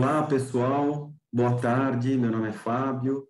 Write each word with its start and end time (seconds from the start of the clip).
Olá, 0.00 0.22
pessoal. 0.22 1.12
Boa 1.32 1.60
tarde. 1.60 2.16
Meu 2.16 2.30
nome 2.30 2.50
é 2.50 2.52
Fábio. 2.52 3.26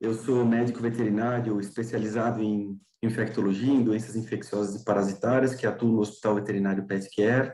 Eu 0.00 0.14
sou 0.14 0.44
médico 0.44 0.78
veterinário 0.78 1.58
especializado 1.58 2.40
em 2.40 2.78
infectologia, 3.02 3.72
em 3.72 3.82
doenças 3.82 4.14
infecciosas 4.14 4.80
e 4.80 4.84
parasitárias, 4.84 5.56
que 5.56 5.66
atuo 5.66 5.90
no 5.90 5.98
Hospital 5.98 6.36
Veterinário 6.36 6.86
Pet 6.86 7.08
Care. 7.16 7.52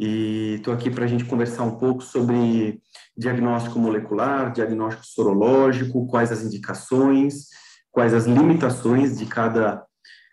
E 0.00 0.56
estou 0.56 0.74
aqui 0.74 0.90
para 0.90 1.04
a 1.04 1.06
gente 1.06 1.26
conversar 1.26 1.62
um 1.62 1.78
pouco 1.78 2.02
sobre 2.02 2.82
diagnóstico 3.16 3.78
molecular, 3.78 4.52
diagnóstico 4.52 5.06
sorológico, 5.06 6.08
quais 6.08 6.32
as 6.32 6.42
indicações, 6.42 7.50
quais 7.92 8.12
as 8.12 8.26
limitações 8.26 9.16
de 9.16 9.26
cada 9.26 9.86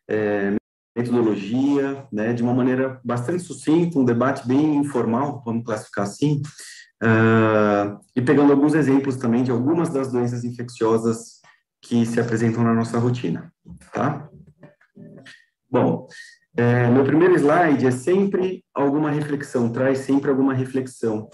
é, 0.10 0.56
metodologia, 0.98 2.08
né, 2.12 2.34
de 2.34 2.42
uma 2.42 2.56
maneira 2.56 3.00
bastante 3.06 3.44
sucinta, 3.44 4.00
um 4.00 4.06
debate 4.06 4.48
bem 4.48 4.78
informal, 4.78 5.44
vamos 5.46 5.64
classificar 5.64 6.06
assim, 6.06 6.42
Uh, 7.04 8.00
e 8.16 8.22
pegando 8.22 8.54
alguns 8.54 8.74
exemplos 8.74 9.18
também 9.18 9.44
de 9.44 9.52
algumas 9.52 9.90
das 9.90 10.10
doenças 10.10 10.46
infecciosas 10.46 11.42
que 11.82 12.06
se 12.06 12.18
apresentam 12.18 12.64
na 12.64 12.74
nossa 12.74 12.98
rotina, 12.98 13.52
tá? 13.92 14.30
Bom, 15.70 16.08
é, 16.56 16.88
meu 16.88 17.04
primeiro 17.04 17.36
slide 17.36 17.86
é 17.86 17.92
sempre 17.92 18.64
alguma 18.74 19.12
reflexão, 19.12 19.70
traz 19.70 20.00
sempre 20.00 20.30
alguma 20.30 20.54
reflexão. 20.54 21.30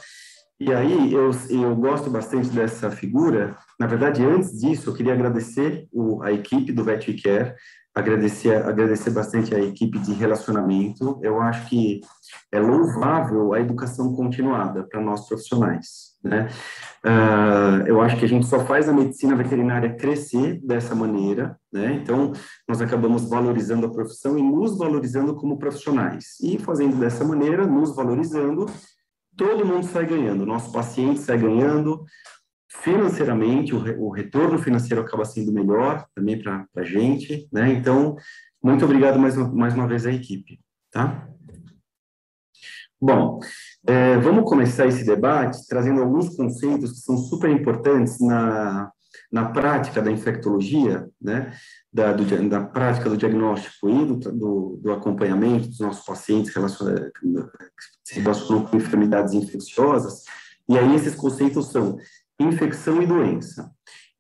E 0.60 0.74
aí, 0.74 1.14
eu, 1.14 1.32
eu 1.50 1.76
gosto 1.76 2.10
bastante 2.10 2.50
dessa 2.50 2.90
figura. 2.90 3.56
Na 3.80 3.86
verdade, 3.86 4.26
antes 4.26 4.60
disso, 4.60 4.90
eu 4.90 4.94
queria 4.94 5.14
agradecer 5.14 5.88
o, 5.92 6.22
a 6.24 6.34
equipe 6.34 6.72
do 6.74 6.84
VetCare, 6.84 7.54
agradecer, 7.94 8.56
agradecer 8.56 9.12
bastante 9.12 9.54
a 9.54 9.60
equipe 9.60 10.00
de 10.00 10.14
relacionamento. 10.14 11.20
Eu 11.22 11.42
acho 11.42 11.68
que 11.70 12.02
é 12.52 12.60
louvável 12.60 13.54
a 13.54 13.60
educação 13.60 14.14
continuada 14.14 14.84
para 14.84 15.02
nós 15.02 15.28
profissionais. 15.28 16.10
Né? 16.24 16.50
Uh, 17.06 17.88
eu 17.88 18.02
acho 18.02 18.18
que 18.18 18.26
a 18.26 18.28
gente 18.28 18.46
só 18.46 18.66
faz 18.66 18.90
a 18.90 18.94
medicina 18.94 19.36
veterinária 19.36 19.96
crescer 19.96 20.60
dessa 20.62 20.94
maneira, 20.94 21.58
né? 21.72 21.94
Então, 21.94 22.34
nós 22.68 22.82
acabamos 22.82 23.30
valorizando 23.30 23.86
a 23.86 23.92
profissão 23.92 24.38
e 24.38 24.44
nos 24.44 24.78
valorizando 24.78 25.34
como 25.36 25.58
profissionais. 25.58 26.38
E 26.42 26.60
fazendo 26.60 26.98
dessa 27.00 27.24
maneira, 27.24 27.66
nos 27.66 27.96
valorizando, 27.96 28.66
todo 29.38 29.66
mundo 29.66 29.86
sai 29.86 30.06
ganhando. 30.06 30.46
Nosso 30.46 30.74
paciente 30.74 31.22
sai 31.22 31.38
ganhando, 31.38 32.04
financeiramente, 32.70 33.74
o, 33.74 34.06
o 34.08 34.10
retorno 34.10 34.60
financeiro 34.60 35.02
acaba 35.02 35.26
sendo 35.26 35.52
melhor 35.52 36.06
também 36.16 36.42
para 36.42 36.66
a 36.76 36.84
gente, 36.84 37.48
né? 37.52 37.74
Então, 37.74 38.16
muito 38.64 38.86
obrigado 38.86 39.20
mais, 39.20 39.36
mais 39.36 39.74
uma 39.74 39.88
vez 39.88 40.06
à 40.06 40.12
equipe, 40.12 40.60
tá? 40.92 41.28
Bom, 43.02 43.40
é, 43.88 44.18
vamos 44.18 44.44
começar 44.44 44.86
esse 44.86 45.06
debate 45.06 45.66
trazendo 45.68 46.02
alguns 46.02 46.36
conceitos 46.36 46.92
que 46.92 47.00
são 47.00 47.18
super 47.18 47.50
importantes 47.50 48.20
na, 48.20 48.92
na 49.32 49.46
prática 49.46 50.02
da 50.02 50.12
infectologia, 50.12 51.08
né, 51.22 51.54
da, 51.92 52.12
do, 52.12 52.50
da 52.50 52.62
prática 52.62 53.10
do 53.10 53.16
diagnóstico 53.16 53.90
e 53.90 54.06
do, 54.06 54.16
do, 54.18 54.80
do 54.82 54.92
acompanhamento 54.92 55.70
dos 55.70 55.80
nossos 55.80 56.06
pacientes 56.06 56.54
relacionados, 56.54 57.12
com 58.70 58.78
enfermidades 58.78 59.34
infecciosas, 59.34 60.24
e 60.68 60.78
aí 60.78 60.96
esses 60.96 61.16
conceitos 61.16 61.72
são 61.72 61.98
infecção 62.40 63.02
e 63.02 63.06
doença. 63.06 63.72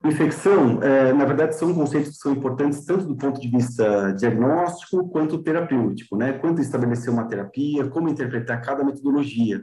Infecção, 0.03 0.81
é, 0.81 1.11
na 1.11 1.25
verdade, 1.25 1.57
são 1.57 1.73
conceitos 1.73 2.11
que 2.11 2.17
são 2.17 2.31
importantes 2.31 2.85
tanto 2.85 3.05
do 3.05 3.17
ponto 3.17 3.39
de 3.39 3.49
vista 3.49 4.13
diagnóstico 4.13 5.09
quanto 5.09 5.43
terapêutico, 5.43 6.15
né? 6.15 6.33
Quanto 6.33 6.61
estabelecer 6.61 7.11
uma 7.11 7.27
terapia, 7.27 7.87
como 7.89 8.07
interpretar 8.07 8.61
cada 8.61 8.83
metodologia. 8.83 9.61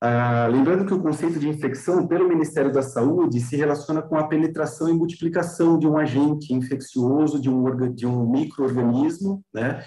Ah, 0.00 0.46
lembrando 0.50 0.84
que 0.84 0.94
o 0.94 1.02
conceito 1.02 1.40
de 1.40 1.48
infecção, 1.48 2.06
pelo 2.06 2.28
Ministério 2.28 2.70
da 2.70 2.82
Saúde, 2.82 3.40
se 3.40 3.56
relaciona 3.56 4.00
com 4.00 4.16
a 4.16 4.28
penetração 4.28 4.88
e 4.88 4.92
multiplicação 4.92 5.78
de 5.78 5.88
um 5.88 5.96
agente 5.96 6.52
infeccioso, 6.52 7.40
de 7.40 7.50
um, 7.50 7.94
de 7.94 8.06
um 8.06 8.30
microorganismo, 8.30 9.42
né? 9.52 9.82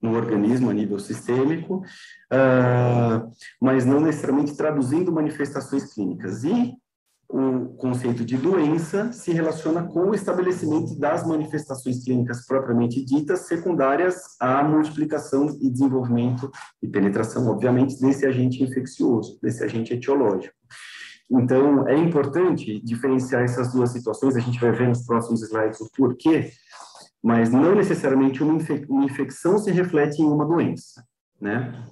no 0.00 0.16
organismo 0.16 0.68
a 0.68 0.74
nível 0.74 0.98
sistêmico, 0.98 1.76
uh, 1.76 3.30
mas 3.60 3.86
não 3.86 4.00
necessariamente 4.00 4.56
traduzindo 4.56 5.12
manifestações 5.12 5.94
clínicas. 5.94 6.42
E 6.42 6.74
o 7.32 7.70
conceito 7.78 8.26
de 8.26 8.36
doença 8.36 9.10
se 9.10 9.32
relaciona 9.32 9.84
com 9.84 10.10
o 10.10 10.14
estabelecimento 10.14 10.94
das 10.98 11.26
manifestações 11.26 12.04
clínicas 12.04 12.44
propriamente 12.44 13.02
ditas, 13.02 13.46
secundárias 13.46 14.36
à 14.38 14.62
multiplicação 14.62 15.46
e 15.62 15.70
desenvolvimento 15.70 16.50
e 16.82 16.86
penetração, 16.86 17.48
obviamente, 17.48 17.98
desse 17.98 18.26
agente 18.26 18.62
infeccioso, 18.62 19.38
desse 19.42 19.64
agente 19.64 19.94
etiológico. 19.94 20.54
Então, 21.30 21.88
é 21.88 21.96
importante 21.96 22.78
diferenciar 22.84 23.42
essas 23.42 23.72
duas 23.72 23.90
situações, 23.90 24.36
a 24.36 24.40
gente 24.40 24.60
vai 24.60 24.70
ver 24.70 24.88
nos 24.88 25.06
próximos 25.06 25.42
slides 25.42 25.80
o 25.80 25.90
porquê, 25.96 26.50
mas 27.22 27.50
não 27.50 27.74
necessariamente 27.74 28.42
uma, 28.42 28.58
infecção 29.04 29.56
se 29.56 29.70
reflete 29.70 30.20
em 30.20 30.26
uma 30.26 30.44
doença, 30.44 31.02
né? 31.40 31.82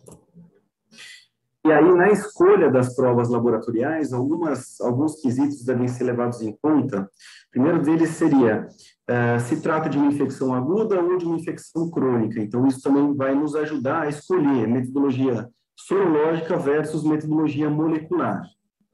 E 1.65 1.71
aí, 1.71 1.94
na 1.94 2.10
escolha 2.10 2.71
das 2.71 2.94
provas 2.94 3.28
laboratoriais, 3.28 4.15
algumas, 4.15 4.81
alguns 4.81 5.21
quesitos 5.21 5.62
devem 5.62 5.87
ser 5.88 6.04
levados 6.04 6.41
em 6.41 6.56
conta. 6.60 7.03
O 7.03 7.50
primeiro 7.50 7.82
deles 7.82 8.10
seria 8.10 8.66
uh, 8.66 9.41
se 9.41 9.60
trata 9.60 9.88
de 9.88 9.98
uma 9.98 10.06
infecção 10.06 10.54
aguda 10.54 10.98
ou 11.00 11.19
de 11.19 11.26
uma 11.26 11.37
infecção 11.37 11.91
crônica. 11.91 12.41
Então, 12.41 12.66
isso 12.66 12.81
também 12.81 13.15
vai 13.15 13.34
nos 13.34 13.54
ajudar 13.54 14.03
a 14.03 14.09
escolher 14.09 14.66
metodologia 14.66 15.48
sorológica 15.76 16.56
versus 16.56 17.04
metodologia 17.04 17.69
molecular. 17.69 18.42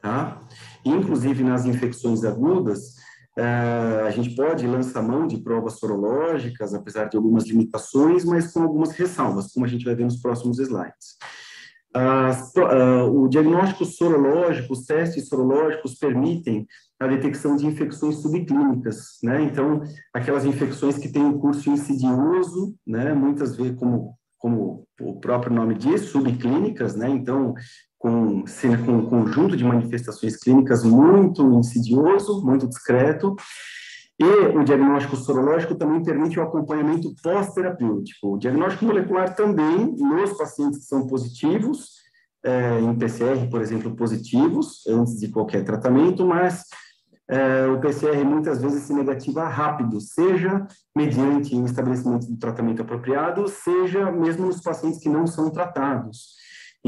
Tá? 0.01 0.41
Inclusive, 0.85 1.45
nas 1.45 1.67
infecções 1.67 2.25
agudas, 2.25 2.95
uh, 3.39 4.07
a 4.07 4.11
gente 4.11 4.35
pode 4.35 4.67
lançar 4.67 5.03
mão 5.03 5.29
de 5.29 5.39
provas 5.39 5.79
sorológicas, 5.79 6.75
apesar 6.75 7.05
de 7.05 7.17
algumas 7.17 7.47
limitações, 7.47 8.25
mas 8.25 8.53
com 8.53 8.63
algumas 8.63 8.91
ressalvas, 8.91 9.53
como 9.53 9.65
a 9.65 9.69
gente 9.69 9.85
vai 9.85 9.95
ver 9.95 10.05
nos 10.05 10.21
próximos 10.21 10.59
slides. 10.59 11.17
As, 11.95 12.53
uh, 12.57 13.11
o 13.11 13.29
diagnóstico 13.29 13.85
sorológico, 13.85 14.73
os 14.75 14.85
testes 14.85 15.29
sorológicos 15.29 15.95
permitem 15.95 16.67
a 17.01 17.07
detecção 17.07 17.57
de 17.57 17.67
infecções 17.67 18.17
subclínicas, 18.17 19.19
né? 19.23 19.43
Então, 19.43 19.83
aquelas 20.15 20.45
infecções 20.45 20.99
que 20.99 21.09
têm 21.09 21.23
um 21.23 21.39
curso 21.39 21.71
insidioso, 21.71 22.75
né? 22.87 23.13
Muitas 23.15 23.57
vezes, 23.57 23.79
como, 23.79 24.15
como 24.39 24.87
o 25.01 25.21
próprio 25.21 25.55
nome 25.55 25.75
diz, 25.75 26.03
subclínicas, 26.03 26.97
né? 26.97 27.09
Então, 27.09 27.55
com, 27.99 28.45
com 28.85 28.93
um 28.93 29.07
conjunto 29.07 29.57
de 29.57 29.65
manifestações 29.65 30.37
clínicas 30.37 30.85
muito 30.85 31.43
insidioso, 31.59 32.45
muito 32.45 32.69
discreto, 32.69 33.35
e 34.19 34.25
o 34.25 34.65
diagnóstico 34.65 35.17
sorológico 35.17 35.75
também 35.75 36.03
permite 36.03 36.39
o 36.39 36.43
acompanhamento 36.43 37.15
pós-terapêutico. 37.23 38.35
O 38.35 38.39
diagnóstico 38.39 38.87
molecular 38.87 39.35
também, 39.35 39.95
nos 39.99 40.33
pacientes 40.33 40.79
que 40.81 40.85
são 40.87 41.07
positivos, 41.07 41.97
é, 42.45 42.81
em 42.81 42.95
PCR, 42.95 43.49
por 43.51 43.61
exemplo, 43.61 43.95
positivos, 43.95 44.87
antes 44.87 45.19
de 45.19 45.29
qualquer 45.29 45.65
tratamento, 45.65 46.25
mas 46.25 46.63
é, 47.29 47.67
o 47.67 47.81
PCR 47.81 48.25
muitas 48.25 48.63
vezes 48.63 48.85
se 48.85 48.95
negativa 48.95 49.49
rápido, 49.49 50.01
seja 50.01 50.67
mediante 50.97 51.55
o 51.55 51.67
estabelecimento 51.67 52.27
do 52.27 52.39
tratamento 52.39 52.83
apropriado, 52.83 53.49
seja 53.49 54.11
mesmo 54.13 54.47
nos 54.47 54.61
pacientes 54.61 55.01
que 55.01 55.09
não 55.09 55.27
são 55.27 55.51
tratados. 55.51 56.37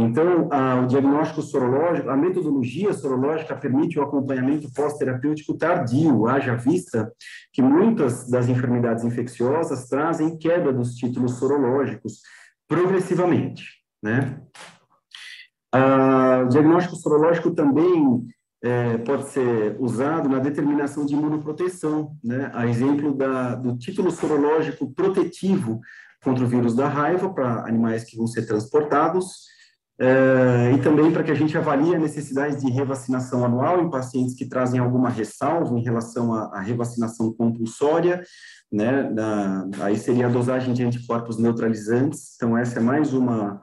Então, 0.01 0.49
a, 0.53 0.81
o 0.81 0.87
diagnóstico 0.87 1.43
sorológico, 1.43 2.09
a 2.09 2.17
metodologia 2.17 2.93
sorológica 2.93 3.57
permite 3.57 3.99
o 3.99 4.03
acompanhamento 4.05 4.73
pós-terapêutico 4.73 5.59
tardio, 5.59 6.29
haja 6.29 6.55
vista 6.55 7.13
que 7.53 7.61
muitas 7.61 8.31
das 8.31 8.49
enfermidades 8.49 9.03
infecciosas 9.03 9.89
trazem 9.89 10.39
quebra 10.39 10.73
dos 10.73 10.95
títulos 10.95 11.33
sorológicos 11.33 12.21
progressivamente, 12.69 13.65
né? 14.01 14.41
o 16.45 16.49
diagnóstico 16.49 16.95
sorológico 16.95 17.51
também 17.51 18.25
é, 18.63 18.99
pode 18.99 19.29
ser 19.31 19.77
usado 19.81 20.29
na 20.29 20.39
determinação 20.39 21.05
de 21.05 21.15
imunoproteção, 21.15 22.17
né? 22.23 22.51
A 22.55 22.67
exemplo 22.67 23.15
da, 23.15 23.57
do 23.57 23.77
título 23.77 24.11
sorológico 24.11 24.93
protetivo 24.95 25.81
contra 26.23 26.45
o 26.45 26.49
vírus 26.49 26.75
da 26.75 26.89
raiva 26.89 27.29
para 27.33 27.67
animais 27.67 28.05
que 28.05 28.17
vão 28.17 28.27
ser 28.27 28.47
transportados, 28.47 29.58
Uh, 30.01 30.77
e 30.77 30.81
também 30.81 31.11
para 31.11 31.25
que 31.25 31.31
a 31.33 31.35
gente 31.35 31.59
avalie 31.59 31.93
a 31.93 31.99
necessidade 31.99 32.61
de 32.61 32.71
revacinação 32.71 33.45
anual 33.45 33.83
em 33.83 33.91
pacientes 33.91 34.37
que 34.37 34.47
trazem 34.47 34.79
alguma 34.79 35.11
ressalva 35.11 35.77
em 35.77 35.83
relação 35.83 36.33
à, 36.33 36.59
à 36.59 36.61
revacinação 36.61 37.33
compulsória, 37.33 38.23
né, 38.73 39.11
aí 39.81 39.97
seria 39.97 40.27
a 40.27 40.31
dosagem 40.31 40.73
de 40.73 40.85
anticorpos 40.85 41.37
neutralizantes, 41.37 42.35
então 42.37 42.57
essa 42.57 42.79
é 42.79 42.83
mais 42.83 43.13
uma 43.13 43.61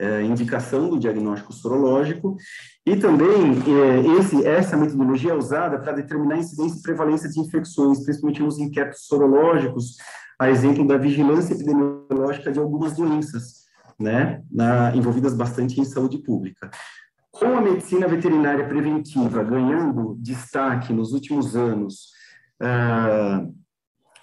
uh, 0.00 0.20
indicação 0.20 0.88
do 0.88 1.00
diagnóstico 1.00 1.52
sorológico, 1.52 2.36
e 2.86 2.96
também 2.96 3.26
uh, 3.26 4.20
esse, 4.20 4.46
essa 4.46 4.76
metodologia 4.76 5.32
é 5.32 5.34
usada 5.34 5.80
para 5.80 5.94
determinar 5.94 6.36
a 6.36 6.38
incidência 6.38 6.78
e 6.78 6.82
prevalência 6.82 7.28
de 7.28 7.40
infecções, 7.40 8.04
principalmente 8.04 8.40
nos 8.40 8.58
inquéritos 8.58 9.06
sorológicos, 9.06 9.96
a 10.38 10.48
exemplo 10.48 10.86
da 10.86 10.96
vigilância 10.96 11.54
epidemiológica 11.54 12.52
de 12.52 12.60
algumas 12.60 12.94
doenças, 12.94 13.65
né, 13.98 14.42
na, 14.50 14.94
envolvidas 14.94 15.34
bastante 15.34 15.80
em 15.80 15.84
saúde 15.84 16.18
pública. 16.18 16.70
com 17.30 17.46
a 17.46 17.60
medicina 17.60 18.08
veterinária 18.08 18.66
preventiva 18.66 19.42
ganhando 19.44 20.16
destaque 20.18 20.90
nos 20.92 21.12
últimos 21.12 21.54
anos 21.54 22.10
uh, 22.62 23.54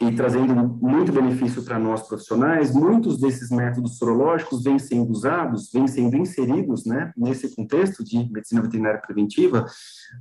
e 0.02 0.12
trazendo 0.16 0.56
muito 0.82 1.12
benefício 1.12 1.64
para 1.64 1.78
nós 1.78 2.08
profissionais, 2.08 2.74
muitos 2.74 3.20
desses 3.20 3.52
métodos 3.52 3.98
sorológicos 3.98 4.64
vêm 4.64 4.80
sendo 4.80 5.12
usados, 5.12 5.70
vêm 5.72 5.88
sendo 5.88 6.18
inseridos 6.18 6.86
né, 6.86 7.14
nesse 7.16 7.56
contexto 7.56 8.04
de 8.04 8.18
medicina 8.32 8.62
veterinária 8.62 9.00
preventiva, 9.00 9.66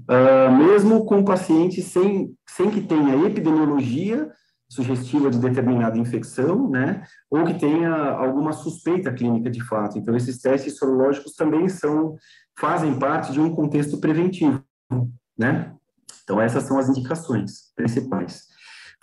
uh, 0.03 0.57
mesmo 0.57 1.05
com 1.07 1.25
pacientes 1.25 1.87
sem, 1.87 2.35
sem 2.47 2.71
que 2.71 2.83
tenha 2.83 3.27
epidemiologia 3.27 4.31
sugestiva 4.73 5.31
de 5.31 5.39
determinada 5.39 5.99
infecção, 5.99 6.71
né, 6.71 7.03
ou 7.31 7.45
que 7.45 7.59
tenha 7.59 7.93
alguma 7.93 8.53
suspeita 8.53 9.13
clínica 9.13 9.51
de 9.51 9.63
fato. 9.63 9.99
Então, 9.99 10.17
esses 10.17 10.39
testes 10.41 10.79
sorológicos 10.79 11.35
também 11.35 11.69
são, 11.69 12.17
fazem 12.59 12.99
parte 12.99 13.33
de 13.33 13.41
um 13.41 13.55
contexto 13.55 13.99
preventivo, 13.99 14.63
né? 15.39 15.75
Então, 16.25 16.41
essas 16.41 16.63
são 16.65 16.79
as 16.79 16.89
indicações 16.89 17.73
principais. 17.77 18.45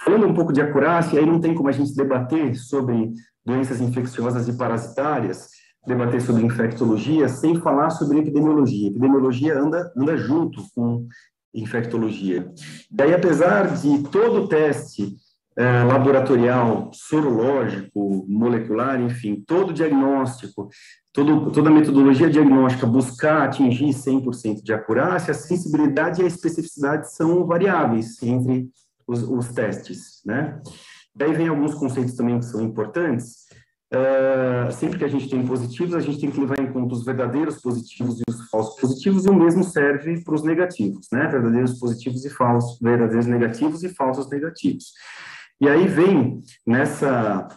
Falando 0.03 0.25
um 0.25 0.33
pouco 0.33 0.51
de 0.51 0.61
acurácia, 0.61 1.19
aí 1.19 1.25
não 1.25 1.39
tem 1.39 1.53
como 1.53 1.69
a 1.69 1.73
gente 1.73 1.95
debater 1.95 2.55
sobre 2.55 3.11
doenças 3.45 3.79
infecciosas 3.79 4.47
e 4.47 4.57
parasitárias, 4.57 5.49
debater 5.85 6.21
sobre 6.21 6.45
infectologia, 6.45 7.29
sem 7.29 7.59
falar 7.61 7.91
sobre 7.91 8.19
epidemiologia. 8.19 8.89
Epidemiologia 8.89 9.59
anda, 9.59 9.91
anda 9.95 10.17
junto 10.17 10.63
com 10.73 11.07
infectologia. 11.53 12.51
Daí, 12.89 13.13
apesar 13.13 13.75
de 13.75 14.03
todo 14.03 14.43
o 14.43 14.47
teste 14.47 15.15
é, 15.55 15.83
laboratorial, 15.83 16.89
sorológico, 16.93 18.25
molecular, 18.27 19.01
enfim, 19.01 19.43
todo 19.45 19.73
diagnóstico, 19.73 20.69
todo, 21.11 21.51
toda 21.51 21.69
metodologia 21.69 22.29
diagnóstica 22.29 22.85
buscar 22.85 23.43
atingir 23.43 23.89
100% 23.89 24.63
de 24.63 24.73
acurácia, 24.73 25.31
a 25.31 25.35
sensibilidade 25.35 26.21
e 26.21 26.23
a 26.23 26.27
especificidade 26.27 27.13
são 27.13 27.45
variáveis 27.45 28.21
entre 28.23 28.69
os, 29.07 29.23
os 29.23 29.49
testes, 29.49 30.21
né? 30.25 30.61
Daí 31.15 31.33
vem 31.33 31.47
alguns 31.47 31.73
conceitos 31.73 32.13
também 32.13 32.39
que 32.39 32.45
são 32.45 32.61
importantes. 32.61 33.49
Uh, 33.91 34.71
sempre 34.71 34.99
que 34.99 35.03
a 35.03 35.07
gente 35.07 35.27
tem 35.27 35.43
positivos, 35.43 35.95
a 35.95 35.99
gente 35.99 36.19
tem 36.21 36.29
que 36.29 36.39
levar 36.39 36.59
em 36.59 36.71
conta 36.71 36.93
os 36.93 37.03
verdadeiros 37.03 37.59
positivos 37.59 38.19
e 38.19 38.23
os 38.29 38.47
falsos 38.49 38.79
positivos, 38.79 39.25
e 39.25 39.29
o 39.29 39.33
mesmo 39.33 39.63
serve 39.63 40.23
para 40.23 40.35
os 40.35 40.43
negativos, 40.43 41.07
né? 41.11 41.27
Verdadeiros 41.27 41.79
positivos 41.79 42.23
e 42.23 42.29
falsos, 42.29 42.79
verdadeiros 42.79 43.25
negativos 43.25 43.83
e 43.83 43.89
falsos 43.89 44.29
negativos. 44.29 44.93
E 45.61 45.67
aí 45.67 45.87
vem, 45.87 46.41
nessa 46.65 47.47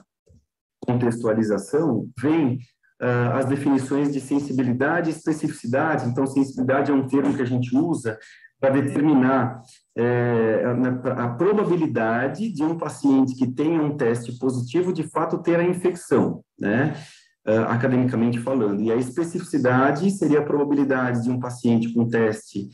contextualização, 0.81 2.09
vem 2.19 2.59
uh, 3.01 3.35
as 3.35 3.47
definições 3.47 4.13
de 4.13 4.21
sensibilidade 4.21 5.09
e 5.09 5.13
especificidade. 5.13 6.09
Então, 6.09 6.27
sensibilidade 6.27 6.91
é 6.91 6.95
um 6.95 7.07
termo 7.07 7.35
que 7.35 7.43
a 7.43 7.47
gente 7.47 7.77
usa 7.77 8.19
para 8.63 8.81
determinar 8.81 9.61
é, 9.99 10.63
a, 10.65 11.25
a, 11.25 11.29
probabilidade 11.31 12.53
de 12.53 12.63
um 12.63 12.79
paciente 12.79 13.35
que 13.35 13.51
tenha 13.51 13.83
um 13.83 13.97
teste 13.97 14.39
positivo 14.39 14.93
de 14.93 15.03
fato 15.03 15.39
ter 15.39 15.59
a 15.59 15.65
infecção, 15.65 16.45
né? 16.57 16.97
Uh, 17.45 17.63
academicamente 17.67 18.39
falando. 18.39 18.81
E 18.83 18.93
a 18.93 18.95
especificidade 18.95 20.09
seria 20.13 20.39
a 20.39 20.45
probabilidade 20.45 21.25
de 21.25 21.29
um 21.29 21.41
paciente 21.41 21.93
com 21.93 22.09
teste, 22.09 22.69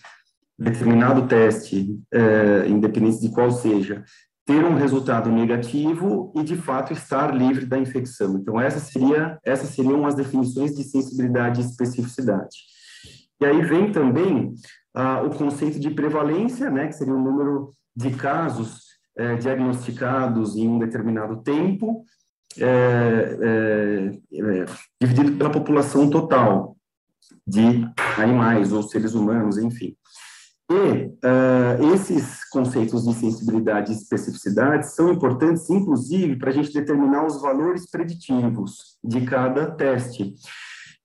determinado 0.58 1.26
teste, 1.26 1.98
uh, 2.14 2.68
independente 2.68 3.18
de 3.18 3.30
qual 3.30 3.50
seja, 3.50 4.04
ter 4.48 4.64
um 4.64 4.76
resultado 4.76 5.30
negativo 5.30 6.32
e 6.34 6.42
de 6.42 6.56
fato 6.56 6.94
estar 6.94 7.36
livre 7.36 7.66
da 7.66 7.78
infecção. 7.78 8.38
Então 8.38 8.58
essa 8.58 8.80
seria 8.80 9.38
essas 9.44 9.68
seriam 9.68 10.06
as 10.06 10.14
definições 10.14 10.74
de 10.74 10.84
sensibilidade 10.84 11.60
e 11.60 11.64
especificidade. 11.64 12.56
E 13.38 13.44
aí 13.44 13.60
vem 13.60 13.92
também 13.92 14.54
ah, 14.94 15.20
o 15.20 15.28
conceito 15.28 15.78
de 15.78 15.90
prevalência, 15.90 16.70
né, 16.70 16.86
que 16.86 16.94
seria 16.94 17.12
o 17.12 17.22
número 17.22 17.68
de 17.94 18.10
casos 18.12 18.84
é, 19.18 19.36
diagnosticados 19.36 20.56
em 20.56 20.66
um 20.66 20.78
determinado 20.78 21.42
tempo, 21.42 22.04
é, 22.58 23.36
é, 23.42 24.64
dividido 24.98 25.36
pela 25.36 25.50
população 25.50 26.08
total 26.08 26.74
de 27.46 27.86
animais 28.16 28.72
ou 28.72 28.82
seres 28.82 29.12
humanos, 29.14 29.58
enfim. 29.58 29.94
E 30.70 30.74
uh, 30.74 31.94
esses 31.94 32.44
conceitos 32.50 33.04
de 33.04 33.14
sensibilidade 33.14 33.90
e 33.90 33.96
especificidade 33.96 34.86
são 34.90 35.10
importantes, 35.10 35.68
inclusive, 35.70 36.36
para 36.36 36.50
a 36.50 36.52
gente 36.52 36.72
determinar 36.72 37.24
os 37.26 37.40
valores 37.40 37.90
preditivos 37.90 38.98
de 39.02 39.22
cada 39.22 39.70
teste. 39.70 40.34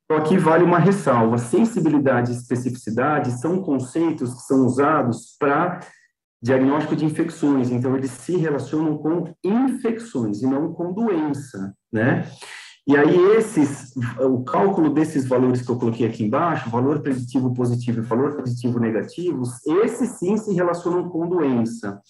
Então, 0.03 0.17
aqui 0.17 0.37
vale 0.37 0.65
uma 0.65 0.79
ressalva: 0.79 1.37
sensibilidade 1.37 2.31
e 2.31 2.35
especificidade 2.35 3.39
são 3.39 3.61
conceitos 3.61 4.33
que 4.33 4.41
são 4.41 4.65
usados 4.65 5.35
para 5.39 5.79
diagnóstico 6.41 6.97
de 6.97 7.05
infecções, 7.05 7.71
então 7.71 7.95
eles 7.95 8.11
se 8.11 8.35
relacionam 8.35 8.97
com 8.97 9.33
infecções 9.41 10.41
e 10.41 10.45
não 10.45 10.73
com 10.73 10.91
doença, 10.91 11.73
né? 11.89 12.29
E 12.85 12.97
aí, 12.97 13.17
esses, 13.37 13.93
o 14.19 14.43
cálculo 14.43 14.89
desses 14.89 15.25
valores 15.25 15.61
que 15.61 15.71
eu 15.71 15.77
coloquei 15.77 16.05
aqui 16.05 16.25
embaixo, 16.25 16.69
valor 16.69 17.01
preditivo 17.01 17.53
positivo 17.53 17.99
e 17.99 18.03
valor 18.03 18.35
preditivo 18.35 18.77
negativo, 18.77 19.43
esses 19.83 20.09
sim 20.19 20.35
se 20.35 20.53
relacionam 20.53 21.07
com 21.07 21.27
doença. 21.27 22.01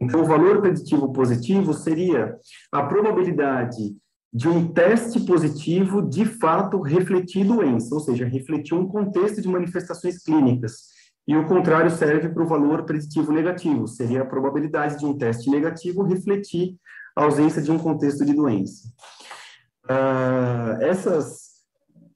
Então, 0.00 0.22
o 0.22 0.26
valor 0.26 0.60
preditivo 0.60 1.12
positivo 1.12 1.72
seria 1.72 2.36
a 2.72 2.82
probabilidade 2.82 3.96
de 4.32 4.48
um 4.48 4.66
teste 4.66 5.20
positivo 5.20 6.02
de 6.02 6.24
fato 6.24 6.80
refletir 6.80 7.44
doença, 7.44 7.94
ou 7.94 8.00
seja, 8.00 8.26
refletir 8.26 8.74
um 8.74 8.86
contexto 8.86 9.40
de 9.40 9.48
manifestações 9.48 10.22
clínicas. 10.22 10.96
E 11.26 11.36
o 11.36 11.46
contrário 11.46 11.90
serve 11.90 12.28
para 12.28 12.42
o 12.42 12.46
valor 12.46 12.84
preditivo 12.84 13.32
negativo, 13.32 13.86
seria 13.86 14.22
a 14.22 14.26
probabilidade 14.26 14.98
de 14.98 15.06
um 15.06 15.16
teste 15.16 15.48
negativo 15.50 16.02
refletir 16.02 16.76
a 17.16 17.24
ausência 17.24 17.62
de 17.62 17.70
um 17.70 17.78
contexto 17.78 18.24
de 18.24 18.34
doença. 18.34 18.88
Uh, 19.88 20.82
essas, 20.82 21.46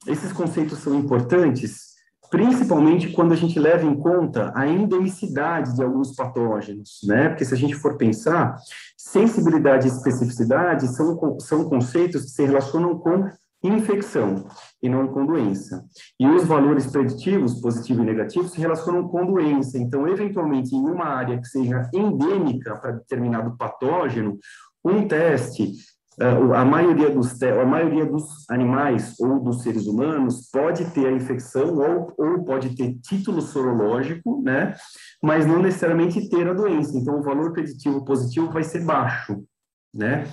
esses 0.05 0.31
conceitos 0.33 0.79
são 0.79 0.93
importantes, 0.93 1.91
principalmente 2.29 3.11
quando 3.11 3.33
a 3.33 3.35
gente 3.35 3.59
leva 3.59 3.85
em 3.85 3.95
conta 3.95 4.51
a 4.55 4.67
endemicidade 4.67 5.75
de 5.75 5.83
alguns 5.83 6.15
patógenos, 6.15 6.99
né? 7.03 7.29
Porque 7.29 7.45
se 7.45 7.53
a 7.53 7.57
gente 7.57 7.75
for 7.75 7.97
pensar, 7.97 8.57
sensibilidade 8.97 9.87
e 9.87 9.91
especificidade 9.91 10.87
são, 10.87 11.39
são 11.39 11.69
conceitos 11.69 12.23
que 12.23 12.31
se 12.31 12.45
relacionam 12.45 12.97
com 12.97 13.29
infecção 13.63 14.47
e 14.81 14.89
não 14.89 15.07
com 15.07 15.25
doença. 15.25 15.85
E 16.19 16.27
os 16.27 16.45
valores 16.45 16.87
preditivos, 16.87 17.59
positivo 17.59 18.01
e 18.01 18.05
negativo, 18.05 18.47
se 18.47 18.59
relacionam 18.59 19.07
com 19.07 19.25
doença. 19.25 19.77
Então, 19.77 20.07
eventualmente, 20.07 20.75
em 20.75 20.79
uma 20.79 21.05
área 21.05 21.39
que 21.39 21.47
seja 21.47 21.89
endêmica 21.93 22.75
para 22.77 22.91
determinado 22.91 23.55
patógeno, 23.57 24.39
um 24.83 25.07
teste 25.07 25.73
a 26.19 26.65
maioria 26.65 27.09
dos 27.09 27.41
a 27.41 27.65
maioria 27.65 28.05
dos 28.05 28.49
animais 28.49 29.15
ou 29.19 29.39
dos 29.39 29.63
seres 29.63 29.87
humanos 29.87 30.49
pode 30.51 30.85
ter 30.91 31.07
a 31.07 31.11
infecção 31.11 31.77
ou, 31.77 32.13
ou 32.17 32.43
pode 32.43 32.75
ter 32.75 32.95
título 32.99 33.41
sorológico, 33.41 34.41
né? 34.43 34.75
Mas 35.23 35.45
não 35.45 35.61
necessariamente 35.61 36.29
ter 36.29 36.49
a 36.49 36.53
doença. 36.53 36.97
Então, 36.97 37.19
o 37.19 37.23
valor 37.23 37.53
preditivo 37.53 38.03
positivo 38.03 38.51
vai 38.51 38.63
ser 38.63 38.83
baixo, 38.83 39.43
né? 39.93 40.25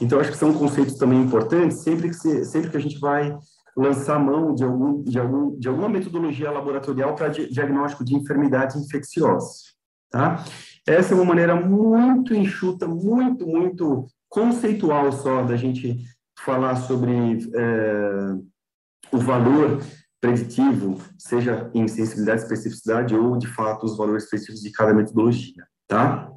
Então, 0.00 0.20
acho 0.20 0.32
que 0.32 0.36
são 0.36 0.52
conceitos 0.52 0.96
também 0.96 1.22
importantes 1.22 1.78
sempre 1.78 2.08
que 2.08 2.14
se, 2.14 2.44
sempre 2.44 2.70
que 2.70 2.76
a 2.76 2.80
gente 2.80 2.98
vai 2.98 3.36
lançar 3.74 4.18
mão 4.18 4.54
de 4.54 4.62
algum 4.62 5.02
de 5.02 5.18
algum 5.18 5.58
de 5.58 5.66
alguma 5.66 5.88
metodologia 5.88 6.50
laboratorial 6.50 7.14
para 7.14 7.28
diagnóstico 7.28 8.04
de 8.04 8.14
enfermidade 8.14 8.78
infecciosa, 8.78 9.54
tá? 10.10 10.44
Essa 10.86 11.14
é 11.14 11.16
uma 11.16 11.24
maneira 11.24 11.54
muito 11.54 12.34
enxuta, 12.34 12.86
muito 12.86 13.46
muito 13.46 14.06
conceitual 14.32 15.12
só 15.12 15.42
da 15.42 15.56
gente 15.56 15.98
falar 16.38 16.76
sobre 16.76 17.12
é, 17.54 18.34
o 19.12 19.18
valor 19.18 19.82
preditivo, 20.18 20.98
seja 21.18 21.70
em 21.74 21.86
sensibilidade, 21.86 22.42
especificidade 22.42 23.14
ou, 23.14 23.36
de 23.36 23.46
fato, 23.46 23.84
os 23.84 23.96
valores 23.96 24.28
preditivos 24.30 24.62
de 24.62 24.72
cada 24.72 24.94
metodologia, 24.94 25.66
tá? 25.86 26.32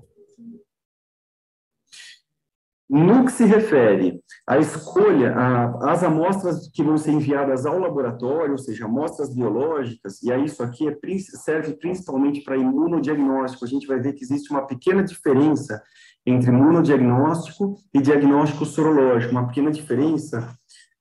No 2.90 3.26
que 3.26 3.32
se 3.32 3.46
refere 3.46 4.22
à 4.48 4.60
escolha, 4.60 5.36
às 5.82 6.04
amostras 6.04 6.70
que 6.72 6.84
vão 6.84 6.98
ser 6.98 7.12
enviadas 7.12 7.66
ao 7.66 7.80
laboratório, 7.80 8.52
ou 8.52 8.58
seja, 8.58 8.86
amostras 8.86 9.34
biológicas, 9.34 10.22
e 10.22 10.32
aí 10.32 10.46
isso 10.46 10.62
aqui 10.62 10.88
é, 10.88 10.96
serve 11.42 11.74
principalmente 11.74 12.42
para 12.42 12.56
imunodiagnóstico, 12.56 13.66
a 13.66 13.68
gente 13.68 13.88
vai 13.88 14.00
ver 14.00 14.14
que 14.14 14.24
existe 14.24 14.52
uma 14.52 14.68
pequena 14.68 15.04
diferença 15.04 15.82
entre 16.26 16.50
imunodiagnóstico 16.50 17.76
e 17.94 18.00
diagnóstico 18.00 18.66
sorológico, 18.66 19.32
uma 19.32 19.48
pequena 19.48 19.72
diferença 19.72 20.56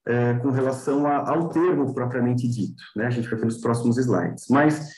é, 0.07 0.35
com 0.35 0.51
relação 0.51 1.07
a, 1.07 1.31
ao 1.31 1.49
termo 1.49 1.95
propriamente 1.95 2.49
dito, 2.49 2.83
né? 2.97 3.07
A 3.07 3.11
gente 3.11 3.29
vai 3.29 3.39
ver 3.39 3.47
nos 3.47 3.59
próximos 3.59 3.97
slides. 3.97 4.47
Mas, 4.51 4.91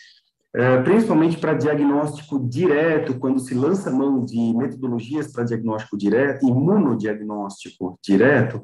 é, 0.56 0.82
principalmente 0.82 1.36
para 1.36 1.52
diagnóstico 1.54 2.38
direto, 2.48 3.18
quando 3.18 3.38
se 3.38 3.54
lança 3.54 3.90
mão 3.90 4.24
de 4.24 4.54
metodologias 4.56 5.30
para 5.30 5.44
diagnóstico 5.44 5.98
direto, 5.98 6.48
imunodiagnóstico 6.48 7.98
direto, 8.02 8.62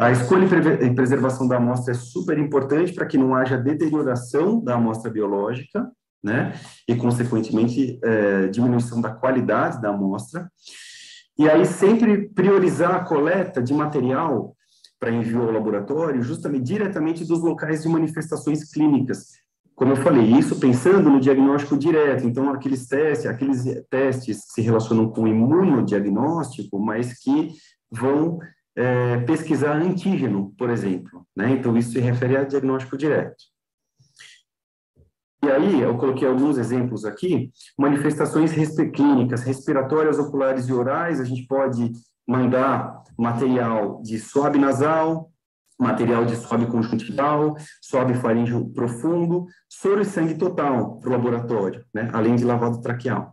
A 0.00 0.10
escolha 0.10 0.46
e 0.82 0.94
preservação 0.94 1.46
da 1.46 1.58
amostra 1.58 1.92
é 1.92 1.94
super 1.94 2.38
importante 2.38 2.90
para 2.94 3.04
que 3.04 3.18
não 3.18 3.34
haja 3.34 3.58
deterioração 3.58 4.58
da 4.58 4.76
amostra 4.76 5.10
biológica, 5.10 5.92
né? 6.24 6.54
E, 6.88 6.96
consequentemente, 6.96 7.98
é, 8.02 8.46
diminuição 8.46 8.98
da 8.98 9.10
qualidade 9.10 9.78
da 9.78 9.90
amostra. 9.90 10.50
E 11.38 11.46
aí, 11.50 11.66
sempre 11.66 12.30
priorizar 12.30 12.94
a 12.94 13.04
coleta 13.04 13.62
de 13.62 13.74
material 13.74 14.56
para 14.98 15.10
envio 15.10 15.42
ao 15.42 15.52
laboratório, 15.52 16.22
justamente 16.22 16.64
diretamente 16.64 17.22
dos 17.22 17.42
locais 17.42 17.82
de 17.82 17.88
manifestações 17.90 18.72
clínicas. 18.72 19.39
Como 19.80 19.92
eu 19.92 19.96
falei, 19.96 20.26
isso 20.34 20.60
pensando 20.60 21.08
no 21.08 21.18
diagnóstico 21.18 21.74
direto. 21.74 22.26
Então, 22.26 22.50
aqueles 22.50 22.86
testes, 22.86 23.24
aqueles 23.24 23.64
testes 23.88 24.44
que 24.44 24.52
se 24.52 24.60
relacionam 24.60 25.08
com 25.08 25.26
imunodiagnóstico, 25.26 26.78
mas 26.78 27.18
que 27.18 27.54
vão 27.90 28.38
é, 28.76 29.20
pesquisar 29.20 29.76
antígeno, 29.76 30.52
por 30.58 30.68
exemplo. 30.68 31.26
Né? 31.34 31.52
Então, 31.52 31.78
isso 31.78 31.92
se 31.92 31.98
refere 31.98 32.36
a 32.36 32.44
diagnóstico 32.44 32.94
direto. 32.94 33.42
E 35.42 35.50
aí, 35.50 35.80
eu 35.80 35.96
coloquei 35.96 36.28
alguns 36.28 36.58
exemplos 36.58 37.06
aqui, 37.06 37.50
manifestações 37.78 38.52
clínicas, 38.92 39.44
respiratórias, 39.44 40.18
oculares 40.18 40.68
e 40.68 40.74
orais, 40.74 41.18
a 41.18 41.24
gente 41.24 41.46
pode 41.46 41.90
mandar 42.28 43.02
material 43.18 44.02
de 44.02 44.18
swab 44.18 44.58
nasal, 44.58 45.30
material 45.80 46.24
de 46.24 46.36
swab 46.36 46.66
conjuntival, 46.66 47.56
swab 47.80 48.12
faríngeo 48.14 48.68
profundo, 48.74 49.46
soro 49.68 50.02
e 50.02 50.04
sangue 50.04 50.34
total 50.34 50.98
para 51.00 51.08
o 51.08 51.12
laboratório, 51.12 51.84
né, 51.92 52.10
além 52.12 52.36
de 52.36 52.44
lavado 52.44 52.80
traqueal. 52.80 53.32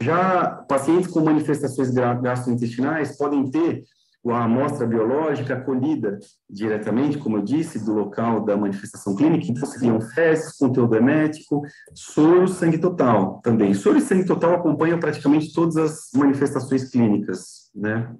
Já 0.00 0.48
pacientes 0.68 1.10
com 1.10 1.20
manifestações 1.20 1.90
gastrointestinais 1.90 3.16
podem 3.16 3.50
ter 3.50 3.84
a 4.28 4.44
amostra 4.44 4.86
biológica 4.86 5.60
colhida 5.60 6.18
diretamente, 6.50 7.18
como 7.18 7.36
eu 7.36 7.42
disse, 7.42 7.84
do 7.84 7.92
local 7.92 8.44
da 8.44 8.56
manifestação 8.56 9.14
clínica, 9.14 9.46
então 9.48 9.66
seriam 9.68 10.00
fezes, 10.00 10.56
conteúdo 10.56 10.96
emético, 10.96 11.62
soro, 11.94 12.48
sangue 12.48 12.78
total 12.78 13.40
também. 13.42 13.72
Soro 13.74 13.98
e 13.98 14.00
sangue 14.00 14.26
total 14.26 14.54
acompanham 14.54 14.98
praticamente 14.98 15.52
todas 15.52 15.76
as 15.76 16.08
manifestações 16.14 16.90
clínicas, 16.90 17.70
né? 17.74 18.12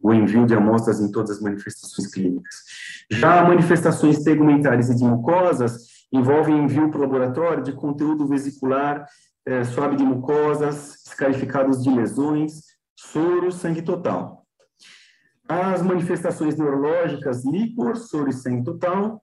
O 0.00 0.12
envio 0.12 0.46
de 0.46 0.54
amostras 0.54 1.00
em 1.00 1.10
todas 1.10 1.32
as 1.32 1.40
manifestações 1.40 2.08
clínicas. 2.12 2.54
Já 3.10 3.44
manifestações 3.44 4.22
tegumentares 4.22 4.90
e 4.90 4.94
de 4.94 5.04
mucosas 5.04 5.88
envolvem 6.12 6.64
envio 6.64 6.90
para 6.90 6.98
o 6.98 7.02
laboratório 7.02 7.62
de 7.62 7.72
conteúdo 7.72 8.26
vesicular, 8.26 9.06
é, 9.46 9.64
suave 9.64 9.96
de 9.96 10.04
mucosas, 10.04 11.04
escarificados 11.06 11.82
de 11.82 11.90
lesões, 11.90 12.62
soro, 12.96 13.50
sangue 13.50 13.82
total. 13.82 14.46
As 15.48 15.82
manifestações 15.82 16.56
neurológicas, 16.56 17.44
líquor, 17.44 17.96
soro 17.96 18.28
e 18.28 18.34
sangue 18.34 18.64
total. 18.64 19.22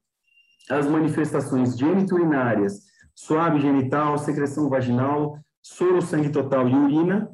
As 0.69 0.87
manifestações 0.87 1.77
geniturinárias, 1.77 2.81
suave 3.13 3.59
genital, 3.59 4.17
secreção 4.17 4.67
vaginal, 4.67 5.37
soro, 5.61 6.01
sangue 6.01 6.29
total 6.29 6.67
e 6.67 6.73
urina. 6.73 7.29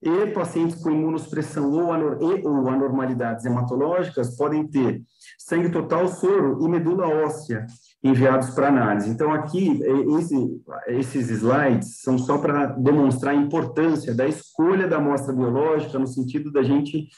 E 0.00 0.26
pacientes 0.28 0.80
com 0.80 0.90
imunossupressão 0.90 1.72
ou, 1.72 1.92
anor 1.92 2.18
e, 2.22 2.46
ou 2.46 2.68
anormalidades 2.68 3.44
hematológicas 3.44 4.36
podem 4.36 4.66
ter 4.66 5.02
sangue 5.38 5.70
total, 5.70 6.06
soro 6.06 6.64
e 6.64 6.68
medula 6.68 7.08
óssea 7.08 7.66
enviados 8.02 8.50
para 8.50 8.68
análise. 8.68 9.10
Então, 9.10 9.32
aqui, 9.32 9.80
esse, 10.18 10.62
esses 10.86 11.30
slides 11.30 12.00
são 12.00 12.16
só 12.16 12.38
para 12.38 12.66
demonstrar 12.66 13.34
a 13.34 13.36
importância 13.36 14.14
da 14.14 14.26
escolha 14.26 14.86
da 14.86 14.98
amostra 14.98 15.32
biológica, 15.34 15.98
no 15.98 16.06
sentido 16.06 16.52
da 16.52 16.62
gente 16.62 17.08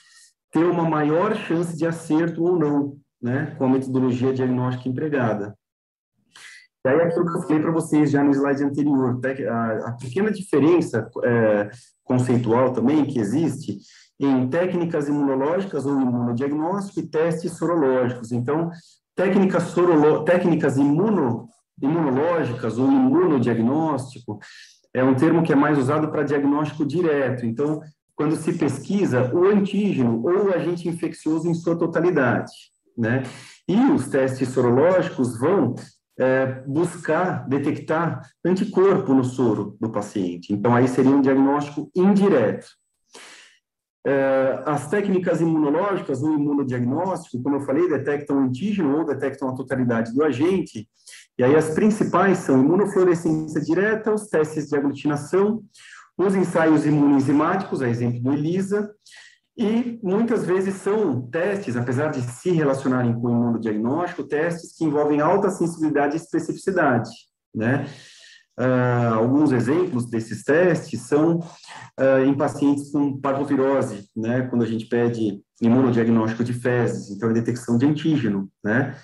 ter 0.50 0.64
uma 0.64 0.88
maior 0.88 1.34
chance 1.36 1.76
de 1.76 1.86
acerto 1.86 2.42
ou 2.42 2.58
não, 2.58 2.96
né, 3.20 3.54
com 3.58 3.66
a 3.66 3.68
metodologia 3.68 4.32
diagnóstica 4.32 4.88
empregada. 4.88 5.54
E 6.84 6.88
aí, 6.88 7.00
aquilo 7.02 7.26
que 7.26 7.36
eu 7.36 7.42
falei 7.42 7.60
para 7.60 7.70
vocês 7.70 8.10
já 8.10 8.24
no 8.24 8.32
slide 8.32 8.64
anterior, 8.64 9.20
a, 9.48 9.88
a 9.88 9.92
pequena 9.92 10.30
diferença 10.30 11.10
é, 11.22 11.70
conceitual 12.04 12.72
também 12.72 13.04
que 13.04 13.18
existe 13.18 13.78
em 14.18 14.48
técnicas 14.48 15.08
imunológicas 15.08 15.86
ou 15.86 16.00
imunodiagnóstico 16.00 17.00
e 17.00 17.06
testes 17.06 17.52
sorológicos. 17.52 18.32
Então, 18.32 18.70
técnicas, 19.14 19.64
sorolo, 19.64 20.24
técnicas 20.24 20.76
imuno, 20.76 21.48
imunológicas 21.80 22.78
ou 22.78 22.86
imunodiagnóstico 22.86 24.38
é 24.92 25.02
um 25.04 25.14
termo 25.14 25.42
que 25.42 25.52
é 25.52 25.56
mais 25.56 25.78
usado 25.78 26.10
para 26.10 26.22
diagnóstico 26.22 26.84
direto. 26.84 27.46
Então, 27.46 27.80
quando 28.14 28.36
se 28.36 28.52
pesquisa 28.52 29.30
o 29.34 29.46
antígeno 29.46 30.22
ou 30.22 30.48
o 30.48 30.54
agente 30.54 30.88
infeccioso 30.88 31.48
em 31.48 31.54
sua 31.54 31.76
totalidade, 31.76 32.52
né? 32.96 33.22
E 33.66 33.76
os 33.92 34.08
testes 34.08 34.48
sorológicos 34.48 35.38
vão 35.38 35.74
é, 36.20 36.62
buscar 36.66 37.48
detectar 37.48 38.20
anticorpo 38.44 39.14
no 39.14 39.24
soro 39.24 39.74
do 39.80 39.90
paciente. 39.90 40.52
Então, 40.52 40.74
aí 40.74 40.86
seria 40.86 41.10
um 41.10 41.22
diagnóstico 41.22 41.90
indireto. 41.96 42.66
É, 44.06 44.62
as 44.66 44.88
técnicas 44.88 45.40
imunológicas, 45.40 46.22
o 46.22 46.34
imunodiagnóstico, 46.34 47.42
como 47.42 47.56
eu 47.56 47.60
falei, 47.62 47.88
detectam 47.88 48.36
o 48.36 48.40
antígeno 48.40 48.98
ou 48.98 49.04
detectam 49.06 49.48
a 49.48 49.54
totalidade 49.54 50.12
do 50.12 50.22
agente. 50.22 50.86
E 51.38 51.44
aí 51.44 51.56
as 51.56 51.70
principais 51.70 52.38
são 52.38 52.60
imunofluorescência 52.60 53.60
direta, 53.62 54.12
os 54.12 54.28
testes 54.28 54.68
de 54.68 54.76
aglutinação, 54.76 55.62
os 56.18 56.34
ensaios 56.34 56.84
imunoenzimáticos, 56.84 57.80
a 57.80 57.88
exemplo 57.88 58.20
do 58.20 58.32
ELISA, 58.32 58.90
e 59.60 60.00
muitas 60.02 60.46
vezes 60.46 60.76
são 60.76 61.20
testes, 61.20 61.76
apesar 61.76 62.10
de 62.10 62.22
se 62.22 62.50
relacionarem 62.50 63.12
com 63.12 63.26
o 63.26 63.30
imunodiagnóstico, 63.30 64.24
testes 64.24 64.74
que 64.74 64.84
envolvem 64.86 65.20
alta 65.20 65.50
sensibilidade 65.50 66.14
e 66.14 66.16
especificidade, 66.16 67.10
né? 67.54 67.86
Uh, 68.58 69.14
alguns 69.14 69.52
exemplos 69.52 70.08
desses 70.08 70.42
testes 70.44 71.02
são 71.02 71.38
uh, 71.38 72.24
em 72.26 72.34
pacientes 72.34 72.90
com 72.90 73.20
parvovirose, 73.20 74.08
né? 74.16 74.42
Quando 74.48 74.62
a 74.62 74.66
gente 74.66 74.86
pede 74.86 75.42
imunodiagnóstico 75.60 76.42
de 76.42 76.54
fezes, 76.54 77.10
então 77.10 77.28
a 77.28 77.32
detecção 77.34 77.76
de 77.76 77.84
antígeno, 77.84 78.48
né? 78.64 78.96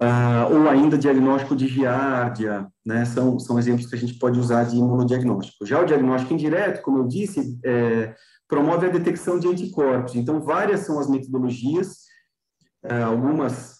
Uh, 0.00 0.54
ou 0.54 0.68
ainda 0.68 0.96
diagnóstico 0.96 1.56
de 1.56 1.66
giardia, 1.66 2.68
né? 2.86 3.04
São, 3.04 3.36
são 3.40 3.58
exemplos 3.58 3.86
que 3.86 3.96
a 3.96 3.98
gente 3.98 4.14
pode 4.14 4.38
usar 4.38 4.62
de 4.62 4.76
imunodiagnóstico. 4.76 5.66
Já 5.66 5.80
o 5.80 5.84
diagnóstico 5.84 6.32
indireto, 6.32 6.82
como 6.82 6.98
eu 6.98 7.08
disse, 7.08 7.58
é, 7.64 8.14
promove 8.52 8.84
a 8.84 8.90
detecção 8.90 9.38
de 9.38 9.48
anticorpos. 9.48 10.14
Então, 10.14 10.38
várias 10.38 10.80
são 10.80 11.00
as 11.00 11.08
metodologias, 11.08 12.00
é, 12.84 13.02
algumas 13.02 13.78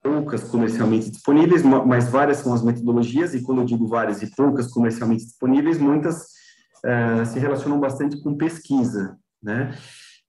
poucas 0.00 0.44
comercialmente 0.44 1.10
disponíveis, 1.10 1.64
mas 1.64 2.08
várias 2.08 2.36
são 2.38 2.54
as 2.54 2.62
metodologias, 2.62 3.34
e 3.34 3.42
quando 3.42 3.62
eu 3.62 3.64
digo 3.64 3.88
várias 3.88 4.22
e 4.22 4.30
poucas 4.30 4.68
comercialmente 4.68 5.24
disponíveis, 5.24 5.76
muitas 5.76 6.28
é, 6.84 7.24
se 7.24 7.40
relacionam 7.40 7.80
bastante 7.80 8.22
com 8.22 8.36
pesquisa, 8.36 9.18
né? 9.42 9.76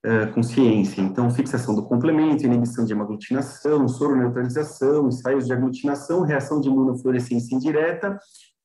É, 0.03 0.25
com 0.25 0.41
ciência. 0.41 1.00
Então, 1.00 1.29
fixação 1.29 1.75
do 1.75 1.83
complemento, 1.83 2.45
inibição 2.45 2.85
de 2.85 2.93
hemaglutinação, 2.93 3.88
soroneutralização, 3.88 5.07
ensaios 5.07 5.45
de 5.45 5.53
aglutinação, 5.53 6.23
reação 6.23 6.59
de 6.59 6.67
imunofluorescência 6.67 7.55
indireta, 7.55 8.17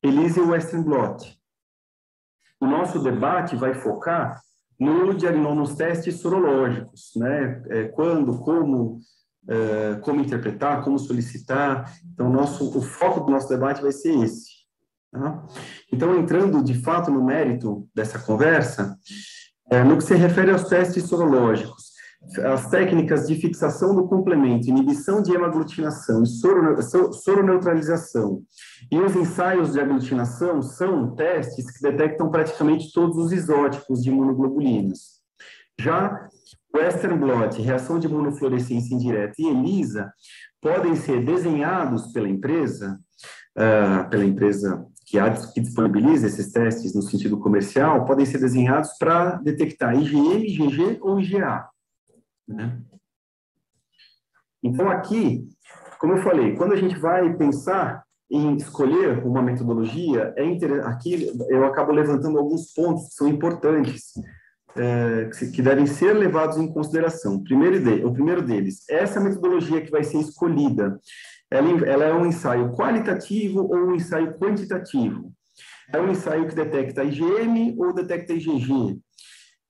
ELISA 0.03 0.41
e 0.41 0.45
Western 0.45 0.83
blot. 0.83 1.39
O 2.59 2.67
nosso 2.67 2.99
debate 2.99 3.57
vai 3.57 3.75
focar 3.75 4.41
no 4.79 5.55
nos 5.55 5.75
testes 5.75 6.21
sorológicos, 6.21 7.11
né? 7.17 7.63
É, 7.69 7.85
quando, 7.85 8.39
como, 8.39 9.01
é, 9.49 9.97
como 10.03 10.21
interpretar, 10.21 10.83
como 10.85 10.99
solicitar. 10.99 11.93
Então, 12.13 12.31
nosso, 12.31 12.79
o 12.79 12.81
foco 12.81 13.21
do 13.21 13.31
nosso 13.31 13.49
debate 13.49 13.83
vai 13.83 13.93
ser 13.93 14.17
esse. 14.23 14.59
Tá? 15.11 15.45
Então, 15.93 16.17
entrando 16.17 16.63
de 16.63 16.75
fato 16.75 17.11
no 17.11 17.25
mérito 17.25 17.89
dessa 17.95 18.19
conversa, 18.19 18.97
é, 19.71 19.83
no 19.83 19.97
que 19.97 20.05
se 20.05 20.15
refere 20.15 20.51
aos 20.51 20.65
testes 20.65 21.05
sorológicos, 21.05 21.93
as 22.45 22.69
técnicas 22.69 23.27
de 23.27 23.37
fixação 23.37 23.95
do 23.95 24.07
complemento, 24.07 24.69
inibição 24.69 25.23
de 25.23 25.33
hemaglutinação 25.33 26.23
e 26.23 26.27
soroneutralização 26.27 28.43
e 28.91 28.99
os 28.99 29.15
ensaios 29.15 29.73
de 29.73 29.81
aglutinação 29.81 30.61
são 30.61 31.15
testes 31.15 31.71
que 31.71 31.83
detectam 31.83 32.31
praticamente 32.31 32.93
todos 32.93 33.17
os 33.17 33.33
isótipos 33.33 34.03
de 34.03 34.11
imunoglobulinas. 34.11 35.19
Já 35.81 36.29
Western 36.75 37.19
blot, 37.19 37.63
reação 37.63 37.99
de 37.99 38.09
imunofluorescência 38.09 38.95
indireta 38.95 39.35
e 39.39 39.47
ELISA 39.47 40.13
podem 40.61 40.97
ser 40.97 41.25
desenhados 41.25 42.13
pela 42.13 42.29
empresa, 42.29 42.99
uh, 43.57 44.11
pela 44.11 44.25
empresa 44.25 44.85
que, 45.07 45.19
há, 45.19 45.31
que 45.31 45.61
disponibiliza 45.61 46.27
esses 46.27 46.53
testes 46.53 46.95
no 46.95 47.01
sentido 47.01 47.39
comercial, 47.39 48.05
podem 48.05 48.27
ser 48.27 48.39
desenhados 48.39 48.91
para 48.99 49.37
detectar 49.37 49.95
IgM, 49.95 50.45
IgG 50.45 50.99
ou 51.01 51.19
IgA. 51.19 51.67
Né? 52.49 52.81
Então, 54.63 54.89
aqui, 54.89 55.49
como 56.01 56.15
eu 56.15 56.23
falei, 56.23 56.57
quando 56.57 56.73
a 56.73 56.77
gente 56.77 56.99
vai 56.99 57.33
pensar 57.37 58.03
em 58.31 58.57
escolher 58.57 59.25
uma 59.25 59.41
metodologia, 59.41 60.35
é 60.37 60.45
inter... 60.45 60.87
aqui 60.87 61.31
eu 61.49 61.65
acabo 61.65 61.93
levantando 61.93 62.39
alguns 62.39 62.73
pontos 62.73 63.09
que 63.09 63.15
são 63.15 63.29
importantes 63.29 64.13
é, 64.77 65.31
que 65.55 65.63
devem 65.63 65.87
ser 65.87 66.13
levados 66.13 66.57
em 66.59 66.73
consideração. 66.73 67.43
Primeiro 67.43 67.81
de, 67.81 68.05
o 68.05 68.13
primeiro 68.13 68.43
deles, 68.43 68.85
essa 68.89 69.19
metodologia 69.21 69.81
que 69.81 69.91
vai 69.91 70.05
ser 70.05 70.19
escolhida, 70.19 71.01
ela, 71.51 71.69
ela 71.87 72.05
é 72.05 72.15
um 72.15 72.27
ensaio 72.27 72.73
qualitativo 72.73 73.61
ou 73.61 73.77
um 73.77 73.95
ensaio 73.95 74.39
quantitativo? 74.39 75.33
É 75.93 75.99
um 75.99 76.11
ensaio 76.11 76.47
que 76.47 76.55
detecta 76.55 77.03
IgM 77.03 77.75
ou 77.79 77.95
detecta 77.95 78.35
IgG? 78.35 79.01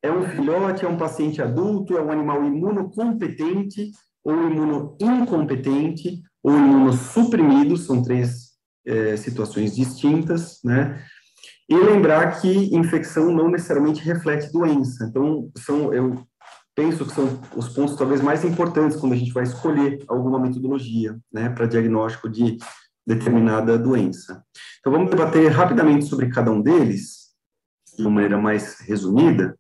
É 0.02 0.10
um 0.10 0.22
filhote, 0.22 0.84
é 0.84 0.88
um 0.88 0.96
paciente 0.96 1.42
adulto, 1.42 1.96
é 1.96 2.02
um 2.02 2.10
animal 2.10 2.44
imunocompetente 2.44 3.90
ou 4.24 4.34
imunoincompetente 4.50 6.22
ou 6.42 6.52
imunossuprimido, 6.52 7.76
são 7.76 8.02
três 8.02 8.48
é, 8.86 9.16
situações 9.16 9.74
distintas, 9.74 10.60
né? 10.64 11.04
E 11.68 11.76
lembrar 11.76 12.40
que 12.40 12.74
infecção 12.74 13.30
não 13.30 13.50
necessariamente 13.50 14.00
reflete 14.02 14.50
doença. 14.50 15.04
Então, 15.04 15.50
são, 15.58 15.92
eu 15.92 16.24
penso 16.74 17.04
que 17.04 17.12
são 17.12 17.40
os 17.54 17.68
pontos 17.68 17.96
talvez 17.96 18.22
mais 18.22 18.44
importantes 18.44 18.96
quando 18.96 19.12
a 19.12 19.16
gente 19.16 19.32
vai 19.32 19.42
escolher 19.42 20.02
alguma 20.08 20.40
metodologia, 20.40 21.18
né, 21.30 21.50
para 21.50 21.66
diagnóstico 21.66 22.28
de 22.28 22.56
determinada 23.06 23.78
doença. 23.78 24.42
Então, 24.78 24.92
vamos 24.92 25.10
debater 25.10 25.50
rapidamente 25.50 26.06
sobre 26.06 26.30
cada 26.30 26.50
um 26.50 26.62
deles, 26.62 27.28
de 27.96 28.02
uma 28.02 28.12
maneira 28.12 28.38
mais 28.38 28.80
resumida. 28.80 29.58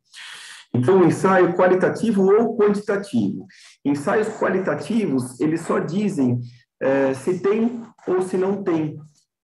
Então, 0.78 1.04
ensaio 1.04 1.54
qualitativo 1.54 2.22
ou 2.22 2.56
quantitativo. 2.56 3.46
Ensaios 3.84 4.28
qualitativos, 4.38 5.40
eles 5.40 5.62
só 5.62 5.80
dizem 5.80 6.40
é, 6.80 7.12
se 7.14 7.40
tem 7.40 7.82
ou 8.06 8.22
se 8.22 8.36
não 8.36 8.62
tem 8.62 8.96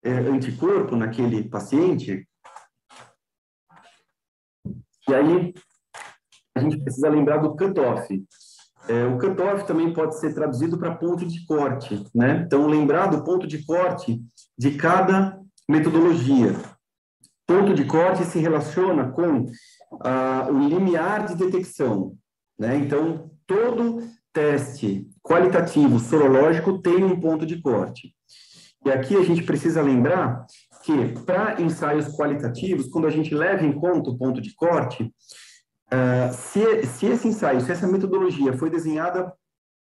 é, 0.04 0.10
anticorpo 0.10 0.94
naquele 0.94 1.48
paciente. 1.48 2.28
E 5.08 5.14
aí, 5.14 5.54
a 6.54 6.60
gente 6.60 6.82
precisa 6.82 7.08
lembrar 7.08 7.38
do 7.38 7.56
cutoff. 7.56 8.22
É, 8.88 9.06
o 9.06 9.18
cutoff 9.18 9.66
também 9.66 9.90
pode 9.94 10.18
ser 10.18 10.34
traduzido 10.34 10.76
para 10.76 10.94
ponto 10.94 11.24
de 11.24 11.46
corte, 11.46 12.04
né? 12.14 12.42
Então, 12.44 12.66
lembrar 12.66 13.06
do 13.06 13.24
ponto 13.24 13.46
de 13.46 13.64
corte 13.64 14.20
de 14.58 14.72
cada 14.72 15.40
metodologia. 15.66 16.54
Ponto 17.46 17.72
de 17.72 17.86
corte 17.86 18.24
se 18.24 18.38
relaciona 18.38 19.10
com 19.10 19.46
ah, 20.00 20.48
o 20.50 20.68
limiar 20.68 21.26
de 21.26 21.34
detecção, 21.34 22.14
né? 22.58 22.76
Então, 22.76 23.30
todo 23.46 24.02
teste 24.32 25.06
qualitativo 25.22 25.98
sorológico 25.98 26.80
tem 26.80 27.04
um 27.04 27.20
ponto 27.20 27.44
de 27.44 27.60
corte. 27.60 28.14
E 28.84 28.90
aqui 28.90 29.16
a 29.16 29.22
gente 29.22 29.42
precisa 29.42 29.82
lembrar 29.82 30.46
que, 30.82 31.20
para 31.24 31.60
ensaios 31.60 32.08
qualitativos, 32.08 32.88
quando 32.88 33.06
a 33.06 33.10
gente 33.10 33.34
leva 33.34 33.64
em 33.64 33.72
conta 33.72 34.10
o 34.10 34.18
ponto 34.18 34.40
de 34.40 34.54
corte, 34.54 35.04
uh, 35.04 36.32
se, 36.32 36.86
se 36.86 37.06
esse 37.06 37.28
ensaio, 37.28 37.60
se 37.60 37.70
essa 37.70 37.86
metodologia 37.86 38.52
foi 38.52 38.70
desenhada 38.70 39.32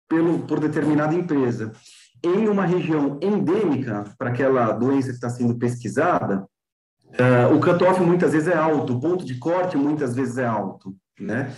pelo, 0.09 0.39
por 0.39 0.59
determinada 0.59 1.13
empresa 1.13 1.71
em 2.23 2.47
uma 2.47 2.65
região 2.65 3.19
endêmica 3.21 4.03
para 4.17 4.29
aquela 4.29 4.71
doença 4.71 5.09
que 5.09 5.15
está 5.15 5.29
sendo 5.29 5.57
pesquisada, 5.57 6.47
uh, 7.13 7.55
o 7.55 7.59
cutoff 7.59 8.01
muitas 8.01 8.31
vezes 8.33 8.47
é 8.47 8.55
alto, 8.55 8.93
o 8.93 8.99
ponto 8.99 9.25
de 9.25 9.35
corte 9.35 9.77
muitas 9.77 10.15
vezes 10.15 10.37
é 10.37 10.45
alto, 10.45 10.95
né? 11.19 11.53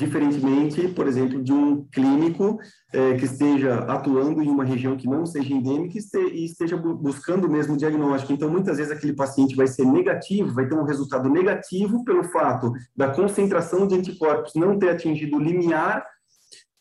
diferentemente, 0.00 0.88
por 0.88 1.06
exemplo, 1.06 1.42
de 1.42 1.52
um 1.52 1.84
clínico 1.92 2.58
é, 2.92 3.14
que 3.14 3.26
esteja 3.26 3.80
atuando 3.80 4.42
em 4.42 4.48
uma 4.48 4.64
região 4.64 4.96
que 4.96 5.06
não 5.06 5.26
seja 5.26 5.52
endêmica 5.52 5.98
e 5.98 6.44
esteja 6.46 6.76
buscando 6.76 7.46
o 7.46 7.50
mesmo 7.50 7.76
diagnóstico. 7.76 8.32
Então, 8.32 8.48
muitas 8.48 8.78
vezes 8.78 8.90
aquele 8.90 9.12
paciente 9.12 9.54
vai 9.54 9.66
ser 9.66 9.84
negativo, 9.84 10.54
vai 10.54 10.66
ter 10.66 10.74
um 10.74 10.84
resultado 10.84 11.28
negativo 11.28 12.02
pelo 12.02 12.24
fato 12.24 12.72
da 12.96 13.10
concentração 13.10 13.86
de 13.86 13.94
anticorpos 13.94 14.54
não 14.54 14.78
ter 14.78 14.88
atingido 14.88 15.36
o 15.36 15.40
limiar 15.40 16.04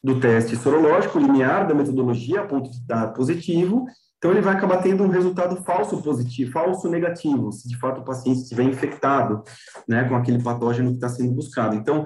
do 0.02 0.18
teste 0.20 0.56
sorológico, 0.56 1.18
o 1.18 1.22
limiar 1.22 1.68
da 1.68 1.76
metodologia, 1.76 2.42
a 2.42 2.48
ponto 2.48 2.72
de 2.72 2.88
dar 2.88 3.08
positivo, 3.08 3.86
então, 4.20 4.32
ele 4.32 4.42
vai 4.42 4.54
acabar 4.54 4.82
tendo 4.82 5.02
um 5.02 5.08
resultado 5.08 5.56
falso 5.64 6.02
positivo, 6.04 6.52
falso 6.52 6.90
negativo, 6.90 7.54
se 7.54 7.70
de 7.70 7.78
fato 7.78 8.02
o 8.02 8.04
paciente 8.04 8.42
estiver 8.42 8.64
infectado 8.64 9.42
né, 9.88 10.04
com 10.04 10.16
aquele 10.16 10.44
patógeno 10.44 10.90
que 10.90 10.96
está 10.96 11.08
sendo 11.08 11.32
buscado. 11.32 11.74
Então, 11.78 12.06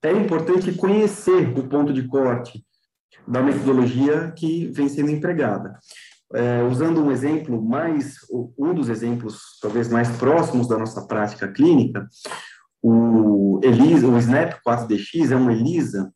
é 0.00 0.12
importante 0.12 0.72
conhecer 0.72 1.58
o 1.58 1.66
ponto 1.66 1.92
de 1.92 2.06
corte 2.06 2.64
da 3.26 3.42
metodologia 3.42 4.30
que 4.36 4.68
vem 4.68 4.88
sendo 4.88 5.10
empregada. 5.10 5.76
É, 6.32 6.62
usando 6.62 7.02
um 7.02 7.10
exemplo 7.10 7.60
mais, 7.60 8.18
um 8.56 8.72
dos 8.72 8.88
exemplos 8.88 9.40
talvez 9.60 9.88
mais 9.88 10.08
próximos 10.16 10.68
da 10.68 10.78
nossa 10.78 11.08
prática 11.08 11.48
clínica, 11.48 12.06
o 12.80 13.58
ELISA, 13.64 14.06
o 14.06 14.16
SNAP 14.16 14.60
4DX 14.64 15.32
é 15.32 15.36
um 15.36 15.50
ELISA 15.50 16.12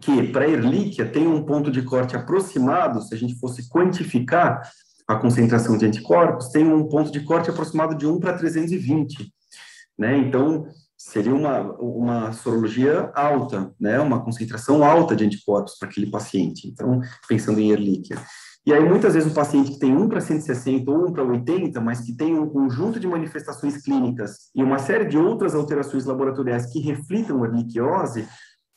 que 0.00 0.28
para 0.28 0.48
Erlíquia 0.48 1.06
tem 1.06 1.26
um 1.26 1.44
ponto 1.44 1.70
de 1.70 1.82
corte 1.82 2.16
aproximado, 2.16 3.02
se 3.02 3.14
a 3.14 3.18
gente 3.18 3.38
fosse 3.38 3.68
quantificar 3.68 4.62
a 5.06 5.16
concentração 5.16 5.76
de 5.76 5.86
anticorpos, 5.86 6.48
tem 6.48 6.64
um 6.66 6.88
ponto 6.88 7.10
de 7.10 7.20
corte 7.20 7.50
aproximado 7.50 7.94
de 7.96 8.06
1 8.06 8.18
para 8.18 8.38
320, 8.38 9.32
né? 9.98 10.16
Então, 10.16 10.66
seria 10.96 11.34
uma, 11.34 11.60
uma 11.80 12.32
sorologia 12.32 13.10
alta, 13.14 13.74
né, 13.78 13.98
uma 13.98 14.22
concentração 14.24 14.84
alta 14.84 15.16
de 15.16 15.24
anticorpos 15.24 15.76
para 15.76 15.88
aquele 15.88 16.10
paciente. 16.10 16.68
Então, 16.68 17.00
pensando 17.28 17.60
em 17.60 17.72
Ehrlichia. 17.72 18.16
E 18.64 18.72
aí, 18.72 18.88
muitas 18.88 19.14
vezes, 19.14 19.30
o 19.30 19.34
paciente 19.34 19.72
que 19.72 19.80
tem 19.80 19.92
1 19.96 20.08
para 20.08 20.20
160 20.20 20.88
ou 20.88 21.08
1 21.08 21.12
para 21.12 21.24
80, 21.24 21.80
mas 21.80 22.02
que 22.02 22.16
tem 22.16 22.38
um 22.38 22.48
conjunto 22.48 23.00
de 23.00 23.08
manifestações 23.08 23.82
clínicas 23.82 24.50
e 24.54 24.62
uma 24.62 24.78
série 24.78 25.04
de 25.04 25.18
outras 25.18 25.56
alterações 25.56 26.04
laboratoriais 26.04 26.66
que 26.72 26.78
reflitam 26.78 27.42
a 27.42 27.48
erliquiose, 27.48 28.28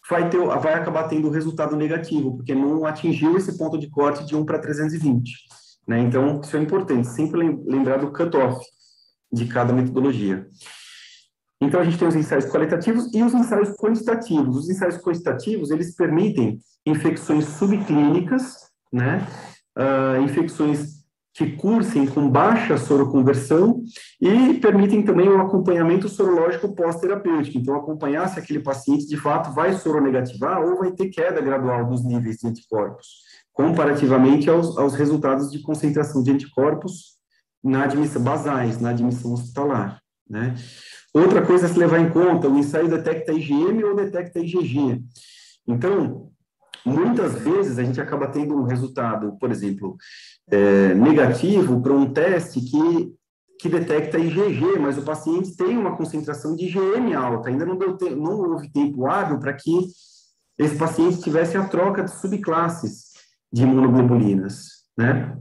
vai, 0.10 0.30
ter, 0.30 0.38
vai 0.38 0.74
acabar 0.74 1.08
tendo 1.08 1.30
resultado 1.30 1.76
negativo, 1.76 2.36
porque 2.38 2.54
não 2.54 2.86
atingiu 2.86 3.38
esse 3.38 3.58
ponto 3.58 3.78
de 3.78 3.90
corte 3.90 4.26
de 4.26 4.36
1 4.36 4.46
para 4.46 4.60
320. 4.60 5.34
Né? 5.88 6.00
Então, 6.00 6.42
isso 6.42 6.56
é 6.56 6.62
importante, 6.62 7.08
sempre 7.08 7.40
lembrar 7.66 7.98
do 7.98 8.12
cutoff 8.12 8.64
de 9.32 9.48
cada 9.48 9.74
metodologia. 9.74 10.48
Então, 11.62 11.80
a 11.80 11.84
gente 11.84 11.98
tem 11.98 12.08
os 12.08 12.16
ensaios 12.16 12.46
qualitativos 12.46 13.14
e 13.14 13.24
os 13.24 13.34
ensaios 13.34 13.70
quantitativos. 13.76 14.58
Os 14.58 14.70
ensaios 14.70 14.98
quantitativos, 14.98 15.72
eles 15.72 15.96
permitem 15.96 16.60
infecções 16.86 17.46
subclínicas, 17.46 18.70
né? 18.92 19.26
Uh, 19.78 20.22
infecções 20.22 20.95
que 21.36 21.52
cursem 21.58 22.08
com 22.08 22.30
baixa 22.30 22.78
soroconversão 22.78 23.84
e 24.22 24.54
permitem 24.54 25.04
também 25.04 25.28
o 25.28 25.42
acompanhamento 25.42 26.08
sorológico 26.08 26.74
pós-terapêutico. 26.74 27.58
Então, 27.58 27.76
acompanhar 27.76 28.30
se 28.30 28.40
aquele 28.40 28.62
paciente, 28.62 29.06
de 29.06 29.18
fato, 29.18 29.54
vai 29.54 29.74
soronegativar 29.74 30.62
ou 30.64 30.80
vai 30.80 30.94
ter 30.94 31.10
queda 31.10 31.42
gradual 31.42 31.86
dos 31.88 32.06
níveis 32.06 32.38
de 32.38 32.48
anticorpos, 32.48 33.08
comparativamente 33.52 34.50
aos, 34.50 34.78
aos 34.78 34.96
resultados 34.96 35.52
de 35.52 35.60
concentração 35.62 36.24
de 36.24 36.32
anticorpos 36.32 37.16
na 37.62 37.84
admissão 37.84 38.22
basais, 38.22 38.80
na 38.80 38.92
admissão 38.92 39.34
hospitalar, 39.34 40.00
né? 40.30 40.56
Outra 41.14 41.46
coisa 41.46 41.66
a 41.66 41.70
se 41.70 41.78
levar 41.78 42.00
em 42.00 42.10
conta, 42.10 42.48
o 42.48 42.58
ensaio 42.58 42.90
detecta 42.90 43.34
IgM 43.34 43.84
ou 43.84 43.96
detecta 43.96 44.40
IgG. 44.40 45.04
Então, 45.68 46.32
muitas 46.86 47.34
vezes 47.40 47.80
a 47.80 47.84
gente 47.84 48.00
acaba 48.00 48.28
tendo 48.28 48.56
um 48.56 48.64
resultado, 48.64 49.36
por 49.40 49.52
exemplo, 49.52 49.98
é, 50.50 50.94
negativo 50.94 51.82
para 51.82 51.94
um 51.94 52.12
teste 52.12 52.62
que, 52.62 53.14
que 53.60 53.68
detecta 53.68 54.20
IgG, 54.20 54.78
mas 54.80 54.98
o 54.98 55.02
paciente 55.02 55.56
tem 55.56 55.78
uma 55.78 55.98
concentração 55.98 56.56
de 56.56 56.66
IgM 56.66 57.14
alta, 57.16 57.50
ainda 57.50 57.66
não, 57.66 57.78
deu 57.78 57.98
te, 57.98 58.10
não 58.12 58.52
houve 58.52 58.70
tempo 58.70 59.08
hábil 59.08 59.40
para 59.40 59.54
que 59.54 59.88
esse 60.58 60.78
paciente 60.78 61.22
tivesse 61.22 61.58
a 61.58 61.68
troca 61.68 62.04
de 62.04 62.12
subclasses 62.12 63.14
de 63.52 63.64
imunoglobulinas, 63.64 64.84
né? 64.98 65.38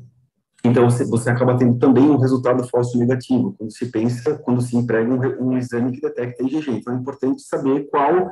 Então, 0.64 0.88
você, 0.90 1.04
você 1.04 1.28
acaba 1.28 1.58
tendo 1.58 1.78
também 1.78 2.04
um 2.04 2.16
resultado 2.16 2.66
falso 2.68 2.98
negativo, 2.98 3.54
quando 3.58 3.70
se 3.70 3.84
pensa, 3.90 4.38
quando 4.38 4.62
se 4.62 4.74
emprega 4.74 5.12
um, 5.12 5.50
um 5.50 5.58
exame 5.58 5.92
que 5.92 6.00
detecta 6.00 6.42
IgG. 6.42 6.70
Então, 6.70 6.94
é 6.94 6.96
importante 6.96 7.42
saber 7.42 7.86
qual 7.90 8.30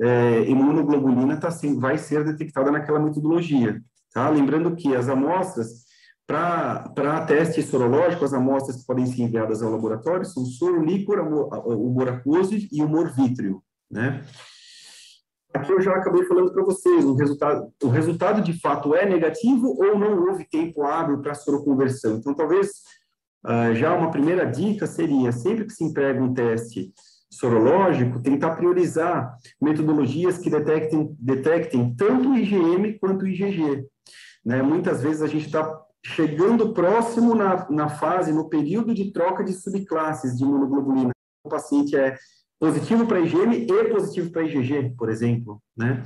é, 0.00 0.42
imunoglobulina 0.48 1.36
tá, 1.36 1.48
assim, 1.48 1.78
vai 1.78 1.98
ser 1.98 2.24
detectada 2.24 2.70
naquela 2.70 2.98
metodologia. 2.98 3.80
Tá? 4.12 4.28
Lembrando 4.28 4.74
que 4.74 4.96
as 4.96 5.08
amostras, 5.08 5.84
para 6.26 7.26
teste 7.26 7.62
sorológico, 7.62 8.24
as 8.24 8.32
amostras 8.32 8.76
que 8.76 8.86
podem 8.86 9.06
ser 9.06 9.22
enviadas 9.22 9.62
ao 9.62 9.70
laboratório 9.70 10.24
são 10.24 10.44
soro 10.44 10.84
líquor, 10.84 11.20
humor 11.20 12.08
aquoso 12.08 12.54
e 12.54 12.82
humor 12.82 13.12
vítreo, 13.12 13.62
né? 13.90 14.24
Aqui 15.52 15.72
eu 15.72 15.80
já 15.80 15.92
acabei 15.96 16.24
falando 16.26 16.52
para 16.52 16.62
vocês, 16.62 17.04
o 17.04 17.14
resultado, 17.14 17.72
o 17.82 17.88
resultado 17.88 18.40
de 18.40 18.52
fato 18.60 18.94
é 18.94 19.04
negativo 19.04 19.66
ou 19.76 19.98
não 19.98 20.28
houve 20.28 20.48
tempo 20.48 20.84
hábil 20.84 21.20
para 21.20 21.34
soroconversão. 21.34 22.18
Então, 22.18 22.32
talvez 22.32 22.68
uh, 23.44 23.74
já 23.74 23.92
uma 23.92 24.12
primeira 24.12 24.44
dica 24.44 24.86
seria, 24.86 25.32
sempre 25.32 25.64
que 25.64 25.72
se 25.72 25.82
emprega 25.82 26.22
um 26.22 26.32
teste 26.32 26.92
sorológico, 27.30 28.20
tentar 28.20 28.56
priorizar 28.56 29.38
metodologias 29.60 30.38
que 30.38 30.50
detectem, 30.50 31.14
detectem 31.18 31.94
tanto 31.94 32.30
o 32.30 32.36
IgM 32.36 32.98
quanto 32.98 33.22
o 33.22 33.28
IgG. 33.28 33.86
Né? 34.44 34.62
Muitas 34.62 35.02
vezes 35.02 35.22
a 35.22 35.26
gente 35.26 35.46
está 35.46 35.80
chegando 36.04 36.72
próximo 36.72 37.34
na, 37.34 37.70
na 37.70 37.88
fase, 37.88 38.32
no 38.32 38.48
período 38.48 38.94
de 38.94 39.12
troca 39.12 39.44
de 39.44 39.52
subclasses 39.52 40.36
de 40.36 40.44
imunoglobulina. 40.44 41.10
O 41.44 41.48
paciente 41.48 41.96
é 41.96 42.16
positivo 42.58 43.06
para 43.06 43.20
IgM 43.20 43.52
e 43.54 43.84
positivo 43.84 44.30
para 44.30 44.42
IgG, 44.42 44.94
por 44.96 45.08
exemplo, 45.08 45.62
né? 45.76 46.02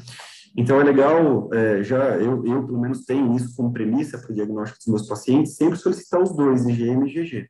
Então, 0.56 0.80
é 0.80 0.84
legal, 0.84 1.52
é, 1.52 1.82
já 1.82 2.16
eu, 2.16 2.44
eu, 2.46 2.64
pelo 2.64 2.80
menos, 2.80 3.04
tenho 3.04 3.34
isso 3.34 3.56
como 3.56 3.72
premissa 3.72 4.18
para 4.18 4.30
o 4.30 4.34
diagnóstico 4.34 4.78
dos 4.78 4.86
meus 4.86 5.08
pacientes, 5.08 5.56
sempre 5.56 5.76
solicitar 5.76 6.22
os 6.22 6.34
dois, 6.36 6.64
IgM 6.64 7.04
e 7.04 7.10
IgG. 7.10 7.48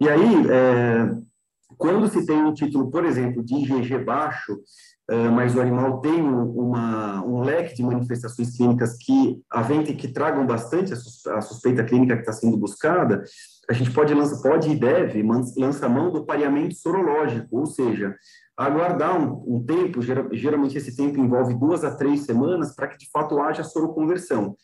E 0.00 0.08
aí, 0.08 0.50
é, 0.50 1.14
quando 1.76 2.08
se 2.08 2.24
tem 2.26 2.42
um 2.42 2.52
título, 2.54 2.90
por 2.90 3.04
exemplo, 3.04 3.42
de 3.42 3.54
IgG 3.54 3.98
baixo, 3.98 4.58
é, 5.08 5.28
mas 5.28 5.56
o 5.56 5.60
animal 5.60 6.00
tem 6.00 6.22
uma, 6.22 7.24
um 7.24 7.40
leque 7.40 7.74
de 7.74 7.82
manifestações 7.82 8.56
clínicas 8.56 8.96
que 8.96 9.42
aventem, 9.50 9.96
que 9.96 10.06
tragam 10.06 10.46
bastante 10.46 10.92
a 10.92 11.40
suspeita 11.40 11.82
clínica 11.82 12.14
que 12.14 12.20
está 12.20 12.32
sendo 12.32 12.56
buscada, 12.56 13.24
a 13.68 13.72
gente 13.72 13.90
pode, 13.90 14.14
lança, 14.14 14.40
pode 14.40 14.70
e 14.70 14.76
deve 14.76 15.22
lançar 15.56 15.88
mão 15.88 16.12
do 16.12 16.24
pareamento 16.24 16.74
sorológico, 16.74 17.58
ou 17.58 17.66
seja, 17.66 18.14
aguardar 18.56 19.20
um, 19.20 19.56
um 19.56 19.64
tempo, 19.64 20.00
geralmente 20.32 20.76
esse 20.76 20.94
tempo 20.96 21.18
envolve 21.18 21.54
duas 21.54 21.84
a 21.84 21.94
três 21.94 22.20
semanas, 22.20 22.74
para 22.74 22.88
que 22.88 22.98
de 22.98 23.10
fato 23.10 23.40
haja 23.40 23.64
soroconversão. 23.64 24.56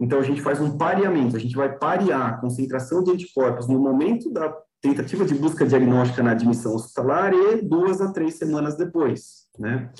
Então, 0.00 0.18
a 0.18 0.22
gente 0.22 0.40
faz 0.40 0.60
um 0.60 0.76
pareamento, 0.76 1.36
a 1.36 1.40
gente 1.40 1.56
vai 1.56 1.76
parear 1.76 2.26
a 2.26 2.36
concentração 2.38 3.02
de 3.02 3.10
anticorpos 3.10 3.66
no 3.66 3.80
momento 3.80 4.30
da 4.30 4.54
tentativa 4.80 5.24
de 5.24 5.34
busca 5.34 5.66
diagnóstica 5.66 6.22
na 6.22 6.32
admissão 6.32 6.74
hospitalar 6.74 7.32
e 7.32 7.62
duas 7.62 8.00
a 8.00 8.12
três 8.12 8.34
semanas 8.34 8.76
depois, 8.76 9.48
né? 9.58 9.90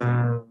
Ah, 0.00 0.42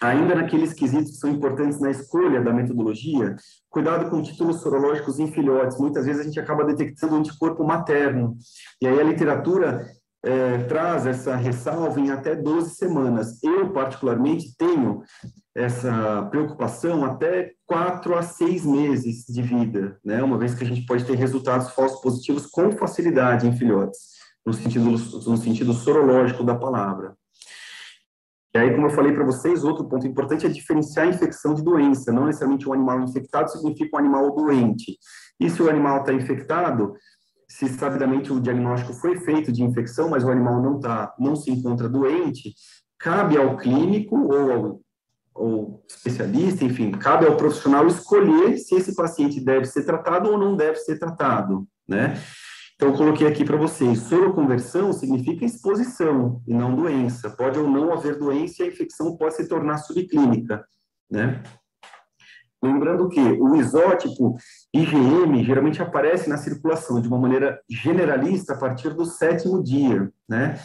ainda 0.00 0.34
naqueles 0.34 0.72
quesitos 0.72 1.12
que 1.12 1.18
são 1.18 1.30
importantes 1.30 1.80
na 1.80 1.90
escolha 1.90 2.40
da 2.42 2.52
metodologia, 2.52 3.36
cuidado 3.68 4.10
com 4.10 4.22
títulos 4.22 4.60
sorológicos 4.60 5.18
em 5.18 5.30
filhotes. 5.32 5.78
Muitas 5.78 6.06
vezes 6.06 6.20
a 6.20 6.24
gente 6.24 6.40
acaba 6.40 6.64
detectando 6.64 7.16
anticorpo 7.16 7.64
materno. 7.64 8.36
E 8.80 8.86
aí 8.86 9.00
a 9.00 9.04
literatura 9.04 9.86
é, 10.24 10.58
traz 10.64 11.06
essa 11.06 11.36
ressalva 11.36 12.00
em 12.00 12.10
até 12.10 12.34
12 12.34 12.74
semanas. 12.74 13.42
Eu, 13.42 13.72
particularmente, 13.72 14.56
tenho 14.56 15.02
essa 15.58 16.22
preocupação 16.30 17.04
até 17.04 17.52
4 17.66 18.16
a 18.16 18.22
6 18.22 18.64
meses 18.64 19.24
de 19.26 19.42
vida, 19.42 19.98
né? 20.04 20.22
uma 20.22 20.38
vez 20.38 20.54
que 20.54 20.62
a 20.62 20.66
gente 20.66 20.86
pode 20.86 21.04
ter 21.04 21.16
resultados 21.16 21.70
falsos 21.70 22.00
positivos 22.00 22.46
com 22.46 22.70
facilidade 22.70 23.46
em 23.46 23.56
filhotes, 23.56 23.98
no 24.46 24.52
sentido, 24.52 24.88
no 24.88 25.36
sentido 25.36 25.72
sorológico 25.72 26.44
da 26.44 26.54
palavra. 26.54 27.16
E 28.54 28.58
aí, 28.58 28.72
como 28.72 28.86
eu 28.86 28.90
falei 28.90 29.12
para 29.12 29.24
vocês, 29.24 29.64
outro 29.64 29.86
ponto 29.88 30.06
importante 30.06 30.46
é 30.46 30.48
diferenciar 30.48 31.06
a 31.06 31.10
infecção 31.10 31.54
de 31.54 31.62
doença. 31.62 32.12
Não 32.12 32.26
necessariamente 32.26 32.68
um 32.68 32.72
animal 32.72 33.00
infectado 33.00 33.50
significa 33.50 33.96
um 33.96 33.98
animal 33.98 34.34
doente. 34.34 34.96
E 35.38 35.50
se 35.50 35.62
o 35.62 35.68
animal 35.68 36.00
está 36.00 36.12
infectado, 36.14 36.94
se 37.48 37.68
sabidamente 37.68 38.32
o 38.32 38.40
diagnóstico 38.40 38.94
foi 38.94 39.16
feito 39.18 39.52
de 39.52 39.62
infecção, 39.62 40.08
mas 40.08 40.24
o 40.24 40.30
animal 40.30 40.62
não 40.62 40.80
tá, 40.80 41.14
não 41.18 41.36
se 41.36 41.50
encontra 41.50 41.88
doente, 41.88 42.54
cabe 42.98 43.36
ao 43.36 43.56
clínico 43.56 44.16
ou 44.16 44.52
ao 44.52 44.80
ou 45.38 45.84
especialista, 45.88 46.64
enfim, 46.64 46.90
cabe 46.90 47.26
ao 47.26 47.36
profissional 47.36 47.86
escolher 47.86 48.58
se 48.58 48.74
esse 48.74 48.94
paciente 48.94 49.40
deve 49.40 49.66
ser 49.66 49.84
tratado 49.84 50.30
ou 50.30 50.38
não 50.38 50.56
deve 50.56 50.76
ser 50.76 50.98
tratado, 50.98 51.66
né? 51.86 52.20
Então, 52.74 52.90
eu 52.90 52.94
coloquei 52.94 53.26
aqui 53.26 53.44
para 53.44 53.56
vocês, 53.56 54.02
soroconversão 54.02 54.92
significa 54.92 55.44
exposição 55.44 56.40
e 56.46 56.54
não 56.54 56.76
doença. 56.76 57.28
Pode 57.28 57.58
ou 57.58 57.68
não 57.68 57.92
haver 57.92 58.16
doença 58.16 58.62
e 58.62 58.66
a 58.66 58.68
infecção 58.68 59.16
pode 59.16 59.34
se 59.34 59.48
tornar 59.48 59.78
subclínica, 59.78 60.64
né? 61.10 61.42
Lembrando 62.62 63.08
que 63.08 63.20
o 63.20 63.56
isótipo 63.56 64.36
IgM 64.72 65.44
geralmente 65.44 65.82
aparece 65.82 66.28
na 66.28 66.36
circulação 66.36 67.00
de 67.00 67.08
uma 67.08 67.18
maneira 67.18 67.60
generalista 67.68 68.54
a 68.54 68.58
partir 68.58 68.94
do 68.94 69.04
sétimo 69.04 69.62
dia, 69.62 70.12
né? 70.28 70.58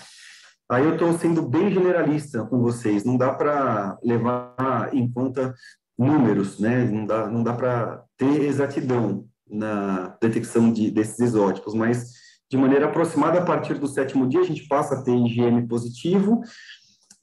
Aí 0.69 0.83
eu 0.83 0.93
estou 0.93 1.13
sendo 1.13 1.41
bem 1.41 1.71
generalista 1.71 2.43
com 2.45 2.59
vocês, 2.61 3.03
não 3.03 3.17
dá 3.17 3.33
para 3.33 3.97
levar 4.03 4.89
em 4.93 5.11
conta 5.11 5.53
números, 5.97 6.59
né? 6.59 6.85
Não 6.85 7.05
dá, 7.05 7.27
não 7.27 7.43
dá 7.43 7.53
para 7.53 8.03
ter 8.17 8.43
exatidão 8.43 9.25
na 9.49 10.15
detecção 10.21 10.71
de, 10.71 10.89
desses 10.89 11.19
isótipos, 11.19 11.73
mas 11.73 12.11
de 12.49 12.57
maneira 12.57 12.85
aproximada, 12.85 13.39
a 13.39 13.45
partir 13.45 13.75
do 13.75 13.87
sétimo 13.87 14.27
dia, 14.27 14.41
a 14.41 14.45
gente 14.45 14.67
passa 14.67 14.95
a 14.95 15.03
ter 15.03 15.15
IgM 15.15 15.67
positivo, 15.67 16.41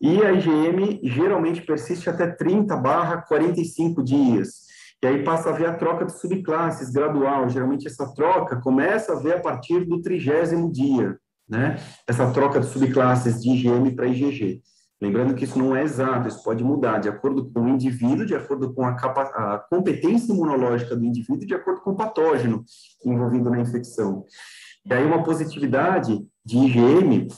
e 0.00 0.22
a 0.22 0.32
IgM 0.32 1.00
geralmente 1.04 1.62
persiste 1.62 2.08
até 2.08 2.26
30 2.26 2.76
barra 2.76 3.18
45 3.22 4.02
dias. 4.02 4.70
E 5.02 5.06
aí 5.06 5.22
passa 5.22 5.50
a 5.50 5.52
ver 5.52 5.66
a 5.66 5.74
troca 5.74 6.04
de 6.04 6.18
subclasses 6.18 6.90
gradual. 6.90 7.48
Geralmente 7.48 7.86
essa 7.86 8.12
troca 8.14 8.60
começa 8.60 9.12
a 9.12 9.16
ver 9.16 9.36
a 9.36 9.40
partir 9.40 9.84
do 9.84 10.00
trigésimo 10.00 10.70
dia, 10.70 11.18
né? 11.50 11.78
Essa 12.06 12.30
troca 12.30 12.60
de 12.60 12.66
subclasses 12.66 13.42
de 13.42 13.50
IgM 13.50 13.94
para 13.94 14.06
IgG. 14.06 14.62
Lembrando 15.02 15.34
que 15.34 15.44
isso 15.44 15.58
não 15.58 15.74
é 15.74 15.82
exato, 15.82 16.28
isso 16.28 16.42
pode 16.44 16.62
mudar 16.62 16.98
de 16.98 17.08
acordo 17.08 17.50
com 17.50 17.62
o 17.62 17.68
indivíduo, 17.68 18.26
de 18.26 18.34
acordo 18.34 18.72
com 18.74 18.84
a, 18.84 18.90
a 18.90 19.58
competência 19.70 20.32
imunológica 20.32 20.94
do 20.94 21.04
indivíduo, 21.04 21.46
de 21.46 21.54
acordo 21.54 21.80
com 21.80 21.92
o 21.92 21.96
patógeno 21.96 22.62
envolvido 23.04 23.50
na 23.50 23.60
infecção. 23.60 24.24
E 24.84 24.92
aí 24.92 25.04
uma 25.04 25.22
positividade 25.22 26.22
de 26.44 26.58
IgM 26.58 27.28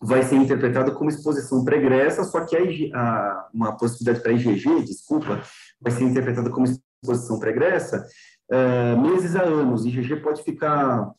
vai 0.00 0.22
ser 0.22 0.36
interpretado 0.36 0.94
como 0.94 1.10
exposição 1.10 1.64
pregressa, 1.64 2.22
só 2.22 2.44
que 2.44 2.56
a, 2.56 2.60
a, 2.94 3.48
uma 3.52 3.76
positividade 3.76 4.20
para 4.20 4.32
IgG, 4.32 4.84
desculpa, 4.84 5.42
vai 5.80 5.92
ser 5.92 6.04
interpretada 6.04 6.50
como 6.50 6.66
exposição 6.66 7.38
pregressa 7.38 8.06
uh, 8.50 9.00
meses 9.00 9.34
a 9.34 9.42
anos. 9.42 9.84
IgG 9.84 10.16
pode 10.16 10.42
ficar, 10.42 11.10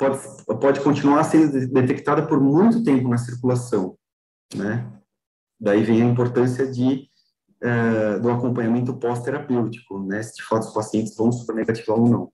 pode, 0.00 0.18
pode 0.60 0.80
continuar 0.80 1.22
sendo 1.24 1.68
detectada 1.68 2.26
por 2.26 2.40
muito 2.40 2.82
tempo 2.82 3.06
na 3.08 3.18
circulação, 3.18 3.96
né? 4.54 4.90
Daí 5.60 5.82
vem 5.82 6.00
a 6.00 6.06
importância 6.06 6.66
de 6.66 7.06
uh, 7.62 8.18
do 8.20 8.30
acompanhamento 8.30 8.96
pós-terapêutico, 8.96 10.02
né? 10.02 10.22
Se 10.22 10.36
de 10.36 10.42
fato 10.42 10.62
os 10.62 10.72
pacientes 10.72 11.14
vão 11.14 11.30
super 11.30 11.54
negativar 11.54 11.98
ou 11.98 12.08
não. 12.08 12.32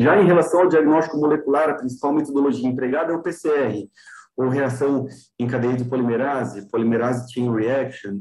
Já 0.00 0.18
em 0.20 0.26
relação 0.26 0.60
ao 0.60 0.68
diagnóstico 0.68 1.18
molecular, 1.18 1.68
a 1.68 1.74
principal 1.74 2.14
metodologia 2.14 2.66
empregada 2.66 3.12
é 3.12 3.16
o 3.16 3.22
PCR, 3.22 3.86
ou 4.34 4.48
reação 4.48 5.06
em 5.38 5.46
cadeia 5.46 5.76
de 5.76 5.84
polimerase, 5.84 6.70
polimerase 6.70 7.30
chain 7.30 7.52
reaction, 7.52 8.20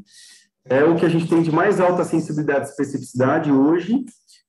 é 0.66 0.84
o 0.84 0.98
que 0.98 1.06
a 1.06 1.10
gente 1.10 1.30
tem 1.30 1.42
de 1.42 1.52
mais 1.52 1.80
alta 1.80 2.04
sensibilidade 2.04 2.68
e 2.68 2.70
especificidade 2.72 3.52
hoje 3.52 4.04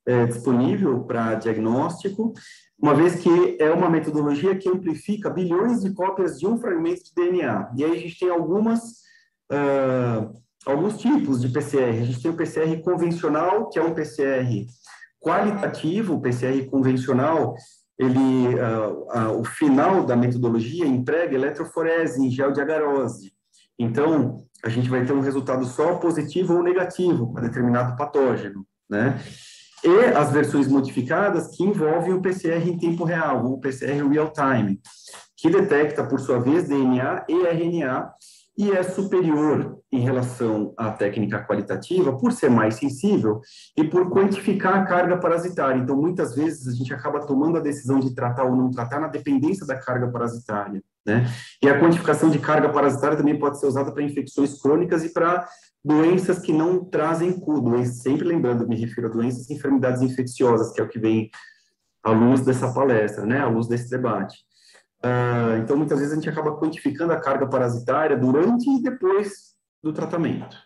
é, 0.06 0.26
disponível 0.26 1.04
para 1.04 1.34
diagnóstico, 1.34 2.32
uma 2.80 2.94
vez 2.94 3.16
que 3.16 3.56
é 3.58 3.70
uma 3.70 3.90
metodologia 3.90 4.56
que 4.56 4.68
amplifica 4.68 5.28
bilhões 5.28 5.82
de 5.82 5.92
cópias 5.92 6.38
de 6.38 6.46
um 6.46 6.58
fragmento 6.58 7.02
de 7.04 7.14
DNA. 7.14 7.72
E 7.76 7.84
aí 7.84 7.92
a 7.92 8.00
gente 8.00 8.18
tem 8.18 8.30
algumas, 8.30 8.82
uh, 9.50 10.32
alguns 10.64 10.96
tipos 10.98 11.40
de 11.40 11.48
PCR. 11.48 12.00
A 12.00 12.04
gente 12.04 12.22
tem 12.22 12.30
o 12.30 12.36
PCR 12.36 12.80
convencional, 12.82 13.68
que 13.68 13.78
é 13.80 13.82
um 13.82 13.94
PCR 13.94 14.66
qualitativo, 15.20 16.14
o 16.14 16.20
PCR 16.20 16.64
convencional, 16.70 17.56
ele, 17.98 18.54
uh, 18.54 19.32
uh, 19.32 19.40
o 19.40 19.44
final 19.44 20.06
da 20.06 20.14
metodologia 20.14 20.86
emprega 20.86 21.34
eletroforese 21.34 22.24
em 22.24 22.30
gel 22.30 22.52
de 22.52 22.60
agarose. 22.60 23.32
Então, 23.76 24.44
a 24.64 24.68
gente 24.68 24.88
vai 24.88 25.04
ter 25.04 25.12
um 25.12 25.20
resultado 25.20 25.64
só 25.64 25.96
positivo 25.96 26.54
ou 26.54 26.62
negativo 26.62 27.32
para 27.32 27.42
determinado 27.48 27.96
patógeno, 27.96 28.64
né? 28.88 29.18
E 29.84 30.16
as 30.16 30.32
versões 30.32 30.66
modificadas 30.68 31.56
que 31.56 31.62
envolvem 31.62 32.12
o 32.12 32.20
PCR 32.20 32.68
em 32.68 32.78
tempo 32.78 33.04
real, 33.04 33.46
o 33.46 33.60
PCR 33.60 34.06
real 34.08 34.32
time, 34.32 34.80
que 35.36 35.48
detecta, 35.48 36.04
por 36.04 36.18
sua 36.18 36.40
vez, 36.40 36.68
DNA 36.68 37.24
e 37.28 37.46
RNA 37.46 38.12
e 38.58 38.72
é 38.72 38.82
superior 38.82 39.78
em 39.90 40.00
relação 40.00 40.74
à 40.76 40.90
técnica 40.90 41.46
qualitativa 41.46 42.18
por 42.18 42.32
ser 42.32 42.50
mais 42.50 42.74
sensível 42.74 43.40
e 43.76 43.84
por 43.84 44.10
quantificar 44.10 44.74
a 44.74 44.84
carga 44.84 45.16
parasitária. 45.16 45.78
Então, 45.80 45.96
muitas 45.96 46.34
vezes, 46.34 46.66
a 46.66 46.76
gente 46.76 46.92
acaba 46.92 47.24
tomando 47.24 47.56
a 47.56 47.60
decisão 47.60 48.00
de 48.00 48.12
tratar 48.12 48.42
ou 48.44 48.56
não 48.56 48.68
tratar 48.68 48.98
na 48.98 49.06
dependência 49.06 49.64
da 49.64 49.76
carga 49.76 50.08
parasitária. 50.08 50.82
Né? 51.06 51.24
E 51.62 51.68
a 51.68 51.78
quantificação 51.78 52.28
de 52.28 52.40
carga 52.40 52.68
parasitária 52.68 53.16
também 53.16 53.38
pode 53.38 53.60
ser 53.60 53.66
usada 53.66 53.92
para 53.92 54.02
infecções 54.02 54.60
crônicas 54.60 55.04
e 55.04 55.12
para 55.12 55.48
doenças 55.88 56.38
que 56.38 56.53
não 56.53 56.85
trazem 56.85 57.33
cura. 57.33 57.83
Sempre 57.87 58.29
lembrando, 58.29 58.68
me 58.68 58.77
refiro 58.77 59.07
a 59.07 59.11
doenças 59.11 59.48
e 59.48 59.55
enfermidades 59.55 60.03
infecciosas, 60.03 60.70
que 60.70 60.81
é 60.83 60.85
o 60.85 60.88
que 60.88 60.98
vem 60.98 61.31
à 62.05 62.11
luz 62.11 62.42
dessa 62.42 62.72
palestra, 62.72 63.24
né? 63.24 63.40
à 63.40 63.48
luz 63.48 63.66
desse 63.66 63.88
debate. 63.88 64.37
Uh, 65.03 65.57
então, 65.62 65.77
muitas 65.79 65.98
vezes 65.98 66.12
a 66.12 66.16
gente 66.16 66.29
acaba 66.29 66.59
quantificando 66.59 67.12
a 67.14 67.20
carga 67.20 67.48
parasitária 67.48 68.16
durante 68.18 68.68
e 68.68 68.83
depois 68.83 69.55
do 69.83 69.90
tratamento. 69.90 70.59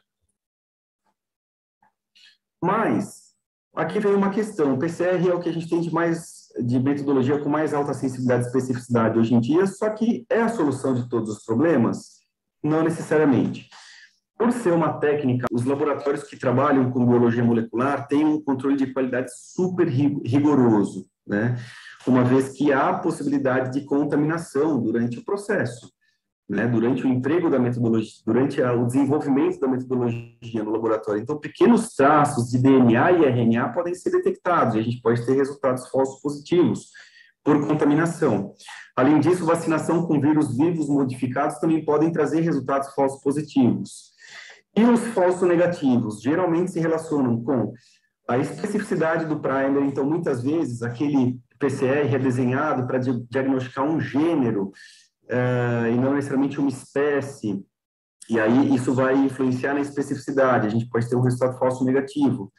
Mas, 2.61 3.35
aqui 3.77 4.01
vem 4.01 4.15
uma 4.15 4.31
questão. 4.31 4.75
O 4.75 4.79
PCR 4.79 5.29
é 5.29 5.35
o 5.35 5.41
que 5.41 5.49
a 5.49 5.53
gente 5.53 5.69
tem 5.69 5.81
de 5.81 5.93
mais 5.93 6.43
de 6.59 6.79
metodologia 6.81 7.39
com 7.39 7.49
mais 7.49 7.73
alta 7.73 7.95
sensibilidade 7.95 8.45
e 8.45 8.47
especificidade 8.47 9.19
hoje 9.19 9.35
em 9.35 9.41
dia, 9.41 9.67
só 9.67 9.89
que 9.89 10.27
é 10.29 10.43
a 10.43 10.51
solução 10.51 10.95
de 10.95 11.09
todos 11.09 11.31
os 11.31 11.45
problemas? 11.45 12.21
Não 12.63 12.83
necessariamente. 12.83 13.71
Por 14.43 14.51
ser 14.51 14.73
uma 14.73 14.95
técnica, 14.95 15.47
os 15.53 15.65
laboratórios 15.65 16.25
que 16.25 16.37
trabalham 16.37 16.91
com 16.91 17.07
biologia 17.07 17.45
molecular 17.45 18.09
têm 18.09 18.25
um 18.25 18.43
controle 18.43 18.75
de 18.75 18.93
qualidade 18.93 19.31
super 19.33 19.87
rigoroso, 19.87 21.07
né? 21.25 21.57
uma 22.05 22.25
vez 22.25 22.49
que 22.49 22.73
há 22.73 22.93
possibilidade 22.93 23.71
de 23.71 23.87
contaminação 23.87 24.83
durante 24.83 25.21
o 25.21 25.25
processo. 25.25 25.93
Né, 26.51 26.67
durante 26.67 27.07
o 27.07 27.09
emprego 27.09 27.49
da 27.49 27.59
metodologia, 27.59 28.21
durante 28.27 28.61
o 28.61 28.85
desenvolvimento 28.85 29.61
da 29.61 29.69
metodologia 29.69 30.65
no 30.65 30.73
laboratório. 30.73 31.23
Então, 31.23 31.39
pequenos 31.39 31.95
traços 31.95 32.51
de 32.51 32.59
DNA 32.59 33.13
e 33.13 33.25
RNA 33.25 33.69
podem 33.69 33.95
ser 33.95 34.11
detectados 34.11 34.75
e 34.75 34.81
a 34.81 34.83
gente 34.83 35.01
pode 35.01 35.25
ter 35.25 35.35
resultados 35.35 35.89
falsos 35.89 36.21
positivos 36.21 36.91
por 37.45 37.65
contaminação. 37.65 38.53
Além 38.97 39.21
disso, 39.21 39.47
vacinação 39.47 40.05
com 40.05 40.21
vírus 40.21 40.57
vivos 40.57 40.89
modificados 40.89 41.59
também 41.59 41.85
podem 41.85 42.11
trazer 42.11 42.41
resultados 42.41 42.93
falsos 42.93 43.23
positivos. 43.23 44.12
E 44.75 44.85
os 44.85 45.01
falsos 45.09 45.47
negativos 45.47 46.23
geralmente 46.23 46.71
se 46.71 46.81
relacionam 46.81 47.43
com 47.43 47.73
a 48.29 48.39
especificidade 48.39 49.27
do 49.27 49.41
primer, 49.41 49.83
então 49.83 50.05
muitas 50.05 50.43
vezes 50.43 50.83
aquele 50.83 51.39
PCR 51.59 52.15
é 52.15 52.19
desenhado 52.19 52.87
para 52.87 52.99
diagnosticar 52.99 53.85
um 53.85 54.01
gênero 54.01 54.73
uh, 55.25 55.87
e 55.93 55.97
não 55.97 56.15
necessariamente 56.15 56.59
uma 56.59 56.69
espécie, 56.69 57.65
e 58.31 58.41
aí 58.41 58.75
isso 58.75 58.95
vai 58.95 59.15
influenciar 59.15 59.75
na 59.75 59.81
especificidade, 59.81 60.67
a 60.67 60.71
gente 60.71 60.89
pode 60.89 61.09
ter 61.09 61.17
um 61.17 61.21
resultado 61.21 61.59
falso 61.59 61.85
negativo. 61.85 62.53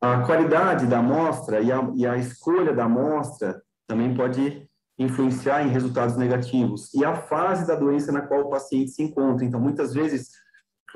A 0.00 0.22
qualidade 0.22 0.86
da 0.86 0.98
amostra 0.98 1.60
e 1.60 1.70
a, 1.70 1.90
e 1.94 2.06
a 2.06 2.16
escolha 2.16 2.72
da 2.72 2.84
amostra 2.84 3.60
também 3.86 4.14
pode 4.14 4.66
influenciar 4.98 5.64
em 5.64 5.70
resultados 5.70 6.16
negativos. 6.16 6.92
E 6.94 7.04
a 7.04 7.14
fase 7.14 7.66
da 7.66 7.74
doença 7.74 8.10
na 8.10 8.22
qual 8.22 8.42
o 8.42 8.50
paciente 8.50 8.90
se 8.90 9.02
encontra. 9.02 9.44
Então, 9.44 9.60
muitas 9.60 9.94
vezes, 9.94 10.30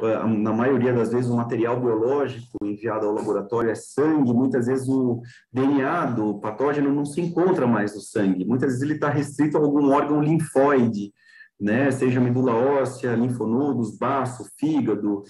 na 0.01 0.53
maioria 0.53 0.93
das 0.93 1.13
vezes, 1.13 1.31
o 1.31 1.37
material 1.37 1.79
biológico 1.81 2.57
enviado 2.65 3.07
ao 3.07 3.13
laboratório 3.13 3.71
é 3.71 3.75
sangue, 3.75 4.33
muitas 4.33 4.67
vezes 4.67 4.89
o 4.89 5.21
DNA 5.53 6.07
do 6.07 6.41
patógeno 6.41 6.93
não 6.93 7.05
se 7.05 7.21
encontra 7.21 7.67
mais 7.67 7.95
no 7.95 8.01
sangue, 8.01 8.45
muitas 8.45 8.71
vezes 8.71 8.83
ele 8.83 8.95
está 8.95 9.11
restrito 9.11 9.59
a 9.59 9.61
algum 9.61 9.93
órgão 9.93 10.23
linfóide, 10.23 11.13
né, 11.61 11.91
seja 11.91 12.21
medula 12.21 12.55
óssea, 12.55 13.15
linfonodos, 13.15 13.97
baço, 13.97 14.51
fígado, 14.59 15.23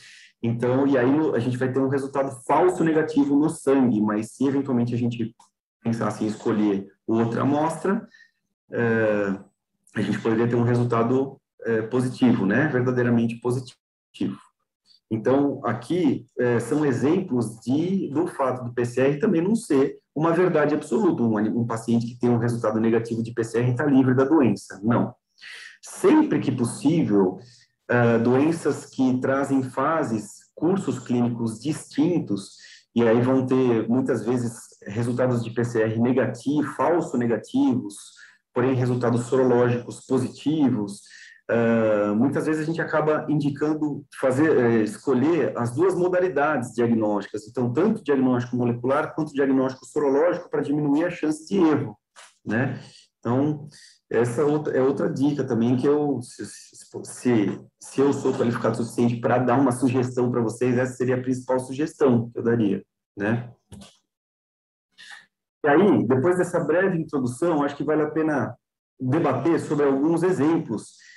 então, 0.42 0.86
e 0.86 0.96
aí 0.96 1.10
a 1.34 1.38
gente 1.38 1.58
vai 1.58 1.70
ter 1.70 1.78
um 1.78 1.88
resultado 1.88 2.30
falso 2.46 2.82
negativo 2.82 3.36
no 3.36 3.50
sangue, 3.50 4.00
mas 4.00 4.32
se 4.32 4.46
eventualmente 4.46 4.94
a 4.94 4.98
gente 4.98 5.34
pensar 5.82 6.08
assim, 6.08 6.26
escolher 6.26 6.86
outra 7.06 7.42
amostra, 7.42 8.08
é, 8.70 9.38
a 9.94 10.00
gente 10.00 10.18
poderia 10.20 10.48
ter 10.48 10.56
um 10.56 10.62
resultado 10.62 11.38
é, 11.64 11.82
positivo, 11.82 12.46
né, 12.46 12.68
verdadeiramente 12.68 13.36
positivo. 13.40 14.38
Então, 15.12 15.60
aqui 15.62 16.24
é, 16.38 16.58
são 16.58 16.86
exemplos 16.86 17.60
de, 17.60 18.08
do 18.08 18.26
fato 18.26 18.64
do 18.64 18.72
PCR 18.72 19.18
também 19.20 19.42
não 19.42 19.54
ser 19.54 19.98
uma 20.14 20.32
verdade 20.32 20.74
absoluta. 20.74 21.22
Um, 21.22 21.36
um 21.60 21.66
paciente 21.66 22.06
que 22.06 22.18
tem 22.18 22.30
um 22.30 22.38
resultado 22.38 22.80
negativo 22.80 23.22
de 23.22 23.30
PCR 23.30 23.68
está 23.68 23.84
livre 23.84 24.14
da 24.14 24.24
doença. 24.24 24.80
Não. 24.82 25.14
Sempre 25.82 26.40
que 26.40 26.50
possível, 26.50 27.38
uh, 27.90 28.22
doenças 28.24 28.86
que 28.86 29.20
trazem 29.20 29.62
fases, 29.62 30.50
cursos 30.54 30.98
clínicos 30.98 31.60
distintos, 31.60 32.56
e 32.96 33.06
aí 33.06 33.20
vão 33.20 33.44
ter 33.44 33.86
muitas 33.90 34.24
vezes 34.24 34.54
resultados 34.86 35.44
de 35.44 35.50
PCR 35.50 36.00
negativo, 36.00 36.72
falso 36.74 37.18
negativos, 37.18 37.96
porém 38.54 38.74
resultados 38.74 39.26
sorológicos 39.26 40.06
positivos, 40.06 41.02
Uh, 41.50 42.14
muitas 42.14 42.46
vezes 42.46 42.62
a 42.62 42.64
gente 42.64 42.80
acaba 42.80 43.26
indicando 43.28 44.04
fazer, 44.18 44.56
uh, 44.56 44.82
escolher 44.82 45.52
as 45.58 45.74
duas 45.74 45.94
modalidades 45.94 46.72
diagnósticas, 46.72 47.46
então 47.48 47.72
tanto 47.72 48.02
diagnóstico 48.02 48.56
molecular 48.56 49.14
quanto 49.14 49.34
diagnóstico 49.34 49.84
sorológico 49.84 50.48
para 50.48 50.62
diminuir 50.62 51.04
a 51.04 51.10
chance 51.10 51.46
de 51.46 51.56
erro, 51.56 51.98
né? 52.44 52.80
Então 53.18 53.66
essa 54.08 54.44
outra, 54.44 54.76
é 54.76 54.80
outra 54.80 55.10
dica 55.10 55.42
também 55.42 55.76
que 55.76 55.86
eu, 55.86 56.20
se, 56.22 56.46
se, 56.46 57.66
se 57.80 58.00
eu 58.00 58.12
sou 58.12 58.32
qualificado 58.34 58.74
o 58.74 58.84
suficiente 58.84 59.20
para 59.20 59.38
dar 59.38 59.58
uma 59.58 59.72
sugestão 59.72 60.30
para 60.30 60.42
vocês, 60.42 60.78
essa 60.78 60.94
seria 60.94 61.16
a 61.16 61.22
principal 61.22 61.58
sugestão 61.58 62.30
que 62.30 62.38
eu 62.38 62.42
daria, 62.42 62.84
né? 63.16 63.50
E 65.64 65.68
aí, 65.68 66.06
depois 66.06 66.38
dessa 66.38 66.60
breve 66.60 66.98
introdução, 66.98 67.62
acho 67.62 67.76
que 67.76 67.84
vale 67.84 68.02
a 68.02 68.10
pena 68.10 68.56
debater 69.00 69.58
sobre 69.60 69.86
alguns 69.86 70.22
exemplos 70.22 70.92
é, 70.92 71.11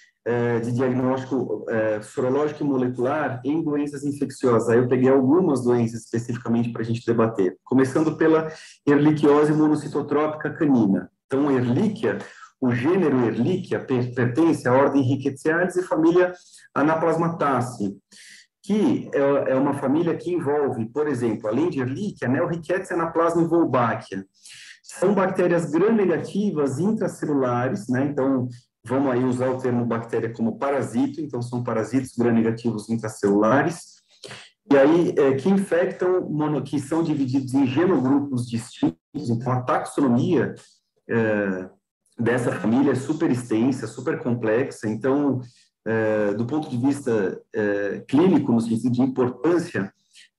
de 0.59 0.71
diagnóstico 0.71 1.65
é, 1.69 2.01
sorológico 2.01 2.63
e 2.63 2.67
molecular 2.67 3.41
em 3.45 3.63
doenças 3.63 4.03
infecciosas. 4.03 4.69
Aí 4.69 4.79
eu 4.79 4.87
peguei 4.87 5.09
algumas 5.09 5.63
doenças 5.63 6.01
especificamente 6.01 6.71
para 6.71 6.81
a 6.81 6.85
gente 6.85 7.05
debater, 7.05 7.57
começando 7.63 8.17
pela 8.17 8.51
erliquiose 8.87 9.53
monocitotrópica 9.53 10.49
canina. 10.51 11.11
Então, 11.27 11.51
Erliquia, 11.51 12.17
o 12.59 12.71
gênero 12.71 13.25
Erliquia 13.25 13.79
pertence 13.79 14.67
à 14.67 14.73
ordem 14.73 15.03
Rickettsiades 15.03 15.75
e 15.75 15.83
família 15.83 16.33
Anaplasmataceae, 16.73 17.95
que 18.63 19.09
é, 19.13 19.51
é 19.51 19.55
uma 19.55 19.75
família 19.75 20.15
que 20.15 20.31
envolve, 20.31 20.85
por 20.87 21.07
exemplo, 21.07 21.47
além 21.47 21.69
de 21.69 21.81
Erliquia, 21.81 22.27
né, 22.27 22.41
o 22.41 22.47
Rickettsia 22.47 22.95
Anaplasma 22.95 23.43
e 23.43 23.45
Wolbachia. 23.45 24.25
São 24.81 25.13
bactérias 25.13 25.69
gram-negativas 25.69 26.79
intracelulares, 26.79 27.87
né? 27.89 28.05
Então, 28.05 28.47
vamos 28.85 29.11
aí 29.11 29.23
usar 29.23 29.49
o 29.49 29.57
termo 29.57 29.85
bactéria 29.85 30.31
como 30.31 30.57
parasito, 30.57 31.19
então 31.19 31.41
são 31.41 31.63
parasitos 31.63 32.11
gram-negativos 32.15 32.87
intracelulares, 32.89 33.95
e 34.71 34.77
aí 34.77 35.15
é, 35.17 35.33
que 35.33 35.49
infectam, 35.49 36.29
mono, 36.29 36.63
que 36.63 36.79
são 36.79 37.03
divididos 37.03 37.53
em 37.53 37.65
genogrupos 37.65 38.47
distintos, 38.47 38.95
então 39.29 39.51
a 39.51 39.61
taxonomia 39.61 40.53
é, 41.09 41.69
dessa 42.17 42.51
família 42.51 42.91
é 42.91 42.95
super 42.95 43.31
extensa, 43.31 43.87
super 43.87 44.19
complexa, 44.19 44.87
então, 44.87 45.41
é, 45.85 46.33
do 46.33 46.45
ponto 46.45 46.69
de 46.69 46.77
vista 46.77 47.41
é, 47.53 48.03
clínico, 48.07 48.51
no 48.51 48.61
sentido 48.61 48.91
de 48.91 49.01
importância, 49.01 49.91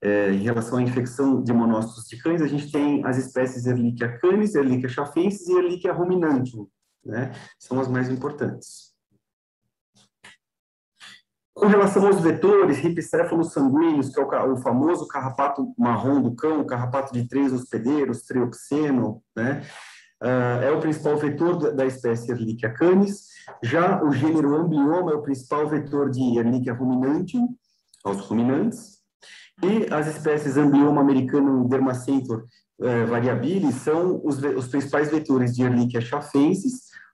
é, 0.03 0.31
em 0.31 0.43
relação 0.43 0.79
à 0.79 0.83
infecção 0.83 1.43
de 1.43 1.53
monócitos 1.53 2.09
de 2.09 2.17
cães, 2.19 2.43
a 2.43 2.47
gente 2.47 2.71
tem 2.71 3.05
as 3.05 3.17
espécies 3.19 3.67
Ehrlichia 3.67 4.19
canis, 4.19 4.55
Ehrlichia 4.55 4.89
chafensis 4.89 5.49
e 5.49 5.53
Ehrlichia 5.53 5.93
ruminantium, 5.93 6.67
né? 7.07 7.33
São 7.59 7.81
as 7.81 7.89
mais 7.89 8.11
importantes. 8.11 8.95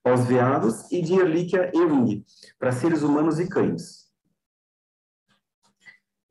Aos 0.04 0.26
veados, 0.26 0.90
e 0.90 1.00
de 1.00 1.14
Ehrlichia 1.14 1.70
ewing, 1.74 2.24
para 2.58 2.72
seres 2.72 3.02
humanos 3.02 3.38
e 3.38 3.48
cães. 3.48 4.02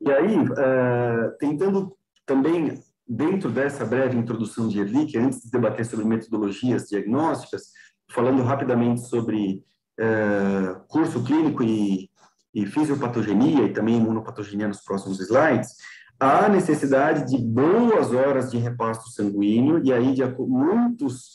E 0.00 0.10
aí, 0.10 0.36
uh, 0.36 1.36
tentando 1.38 1.96
também, 2.26 2.82
dentro 3.06 3.50
dessa 3.50 3.84
breve 3.84 4.18
introdução 4.18 4.68
de 4.68 4.80
Ehrlichia, 4.80 5.22
antes 5.22 5.42
de 5.42 5.50
debater 5.50 5.86
sobre 5.86 6.04
metodologias 6.04 6.88
diagnósticas, 6.88 7.70
falando 8.10 8.42
rapidamente 8.42 9.00
sobre 9.02 9.64
uh, 10.00 10.80
curso 10.88 11.22
clínico 11.24 11.62
e, 11.62 12.10
e 12.54 12.66
fisiopatogenia 12.66 13.64
e 13.64 13.72
também 13.72 13.96
imunopatogenia 13.96 14.68
nos 14.68 14.82
próximos 14.82 15.20
slides, 15.20 15.70
há 16.18 16.48
necessidade 16.48 17.30
de 17.30 17.42
boas 17.42 18.12
horas 18.12 18.50
de 18.50 18.58
repasto 18.58 19.08
sanguíneo, 19.10 19.84
e 19.84 19.92
aí 19.92 20.14
de 20.14 20.22
muitos 20.38 21.32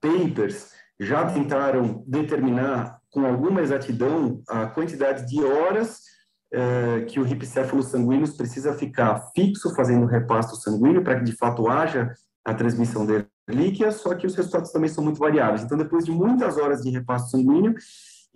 papers 0.00 0.72
já 1.00 1.24
tentaram 1.30 2.02
determinar 2.06 2.98
com 3.10 3.24
alguma 3.24 3.62
exatidão 3.62 4.42
a 4.48 4.66
quantidade 4.66 5.26
de 5.26 5.42
horas 5.42 6.00
eh, 6.52 7.04
que 7.08 7.20
o 7.20 7.22
ripicéfalo 7.22 7.82
sanguíneo 7.82 8.36
precisa 8.36 8.72
ficar 8.72 9.30
fixo 9.34 9.74
fazendo 9.74 10.06
repasto 10.06 10.56
sanguíneo 10.56 11.02
para 11.02 11.18
que 11.18 11.24
de 11.24 11.32
fato 11.32 11.68
haja 11.68 12.12
a 12.44 12.54
transmissão 12.54 13.04
da 13.04 13.24
relíquia, 13.48 13.92
só 13.92 14.14
que 14.14 14.26
os 14.26 14.34
resultados 14.34 14.72
também 14.72 14.88
são 14.88 15.04
muito 15.04 15.18
variáveis. 15.18 15.62
Então, 15.62 15.76
depois 15.76 16.04
de 16.04 16.10
muitas 16.10 16.56
horas 16.56 16.82
de 16.82 16.90
repasto 16.90 17.30
sanguíneo, 17.30 17.74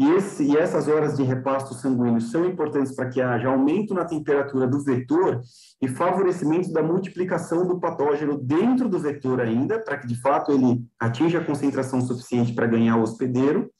e, 0.02 0.16
esse, 0.16 0.42
e 0.42 0.56
essas 0.56 0.88
horas 0.88 1.16
de 1.16 1.22
repasto 1.22 1.74
sanguíneo 1.74 2.20
são 2.20 2.44
importantes 2.44 2.94
para 2.94 3.08
que 3.08 3.20
haja 3.20 3.48
aumento 3.48 3.94
na 3.94 4.04
temperatura 4.04 4.66
do 4.66 4.82
vetor 4.82 5.40
e 5.80 5.86
favorecimento 5.86 6.72
da 6.72 6.82
multiplicação 6.82 7.66
do 7.66 7.78
patógeno 7.78 8.36
dentro 8.36 8.88
do 8.88 8.98
vetor 8.98 9.40
ainda, 9.40 9.78
para 9.78 9.98
que 9.98 10.08
de 10.08 10.20
fato 10.20 10.50
ele 10.50 10.84
atinja 10.98 11.38
a 11.38 11.44
concentração 11.44 12.00
suficiente 12.00 12.52
para 12.52 12.66
ganhar 12.66 12.96
o 12.96 13.02
hospedeiro. 13.02 13.70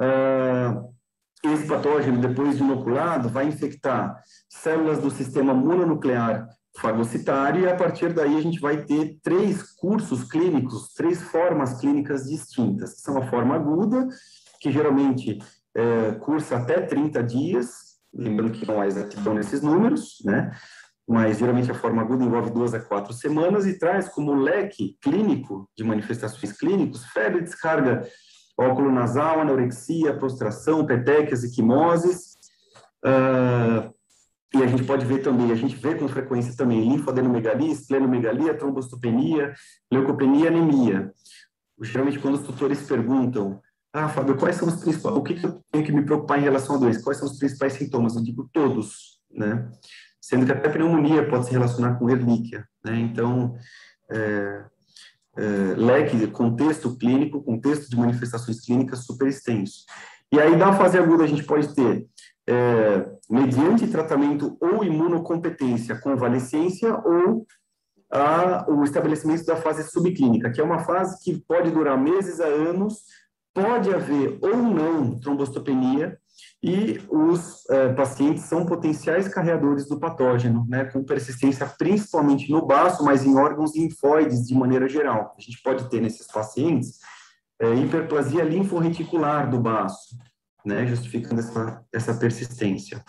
Uh, 0.00 0.94
esse 1.44 1.66
patógeno, 1.66 2.20
depois 2.20 2.56
de 2.56 2.64
inoculado, 2.64 3.28
vai 3.28 3.46
infectar 3.46 4.18
células 4.48 4.98
do 4.98 5.10
sistema 5.10 5.52
mononuclear 5.52 6.48
fagocitário, 6.78 7.62
e 7.62 7.68
a 7.68 7.76
partir 7.76 8.12
daí 8.12 8.36
a 8.36 8.40
gente 8.40 8.60
vai 8.60 8.84
ter 8.84 9.18
três 9.22 9.62
cursos 9.62 10.24
clínicos, 10.24 10.92
três 10.94 11.22
formas 11.22 11.78
clínicas 11.80 12.24
distintas, 12.24 13.00
são 13.00 13.16
a 13.16 13.26
forma 13.28 13.54
aguda, 13.54 14.06
que 14.66 14.72
geralmente 14.72 15.38
é, 15.76 16.12
cursa 16.20 16.56
até 16.56 16.80
30 16.80 17.22
dias, 17.22 18.00
lembrando 18.12 18.50
que 18.50 18.66
não 18.66 18.80
há 18.80 18.86
exatidão 18.86 19.32
nesses 19.32 19.62
números, 19.62 20.18
né? 20.24 20.50
Mas 21.08 21.38
geralmente 21.38 21.70
a 21.70 21.74
forma 21.74 22.02
aguda 22.02 22.24
envolve 22.24 22.50
duas 22.50 22.74
a 22.74 22.80
quatro 22.80 23.12
semanas 23.12 23.64
e 23.64 23.78
traz 23.78 24.08
como 24.08 24.34
leque 24.34 24.98
clínico 25.00 25.70
de 25.76 25.84
manifestações 25.84 26.50
clínicas 26.52 27.04
febre, 27.06 27.42
descarga 27.42 28.04
óculo 28.58 28.90
nasal, 28.90 29.40
anorexia, 29.40 30.16
prostração, 30.16 30.84
petequias, 30.84 31.44
equimoses. 31.44 32.36
Uh, 33.04 33.94
e 34.52 34.62
a 34.64 34.66
gente 34.66 34.82
pode 34.82 35.06
ver 35.06 35.18
também, 35.22 35.52
a 35.52 35.54
gente 35.54 35.76
vê 35.76 35.94
com 35.94 36.08
frequência 36.08 36.56
também 36.56 36.88
linfadenomegalia, 36.88 37.70
esplenomegalia, 37.70 38.54
trombocitopenia, 38.54 39.54
leucopenia, 39.92 40.48
anemia. 40.48 41.12
Geralmente 41.82 42.18
quando 42.18 42.34
os 42.34 42.42
tutores 42.46 42.82
perguntam 42.82 43.60
ah, 43.96 44.08
Fábio, 44.10 44.36
quais 44.36 44.56
são 44.56 44.68
os 44.68 44.76
principais, 44.76 45.16
o 45.16 45.22
que, 45.22 45.42
eu 45.42 45.62
tenho 45.72 45.84
que 45.84 45.92
me 45.92 46.04
preocupar 46.04 46.38
em 46.38 46.42
relação 46.42 46.76
a 46.76 46.78
doença? 46.78 47.02
Quais 47.02 47.18
são 47.18 47.26
os 47.26 47.38
principais 47.38 47.72
sintomas? 47.72 48.14
Eu 48.14 48.22
digo 48.22 48.46
todos, 48.52 49.22
né? 49.30 49.70
Sendo 50.20 50.44
que 50.44 50.52
até 50.52 50.68
a 50.68 50.72
pneumonia 50.72 51.26
pode 51.26 51.46
se 51.46 51.52
relacionar 51.52 51.94
com 51.94 52.10
erlíquia, 52.10 52.68
né? 52.84 52.98
Então, 52.98 53.54
é, 54.10 54.64
é, 55.38 55.42
leque, 55.76 56.26
contexto 56.26 56.94
clínico, 56.98 57.42
contexto 57.42 57.88
de 57.88 57.96
manifestações 57.96 58.60
clínicas 58.60 59.06
super 59.06 59.28
extenso. 59.28 59.86
E 60.30 60.38
aí, 60.38 60.54
da 60.58 60.74
fase 60.74 60.98
aguda, 60.98 61.24
a 61.24 61.26
gente 61.26 61.44
pode 61.44 61.74
ter, 61.74 62.06
é, 62.46 63.06
mediante 63.30 63.86
tratamento 63.86 64.58
ou 64.60 64.84
imunocompetência, 64.84 65.98
convalescência 65.98 66.94
ou 66.98 67.46
a, 68.12 68.70
o 68.70 68.84
estabelecimento 68.84 69.46
da 69.46 69.56
fase 69.56 69.84
subclínica, 69.90 70.50
que 70.50 70.60
é 70.60 70.64
uma 70.64 70.80
fase 70.80 71.22
que 71.24 71.42
pode 71.48 71.70
durar 71.70 71.98
meses 71.98 72.40
a 72.40 72.46
anos, 72.46 73.04
pode 73.56 73.92
haver 73.92 74.38
ou 74.42 74.54
não 74.54 75.18
trombocitopenia 75.18 76.18
e 76.62 77.00
os 77.08 77.64
é, 77.70 77.94
pacientes 77.94 78.44
são 78.44 78.66
potenciais 78.66 79.28
carreadores 79.28 79.88
do 79.88 79.98
patógeno, 79.98 80.66
né, 80.68 80.84
com 80.84 81.02
persistência 81.02 81.66
principalmente 81.66 82.50
no 82.50 82.66
baço, 82.66 83.02
mas 83.02 83.24
em 83.24 83.34
órgãos 83.34 83.74
linfóides 83.74 84.46
de 84.46 84.54
maneira 84.54 84.86
geral. 84.86 85.34
A 85.38 85.40
gente 85.40 85.62
pode 85.62 85.88
ter 85.88 86.02
nesses 86.02 86.26
pacientes 86.26 86.98
é, 87.58 87.74
hiperplasia 87.76 88.44
linforreticular 88.44 89.50
do 89.50 89.58
baço, 89.58 90.18
né, 90.62 90.86
justificando 90.86 91.40
essa, 91.40 91.82
essa 91.90 92.14
persistência. 92.14 93.02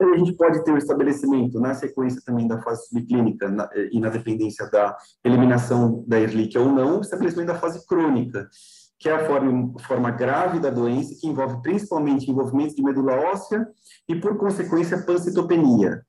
E 0.00 0.04
a 0.04 0.16
gente 0.16 0.32
pode 0.34 0.64
ter 0.64 0.72
o 0.72 0.78
estabelecimento, 0.78 1.60
na 1.60 1.74
sequência 1.74 2.20
também 2.24 2.48
da 2.48 2.60
fase 2.60 2.88
subclínica 2.88 3.48
na, 3.48 3.68
e 3.92 4.00
na 4.00 4.08
dependência 4.08 4.68
da 4.68 4.96
eliminação 5.24 6.04
da 6.08 6.18
Ehrlichia 6.18 6.60
ou 6.60 6.72
não, 6.72 6.98
o 6.98 7.00
estabelecimento 7.00 7.48
da 7.48 7.58
fase 7.58 7.84
crônica, 7.86 8.48
que 8.98 9.08
é 9.08 9.12
a 9.12 9.26
forma, 9.26 9.78
forma 9.80 10.10
grave 10.10 10.58
da 10.58 10.70
doença, 10.70 11.14
que 11.20 11.28
envolve 11.28 11.62
principalmente 11.62 12.30
envolvimento 12.30 12.74
de 12.74 12.82
medula 12.82 13.14
óssea 13.32 13.66
e, 14.08 14.16
por 14.16 14.36
consequência, 14.36 14.98
pancitopenia. 14.98 16.02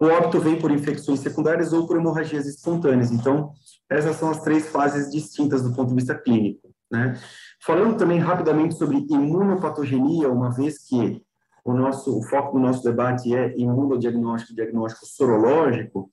O 0.00 0.06
óbito 0.06 0.40
vem 0.40 0.58
por 0.58 0.70
infecções 0.70 1.20
secundárias 1.20 1.72
ou 1.72 1.86
por 1.86 1.96
hemorragias 1.96 2.46
espontâneas. 2.46 3.12
Então, 3.12 3.52
essas 3.88 4.16
são 4.16 4.30
as 4.30 4.40
três 4.40 4.68
fases 4.68 5.12
distintas 5.12 5.62
do 5.62 5.74
ponto 5.74 5.90
de 5.90 5.94
vista 5.94 6.14
clínico. 6.14 6.72
Né? 6.90 7.18
Falando 7.60 7.96
também 7.96 8.18
rapidamente 8.18 8.74
sobre 8.74 9.06
imunopatogenia, 9.08 10.28
uma 10.28 10.50
vez 10.50 10.78
que 10.86 11.22
o 11.64 11.72
nosso 11.72 12.18
o 12.18 12.22
foco 12.24 12.58
do 12.58 12.58
nosso 12.58 12.82
debate 12.82 13.34
é 13.34 13.56
imunodiagnóstico, 13.56 14.54
diagnóstico 14.54 15.06
sorológico, 15.06 16.10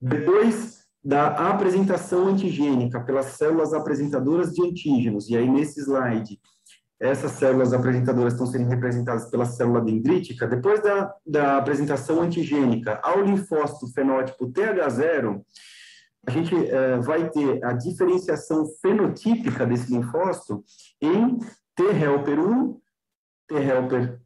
depois 0.00 0.79
da 1.02 1.50
apresentação 1.50 2.28
antigênica 2.28 3.00
pelas 3.00 3.26
células 3.26 3.72
apresentadoras 3.72 4.52
de 4.52 4.62
antígenos. 4.62 5.28
E 5.28 5.36
aí, 5.36 5.48
nesse 5.48 5.80
slide, 5.80 6.38
essas 7.00 7.32
células 7.32 7.72
apresentadoras 7.72 8.34
estão 8.34 8.46
sendo 8.46 8.68
representadas 8.68 9.30
pela 9.30 9.46
célula 9.46 9.80
dendrítica. 9.80 10.46
Depois 10.46 10.82
da, 10.82 11.14
da 11.26 11.56
apresentação 11.56 12.20
antigênica 12.20 13.00
ao 13.02 13.22
linfócito 13.22 13.90
fenótipo 13.94 14.52
TH0, 14.52 15.40
a 16.26 16.30
gente 16.30 16.54
eh, 16.54 16.98
vai 16.98 17.30
ter 17.30 17.64
a 17.64 17.72
diferenciação 17.72 18.66
fenotípica 18.82 19.64
desse 19.64 19.90
linfócito 19.90 20.62
em 21.00 21.38
T 21.74 21.82
helper 21.82 22.38
1, 22.38 22.80
T 23.48 23.54
helper 23.54 24.20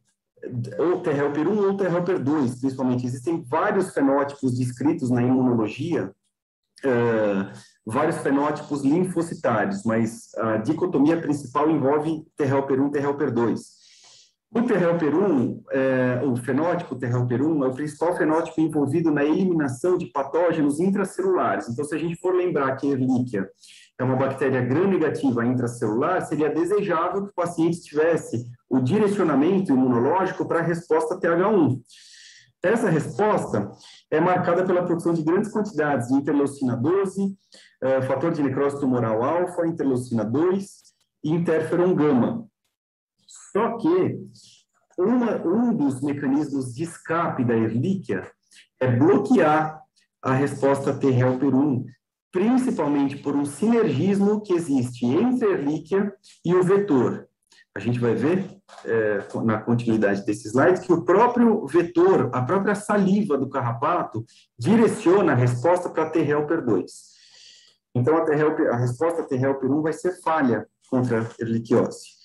ou 0.77 1.01
T 1.01 1.09
helper 1.09 1.47
1 1.47 1.57
ou 1.57 1.77
T 1.77 1.85
helper 1.85 2.21
2, 2.21 2.59
principalmente. 2.59 3.05
Existem 3.05 3.41
vários 3.43 3.93
fenótipos 3.93 4.57
descritos 4.57 5.09
na 5.09 5.23
imunologia, 5.23 6.13
uh, 6.87 7.51
vários 7.85 8.17
fenótipos 8.17 8.81
linfocitários, 8.81 9.83
mas 9.83 10.33
a 10.37 10.57
dicotomia 10.57 11.19
principal 11.19 11.69
envolve 11.69 12.23
T 12.35 12.43
helper 12.43 12.81
1 12.81 12.87
e 12.87 12.91
T 12.91 12.99
helper 12.99 13.31
2. 13.31 13.75
O 14.57 14.61
T 14.61 14.73
helper 14.73 15.13
1, 15.13 15.63
é, 15.69 16.21
o 16.23 16.35
fenótipo 16.37 16.95
T 16.95 17.05
helper 17.05 17.41
1 17.41 17.65
é 17.65 17.67
o 17.67 17.73
principal 17.73 18.15
fenótipo 18.15 18.61
envolvido 18.61 19.11
na 19.11 19.23
eliminação 19.23 19.97
de 19.97 20.05
patógenos 20.05 20.79
intracelulares. 20.79 21.67
Então, 21.67 21.83
se 21.83 21.93
a 21.93 21.97
gente 21.97 22.15
for 22.15 22.33
lembrar 22.33 22.75
que 22.77 22.87
a 22.87 22.91
Ehrlichia 22.91 23.49
é 23.99 24.03
uma 24.03 24.15
bactéria 24.15 24.61
gram-negativa 24.61 25.45
intracelular, 25.45 26.25
seria 26.25 26.49
desejável 26.49 27.25
que 27.25 27.31
o 27.31 27.35
paciente 27.35 27.81
tivesse 27.81 28.45
o 28.69 28.79
direcionamento 28.79 29.73
imunológico 29.73 30.47
para 30.47 30.59
a 30.59 30.63
resposta 30.63 31.19
TH1. 31.19 31.77
Essa 32.63 32.89
resposta 32.89 33.71
é 34.15 34.19
marcada 34.21 34.65
pela 34.65 34.85
produção 34.85 35.13
de 35.13 35.21
grandes 35.21 35.51
quantidades 35.51 36.07
de 36.07 36.13
interleucina 36.13 36.75
12, 36.75 37.37
eh, 37.81 38.01
fator 38.03 38.31
de 38.31 38.41
necrose 38.41 38.79
tumoral 38.79 39.21
alfa, 39.21 39.67
interleucina 39.67 40.23
2 40.23 40.69
e 41.23 41.31
interferon 41.31 41.93
gama. 41.93 42.47
Só 43.51 43.77
que 43.77 44.19
uma, 44.97 45.35
um 45.45 45.75
dos 45.75 46.01
mecanismos 46.01 46.73
de 46.73 46.83
escape 46.83 47.43
da 47.43 47.55
Ehrlichia 47.55 48.31
é 48.79 48.87
bloquear 48.87 49.81
a 50.21 50.33
resposta 50.33 50.93
T 50.93 51.07
helper 51.07 51.53
1, 51.53 51.85
principalmente 52.31 53.17
por 53.17 53.35
um 53.35 53.45
sinergismo 53.45 54.41
que 54.41 54.53
existe 54.53 55.05
entre 55.05 55.47
a 55.47 55.51
Ehrlichia 55.51 56.13
e 56.43 56.55
o 56.55 56.63
vetor. 56.63 57.27
A 57.75 57.79
gente 57.79 57.99
vai 57.99 58.15
ver 58.15 58.47
é, 58.85 59.19
na 59.43 59.59
continuidade 59.59 60.25
desse 60.25 60.47
slide 60.47 60.79
que 60.79 60.93
o 60.93 61.03
próprio 61.03 61.67
vetor, 61.67 62.29
a 62.31 62.41
própria 62.41 62.73
saliva 62.73 63.37
do 63.37 63.49
carrapato, 63.49 64.23
direciona 64.57 65.33
a 65.33 65.35
resposta 65.35 65.89
para 65.89 66.09
T 66.09 66.19
helper 66.19 66.63
2. 66.63 66.91
Então, 67.93 68.15
a, 68.15 68.73
a 68.73 68.77
resposta 68.77 69.23
T 69.23 69.35
helper 69.35 69.69
1 69.69 69.81
vai 69.81 69.91
ser 69.91 70.21
falha 70.21 70.65
contra 70.89 71.21
a 71.21 71.25
erliquiose. 71.39 72.15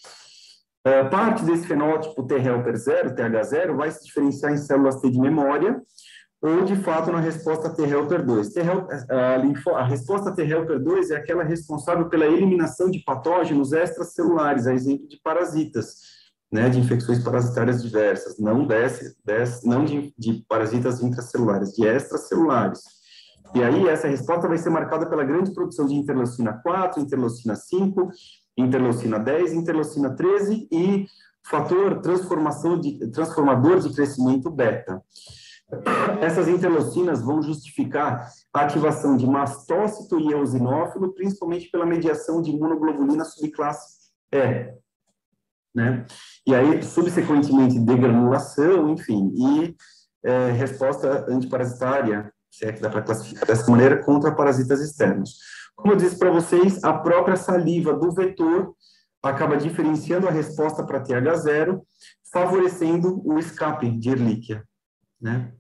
É, 0.85 1.05
parte 1.05 1.45
desse 1.45 1.67
fenótipo 1.67 2.27
T 2.27 2.37
helper 2.37 2.77
0, 2.77 3.15
TH0, 3.15 3.77
vai 3.77 3.91
se 3.91 4.05
diferenciar 4.05 4.53
em 4.53 4.57
células 4.57 5.01
T 5.01 5.11
de 5.11 5.21
memória, 5.21 5.83
ou 6.43 6.65
de 6.65 6.75
fato 6.77 7.13
na 7.13 7.21
resposta 7.21 7.69
T-helper 7.69 8.25
2. 8.25 8.55
A, 9.09 9.37
linfo, 9.37 9.71
a 9.71 9.85
resposta 9.85 10.33
T-helper 10.33 10.81
2 10.81 11.11
é 11.11 11.17
aquela 11.17 11.45
responsável 11.45 12.09
pela 12.09 12.27
eliminação 12.27 12.91
de 12.91 13.01
patógenos 13.01 13.73
extracelulares, 13.73 14.67
a 14.67 14.73
exemplo 14.73 15.07
de 15.07 15.21
parasitas, 15.23 15.97
né, 16.51 16.69
de 16.69 16.81
infecções 16.81 17.23
parasitárias 17.23 17.83
diversas, 17.83 18.39
não, 18.39 18.67
desse, 18.67 19.15
desse, 19.25 19.67
não 19.69 19.85
de, 19.85 20.15
de 20.19 20.45
parasitas 20.49 21.03
intracelulares, 21.03 21.73
de 21.75 21.87
extracelulares. 21.87 22.81
E 23.55 23.63
aí 23.63 23.89
essa 23.89 24.09
resposta 24.09 24.49
vai 24.49 24.59
ser 24.59 24.71
marcada 24.71 25.07
pela 25.07 25.25
grande 25.25 25.53
produção 25.53 25.87
de 25.87 25.95
interleucina 25.95 26.61
4, 26.63 27.03
interleucina 27.03 27.57
5, 27.57 28.11
interleucina 28.57 29.19
10, 29.19 29.53
interleucina 29.53 30.15
13 30.15 30.69
e 30.71 31.07
fator 31.49 32.01
transformação 32.01 32.79
de, 32.79 33.11
transformador 33.11 33.81
de 33.81 33.93
crescimento 33.93 34.51
beta. 34.51 35.03
Essas 36.21 36.49
interleucinas 36.49 37.23
vão 37.23 37.43
justificar 37.43 38.29
a 38.53 38.61
ativação 38.63 39.17
de 39.17 39.27
mastócito 39.27 40.19
e 40.19 40.33
eosinófilo, 40.33 41.15
principalmente 41.15 41.71
pela 41.71 41.87
mediação 41.87 42.43
de 42.43 42.51
imunoglobulina 42.51 43.25
subclasse 43.25 44.11
E. 44.33 44.73
Né? 45.75 46.05
E 46.47 46.55
aí, 46.55 46.83
subsequentemente, 46.83 47.79
degranulação, 47.79 48.91
enfim, 48.91 49.33
e 49.37 49.77
é, 50.25 50.51
resposta 50.51 51.27
antiparasitária, 51.29 52.33
se 52.51 52.67
é 52.67 52.73
que 52.73 52.81
dá 52.81 52.91
para 52.91 53.03
classificar 53.03 53.47
dessa 53.47 53.71
maneira, 53.71 54.03
contra 54.03 54.35
parasitas 54.35 54.81
externos. 54.81 55.39
Como 55.77 55.93
eu 55.93 55.97
disse 55.97 56.19
para 56.19 56.31
vocês, 56.31 56.83
a 56.83 56.93
própria 56.93 57.37
saliva 57.37 57.95
do 57.95 58.11
vetor 58.13 58.75
acaba 59.23 59.57
diferenciando 59.57 60.27
a 60.27 60.31
resposta 60.31 60.85
para 60.85 61.03
TH0, 61.03 61.81
favorecendo 62.33 63.23
o 63.25 63.39
escape 63.39 63.91
de 63.91 64.11
Ehrlichia. 64.11 64.65
Né? 65.21 65.53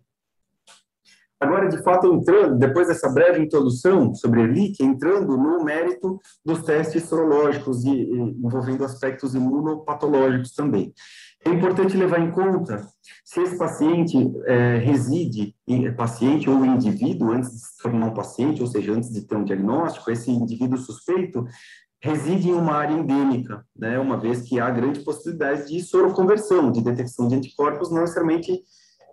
Agora, 1.40 1.68
de 1.70 1.82
fato, 1.82 2.06
entrando, 2.06 2.58
depois 2.58 2.88
dessa 2.88 3.08
breve 3.08 3.42
introdução 3.42 4.14
sobre 4.14 4.42
Ehrlich, 4.42 4.82
entrando 4.84 5.38
no 5.38 5.64
mérito 5.64 6.20
dos 6.44 6.62
testes 6.62 7.04
sorológicos 7.04 7.82
e, 7.84 7.90
e 7.90 8.18
envolvendo 8.44 8.84
aspectos 8.84 9.34
imunopatológicos 9.34 10.52
também. 10.52 10.92
É 11.42 11.48
importante 11.48 11.96
levar 11.96 12.20
em 12.20 12.30
conta 12.30 12.86
se 13.24 13.40
esse 13.40 13.56
paciente 13.56 14.30
é, 14.44 14.76
reside, 14.76 15.54
em, 15.66 15.90
paciente 15.94 16.50
ou 16.50 16.62
indivíduo, 16.62 17.32
antes 17.32 17.50
de 17.52 17.58
se 17.58 17.78
tornar 17.82 18.08
um 18.08 18.14
paciente, 18.14 18.60
ou 18.60 18.68
seja, 18.68 18.92
antes 18.92 19.10
de 19.10 19.22
ter 19.22 19.36
um 19.36 19.44
diagnóstico, 19.44 20.10
esse 20.10 20.30
indivíduo 20.30 20.76
suspeito 20.76 21.46
reside 22.02 22.50
em 22.50 22.52
uma 22.52 22.74
área 22.74 22.94
endêmica, 22.94 23.64
né, 23.76 23.98
uma 23.98 24.18
vez 24.18 24.42
que 24.42 24.60
há 24.60 24.70
grande 24.70 25.00
possibilidade 25.00 25.68
de 25.68 25.80
soroconversão, 25.82 26.70
de 26.70 26.82
detecção 26.82 27.28
de 27.28 27.34
anticorpos, 27.34 27.90
não 27.90 28.02
necessariamente 28.02 28.62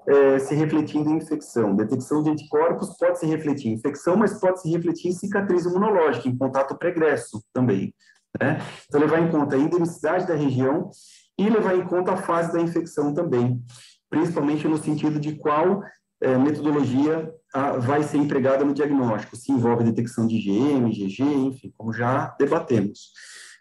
é, 0.07 0.39
se 0.39 0.55
refletindo 0.55 1.09
em 1.09 1.17
infecção. 1.17 1.75
Detecção 1.75 2.23
de 2.23 2.29
anticorpos 2.29 2.95
pode 2.97 3.19
se 3.19 3.25
refletir 3.25 3.69
em 3.69 3.73
infecção, 3.73 4.15
mas 4.15 4.39
pode 4.39 4.61
se 4.61 4.69
refletir 4.69 5.09
em 5.09 5.13
cicatriz 5.13 5.65
imunológica, 5.65 6.29
em 6.29 6.37
contato 6.37 6.77
pregresso 6.77 7.43
também. 7.53 7.93
Né? 8.39 8.59
Então, 8.87 9.01
levar 9.01 9.19
em 9.19 9.29
conta 9.29 9.55
a 9.55 9.59
endemicidade 9.59 10.25
da 10.25 10.35
região 10.35 10.89
e 11.37 11.49
levar 11.49 11.75
em 11.75 11.85
conta 11.85 12.13
a 12.13 12.17
fase 12.17 12.53
da 12.53 12.61
infecção 12.61 13.13
também, 13.13 13.61
principalmente 14.09 14.67
no 14.67 14.77
sentido 14.77 15.19
de 15.19 15.35
qual 15.35 15.83
é, 16.21 16.37
metodologia 16.37 17.29
a, 17.53 17.73
vai 17.73 18.01
ser 18.03 18.17
empregada 18.17 18.63
no 18.63 18.73
diagnóstico, 18.73 19.35
se 19.35 19.51
envolve 19.51 19.83
detecção 19.83 20.25
de 20.25 20.35
IgM, 20.35 20.89
GG, 20.89 21.21
enfim, 21.23 21.73
como 21.77 21.91
já 21.91 22.33
debatemos. 22.39 23.11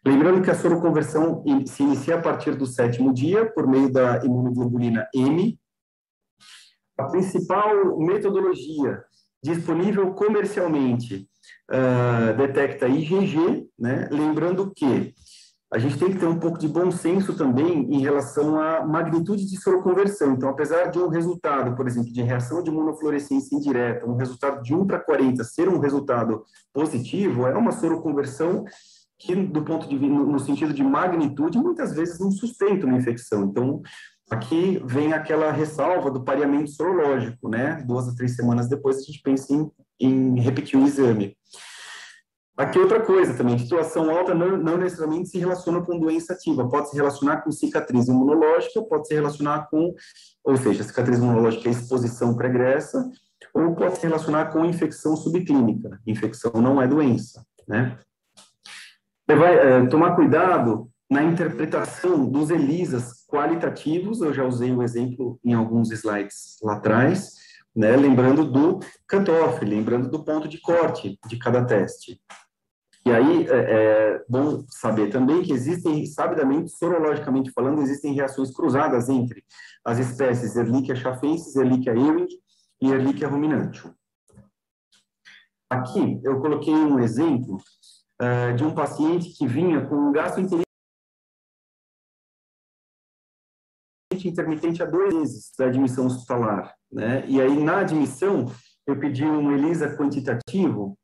Lembrando 0.06 0.40
que 0.40 0.50
a 0.50 0.54
soroconversão 0.54 1.42
se 1.66 1.82
inicia 1.82 2.14
a 2.14 2.20
partir 2.20 2.54
do 2.54 2.64
sétimo 2.64 3.12
dia, 3.12 3.44
por 3.44 3.66
meio 3.66 3.90
da 3.90 4.24
imunoglobulina 4.24 5.08
M, 5.12 5.58
a 6.98 7.04
principal 7.04 7.98
metodologia 7.98 9.04
disponível 9.42 10.12
comercialmente 10.14 11.28
uh, 11.70 12.36
detecta 12.36 12.88
IgG, 12.88 13.68
né? 13.78 14.08
lembrando 14.10 14.72
que 14.74 15.14
a 15.72 15.78
gente 15.78 15.98
tem 15.98 16.12
que 16.12 16.18
ter 16.18 16.26
um 16.26 16.38
pouco 16.38 16.58
de 16.58 16.68
bom 16.68 16.90
senso 16.92 17.34
também 17.36 17.92
em 17.92 18.00
relação 18.00 18.60
à 18.60 18.86
magnitude 18.86 19.44
de 19.44 19.60
soroconversão. 19.60 20.32
Então, 20.32 20.48
apesar 20.48 20.86
de 20.86 20.98
um 20.98 21.08
resultado, 21.08 21.74
por 21.74 21.88
exemplo, 21.88 22.12
de 22.12 22.22
reação 22.22 22.62
de 22.62 22.70
imunofluorescência 22.70 23.56
indireta, 23.56 24.06
um 24.06 24.16
resultado 24.16 24.62
de 24.62 24.72
1 24.72 24.86
para 24.86 25.00
40 25.00 25.42
ser 25.42 25.68
um 25.68 25.80
resultado 25.80 26.44
positivo, 26.72 27.46
é 27.46 27.54
uma 27.56 27.72
soroconversão 27.72 28.64
que, 29.18 29.34
do 29.34 29.64
ponto 29.64 29.88
de 29.88 29.98
vista, 29.98 30.14
no 30.14 30.38
sentido 30.38 30.72
de 30.72 30.84
magnitude, 30.84 31.58
muitas 31.58 31.92
vezes 31.94 32.20
não 32.20 32.30
sustenta 32.30 32.86
uma 32.86 32.96
infecção. 32.96 33.44
Então, 33.44 33.82
Aqui 34.30 34.82
vem 34.84 35.12
aquela 35.12 35.52
ressalva 35.52 36.10
do 36.10 36.24
pareamento 36.24 36.70
sorológico, 36.70 37.48
né? 37.48 37.82
Duas 37.86 38.08
a 38.08 38.14
três 38.14 38.34
semanas 38.34 38.68
depois 38.68 38.98
a 38.98 39.02
gente 39.02 39.20
pensa 39.22 39.54
em, 39.54 39.70
em 40.00 40.40
repetir 40.40 40.78
o 40.78 40.84
exame. 40.84 41.36
Aqui 42.56 42.78
outra 42.78 43.00
coisa 43.00 43.34
também, 43.34 43.56
titulação 43.56 44.10
alta 44.10 44.34
não, 44.34 44.56
não, 44.56 44.78
necessariamente 44.78 45.28
se 45.28 45.38
relaciona 45.38 45.82
com 45.82 45.98
doença 45.98 46.32
ativa, 46.32 46.66
pode 46.66 46.88
se 46.88 46.96
relacionar 46.96 47.42
com 47.42 47.52
cicatriz 47.52 48.08
imunológica, 48.08 48.80
pode 48.82 49.06
se 49.06 49.14
relacionar 49.14 49.68
com, 49.68 49.94
ou 50.42 50.56
seja, 50.56 50.82
cicatriz 50.82 51.18
imunológica 51.18 51.68
é 51.68 51.72
exposição 51.72 52.34
pregressa, 52.34 53.10
ou 53.52 53.74
pode 53.74 53.98
se 53.98 54.06
relacionar 54.06 54.46
com 54.46 54.64
infecção 54.64 55.14
subclínica. 55.16 56.00
Infecção 56.06 56.50
não 56.54 56.80
é 56.80 56.88
doença, 56.88 57.44
né? 57.68 57.98
Vai 59.28 59.54
é, 59.54 59.86
tomar 59.86 60.16
cuidado 60.16 60.90
na 61.08 61.22
interpretação 61.22 62.28
dos 62.28 62.50
ELISAs 62.50 63.24
qualitativos, 63.26 64.20
eu 64.20 64.34
já 64.34 64.44
usei 64.44 64.72
o 64.72 64.78
um 64.78 64.82
exemplo 64.82 65.38
em 65.44 65.54
alguns 65.54 65.90
slides 65.92 66.58
lá 66.62 66.74
atrás, 66.74 67.34
né, 67.74 67.94
lembrando 67.94 68.44
do 68.44 68.80
cutoff, 69.08 69.64
lembrando 69.64 70.08
do 70.10 70.24
ponto 70.24 70.48
de 70.48 70.60
corte 70.60 71.18
de 71.28 71.38
cada 71.38 71.64
teste. 71.64 72.20
E 73.04 73.12
aí, 73.12 73.46
é, 73.46 74.16
é 74.16 74.24
bom 74.28 74.64
saber 74.68 75.10
também 75.10 75.42
que 75.42 75.52
existem, 75.52 76.04
sabidamente, 76.06 76.72
sorologicamente 76.76 77.52
falando, 77.52 77.80
existem 77.80 78.12
reações 78.12 78.50
cruzadas 78.50 79.08
entre 79.08 79.44
as 79.84 80.00
espécies 80.00 80.56
Ehrlichia 80.56 80.96
chafensis, 80.96 81.54
Ehrlichia 81.54 81.92
ewing 81.92 82.26
e 82.80 82.90
Ehrlichia 82.90 83.28
ruminantium. 83.28 83.94
Aqui, 85.70 86.20
eu 86.24 86.40
coloquei 86.40 86.74
um 86.74 86.98
exemplo 86.98 87.58
uh, 88.20 88.56
de 88.56 88.64
um 88.64 88.74
paciente 88.74 89.30
que 89.30 89.46
vinha 89.46 89.86
com 89.86 90.10
gastroenterite 90.10 90.65
intermitente 94.28 94.82
há 94.82 94.86
dois 94.86 95.14
meses 95.14 95.52
da 95.58 95.66
admissão 95.66 96.06
hospitalar, 96.06 96.74
né? 96.90 97.24
E 97.26 97.40
aí, 97.40 97.62
na 97.62 97.78
admissão, 97.78 98.50
eu 98.86 98.98
pedi 98.98 99.24
um 99.24 99.52
ELISA 99.52 99.96
quantitativo, 99.96 100.96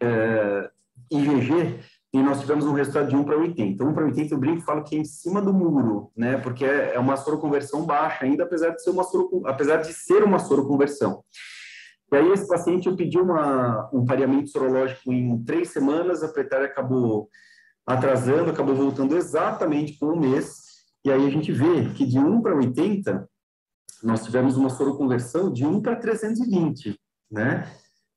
é, 0.00 0.70
IgG, 1.10 1.80
e 2.12 2.22
nós 2.22 2.40
tivemos 2.40 2.64
um 2.64 2.72
resultado 2.72 3.08
de 3.08 3.16
1 3.16 3.24
para 3.24 3.36
80. 3.36 3.84
1 3.84 3.94
para 3.94 4.04
80, 4.06 4.34
eu 4.34 4.38
brinco 4.38 4.58
e 4.58 4.64
falo 4.64 4.82
que 4.82 4.96
é 4.96 4.98
em 4.98 5.04
cima 5.04 5.42
do 5.42 5.52
muro, 5.52 6.10
né? 6.16 6.38
Porque 6.38 6.64
é, 6.64 6.94
é 6.94 6.98
uma 6.98 7.16
soroconversão 7.16 7.84
baixa 7.84 8.24
ainda, 8.24 8.44
apesar 8.44 8.70
de 8.70 8.82
ser 8.82 8.90
uma, 8.90 9.04
soro, 9.04 9.42
apesar 9.44 9.76
de 9.76 9.92
ser 9.92 10.22
uma 10.24 10.38
soroconversão. 10.38 11.22
E 12.10 12.16
aí, 12.16 12.32
esse 12.32 12.46
paciente, 12.48 12.88
eu 12.88 12.96
pedi 12.96 13.18
uma, 13.18 13.90
um 13.92 14.04
pareamento 14.04 14.48
sorológico 14.48 15.12
em 15.12 15.42
três 15.44 15.70
semanas, 15.70 16.22
a 16.22 16.28
pretária 16.28 16.66
acabou 16.66 17.28
atrasando, 17.86 18.50
acabou 18.50 18.74
voltando 18.74 19.16
exatamente 19.16 19.98
com 19.98 20.06
um 20.06 20.18
mês, 20.18 20.65
e 21.06 21.12
aí 21.12 21.24
a 21.24 21.30
gente 21.30 21.52
vê 21.52 21.88
que 21.94 22.04
de 22.04 22.18
1 22.18 22.42
para 22.42 22.56
80, 22.56 23.30
nós 24.02 24.24
tivemos 24.24 24.56
uma 24.56 24.68
soroconversão 24.68 25.52
de 25.52 25.64
1 25.64 25.80
para 25.80 25.94
320, 25.94 26.98
né? 27.30 27.70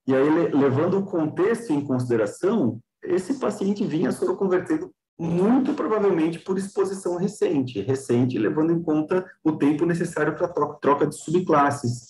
E 0.07 0.15
aí, 0.15 0.27
levando 0.51 0.97
o 0.97 1.05
contexto 1.05 1.71
em 1.71 1.85
consideração, 1.85 2.79
esse 3.03 3.35
paciente 3.35 3.85
vinha 3.85 4.11
soroconvertendo 4.11 4.91
muito 5.19 5.75
provavelmente 5.75 6.39
por 6.39 6.57
exposição 6.57 7.15
recente, 7.15 7.79
recente, 7.79 8.39
levando 8.39 8.73
em 8.73 8.81
conta 8.81 9.23
o 9.43 9.51
tempo 9.51 9.85
necessário 9.85 10.35
para 10.35 10.47
troca 10.47 11.05
de 11.05 11.15
subclasses, 11.15 12.07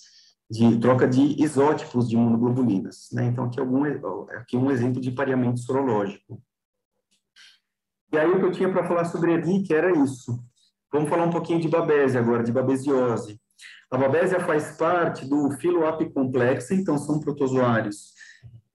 de 0.50 0.78
troca 0.78 1.06
de 1.06 1.42
isótipos 1.42 2.08
de 2.08 2.14
imunoglobulinas. 2.14 3.10
Né? 3.12 3.26
Então, 3.26 3.44
aqui, 3.44 3.60
algum, 3.60 3.84
aqui 4.30 4.56
um 4.56 4.70
exemplo 4.70 4.98
de 4.98 5.10
pareamento 5.10 5.60
sorológico. 5.60 6.42
E 8.10 8.16
aí, 8.18 8.30
o 8.30 8.38
que 8.38 8.46
eu 8.46 8.52
tinha 8.52 8.72
para 8.72 8.88
falar 8.88 9.04
sobre 9.04 9.34
ERIC 9.34 9.74
era 9.74 9.92
isso. 9.92 10.42
Vamos 10.92 11.08
falar 11.08 11.24
um 11.24 11.30
pouquinho 11.30 11.60
de 11.60 11.68
babésia 11.68 12.20
agora, 12.20 12.42
de 12.42 12.52
babesiose. 12.52 13.40
A 13.90 13.96
babésia 13.96 14.40
faz 14.40 14.76
parte 14.76 15.24
do 15.28 15.50
filo 15.52 15.86
apicomplexo, 15.86 16.74
então 16.74 16.98
são 16.98 17.20
protozoários 17.20 18.12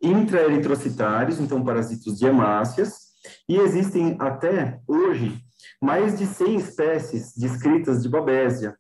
intraeritrocitários, 0.02 1.40
então 1.40 1.64
parasitos 1.64 2.18
de 2.20 2.26
hemácias, 2.26 3.06
e 3.50 3.58
existem 3.58 4.16
até 4.20 4.80
hoje 4.88 5.42
mais 5.82 6.18
de 6.18 6.26
100 6.26 6.56
espécies 6.56 7.34
descritas 7.36 8.04
de 8.04 8.10
babésia. 8.10 8.78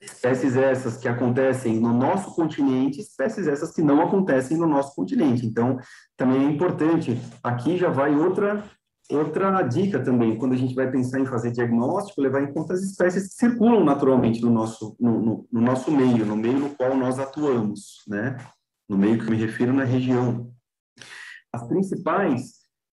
Espécies 0.00 0.56
essas 0.56 0.96
que 0.96 1.08
acontecem 1.08 1.78
no 1.78 1.92
nosso 1.92 2.34
continente, 2.34 3.00
espécies 3.00 3.46
essas 3.46 3.72
que 3.72 3.82
não 3.82 4.00
acontecem 4.00 4.56
no 4.56 4.66
nosso 4.66 4.94
continente. 4.94 5.44
Então, 5.44 5.78
também 6.16 6.46
é 6.46 6.50
importante, 6.50 7.20
aqui 7.42 7.76
já 7.76 7.90
vai 7.90 8.14
outra 8.14 8.64
Outra 9.10 9.62
dica 9.62 9.98
também, 9.98 10.38
quando 10.38 10.52
a 10.52 10.56
gente 10.56 10.74
vai 10.74 10.88
pensar 10.88 11.18
em 11.18 11.26
fazer 11.26 11.50
diagnóstico, 11.50 12.20
levar 12.20 12.42
em 12.42 12.52
conta 12.52 12.74
as 12.74 12.82
espécies 12.82 13.28
que 13.28 13.34
circulam 13.34 13.84
naturalmente 13.84 14.40
no 14.40 14.50
nosso, 14.50 14.96
no, 15.00 15.20
no, 15.20 15.48
no 15.50 15.60
nosso 15.60 15.90
meio, 15.90 16.24
no 16.24 16.36
meio 16.36 16.60
no 16.60 16.70
qual 16.70 16.96
nós 16.96 17.18
atuamos, 17.18 18.04
né? 18.06 18.36
No 18.88 18.96
meio 18.96 19.18
que 19.18 19.28
me 19.28 19.36
refiro 19.36 19.72
na 19.72 19.82
região. 19.82 20.52
As 21.52 21.66
principais, 21.66 22.52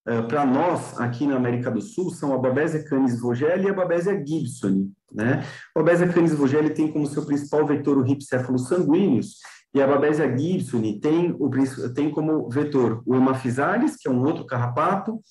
uh, 0.09 0.28
para 0.28 0.43
nós, 0.43 0.99
aqui 0.99 1.28
na 1.28 1.36
América 1.36 1.70
do 1.70 1.82
Sul, 1.82 2.09
são 2.09 2.34
a 2.34 2.38
Babesia 2.39 2.84
canis 2.84 3.20
vogeli 3.20 3.68
e 3.68 3.70
a 3.70 3.74
Babesia 3.74 4.20
gibsoni, 4.26 4.91
né? 5.13 5.43
A 5.76 5.80
Babesia 5.80 6.11
canis 6.11 6.34
vogeli 6.34 6.72
tem 6.72 6.91
como 6.91 7.05
seu 7.05 7.28
principal 7.28 7.63
vetor 7.68 7.95
o 7.95 8.01
Rhipcephalus 8.01 8.68
sanguíneos, 8.68 9.36
e 9.72 9.80
a 9.80 9.86
Babesia 9.86 10.36
gibsoni 10.36 10.99
tem, 10.99 11.36
o, 11.38 11.47
tem 11.93 12.09
como 12.09 12.49
vetor 12.49 13.03
o 13.05 13.15
Hemaphysalis, 13.15 13.95
que 13.97 14.07
é 14.07 14.11
um 14.11 14.24
outro 14.26 14.47
carrapato, 14.47 15.22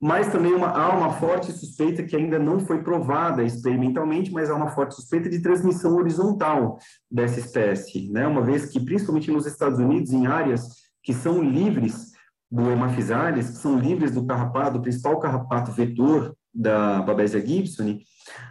mas 0.00 0.30
também 0.30 0.54
uma, 0.54 0.68
há 0.68 0.96
uma 0.96 1.12
forte 1.14 1.50
suspeita 1.50 2.04
que 2.04 2.14
ainda 2.14 2.38
não 2.38 2.60
foi 2.60 2.82
provada 2.82 3.42
experimentalmente, 3.42 4.30
mas 4.30 4.48
há 4.48 4.54
uma 4.54 4.70
forte 4.70 4.94
suspeita 4.94 5.28
de 5.28 5.40
transmissão 5.40 5.96
horizontal 5.96 6.78
dessa 7.10 7.40
espécie, 7.40 8.08
né? 8.10 8.26
Uma 8.26 8.42
vez 8.42 8.66
que, 8.66 8.78
principalmente 8.78 9.30
nos 9.30 9.46
Estados 9.46 9.78
Unidos, 9.78 10.12
em 10.12 10.26
áreas 10.26 10.68
que 11.02 11.12
são 11.12 11.42
livres 11.42 12.12
do 12.50 12.70
hemaphysalis, 12.70 13.50
que 13.50 13.56
são 13.56 13.78
livres 13.78 14.12
do 14.12 14.24
carrapato, 14.24 14.78
do 14.78 14.82
principal 14.82 15.18
carrapato 15.18 15.72
vetor 15.72 16.34
da 16.54 17.02
Babesia 17.02 17.44
gibsoni, 17.44 18.02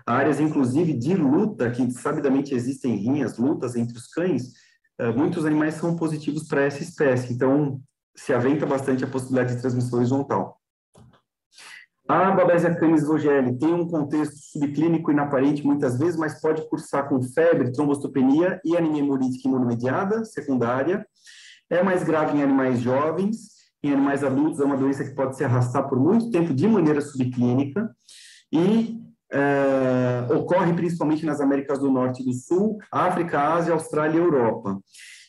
áreas, 0.05 0.39
inclusive, 0.39 0.93
de 0.93 1.15
luta, 1.15 1.71
que 1.71 1.89
sabidamente 1.91 2.53
existem 2.53 2.95
rinhas, 2.95 3.37
lutas 3.37 3.75
entre 3.75 3.97
os 3.97 4.07
cães, 4.07 4.51
eh, 4.99 5.11
muitos 5.11 5.45
animais 5.45 5.75
são 5.75 5.95
positivos 5.95 6.47
para 6.47 6.63
essa 6.63 6.83
espécie, 6.83 7.33
então 7.33 7.81
se 8.15 8.33
aventa 8.33 8.65
bastante 8.65 9.03
a 9.03 9.07
possibilidade 9.07 9.55
de 9.55 9.61
transmissão 9.61 9.99
horizontal. 9.99 10.59
A 12.07 12.31
Babesia 12.31 12.73
canis 12.73 13.05
vogeli 13.05 13.57
tem 13.59 13.73
um 13.73 13.85
contexto 13.85 14.37
subclínico 14.37 15.11
inaparente 15.11 15.65
muitas 15.65 15.99
vezes, 15.99 16.15
mas 16.15 16.39
pode 16.39 16.67
cursar 16.69 17.09
com 17.09 17.21
febre, 17.21 17.73
trombostopenia 17.73 18.61
e 18.63 18.77
anemia 18.77 19.01
hemolítica 19.01 19.49
imunomediada 19.49 20.23
secundária. 20.23 21.05
É 21.69 21.83
mais 21.83 22.03
grave 22.03 22.37
em 22.37 22.41
animais 22.41 22.79
jovens, 22.79 23.57
em 23.83 23.91
animais 23.91 24.23
adultos 24.23 24.61
é 24.61 24.63
uma 24.63 24.77
doença 24.77 25.03
que 25.03 25.13
pode 25.13 25.35
se 25.35 25.43
arrastar 25.43 25.89
por 25.89 25.99
muito 25.99 26.31
tempo 26.31 26.53
de 26.53 26.65
maneira 26.65 27.01
subclínica 27.01 27.91
e 28.53 29.01
é, 29.29 30.33
ocorre 30.33 30.71
principalmente 30.73 31.25
nas 31.25 31.41
Américas 31.41 31.79
do 31.79 31.91
Norte 31.91 32.21
e 32.21 32.25
do 32.25 32.33
Sul, 32.33 32.77
África, 32.89 33.53
Ásia, 33.53 33.73
Austrália 33.73 34.17
e 34.17 34.21
Europa. 34.21 34.79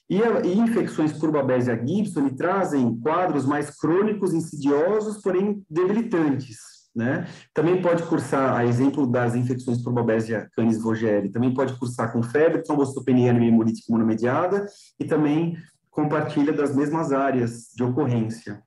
E, 0.09 0.19
e 0.19 0.59
infecções 0.59 1.13
por 1.13 1.31
Babesia 1.31 1.79
gibson 1.85 2.29
trazem 2.31 2.99
quadros 2.99 3.45
mais 3.45 3.71
crônicos, 3.71 4.33
insidiosos, 4.33 5.21
porém 5.23 5.63
debilitantes. 5.69 6.79
Né? 6.97 7.29
Também 7.53 7.81
pode 7.83 8.03
cursar, 8.05 8.57
a 8.57 8.65
exemplo 8.65 9.07
das 9.07 9.35
infecções 9.35 9.83
por 9.83 9.93
Babesia 9.93 10.49
canis 10.57 10.81
vogeli, 10.81 11.31
também 11.31 11.53
pode 11.53 11.79
cursar 11.79 12.13
com 12.13 12.23
febre, 12.23 12.63
trombocitopenia 12.63 13.31
anemia 13.31 13.51
hemolítica 13.51 13.87
imunomediada 13.91 14.67
e 14.99 15.05
também 15.05 15.57
compartilha 15.91 16.53
das 16.53 16.75
mesmas 16.75 17.13
áreas 17.13 17.69
de 17.77 17.85
ocorrência. 17.85 18.63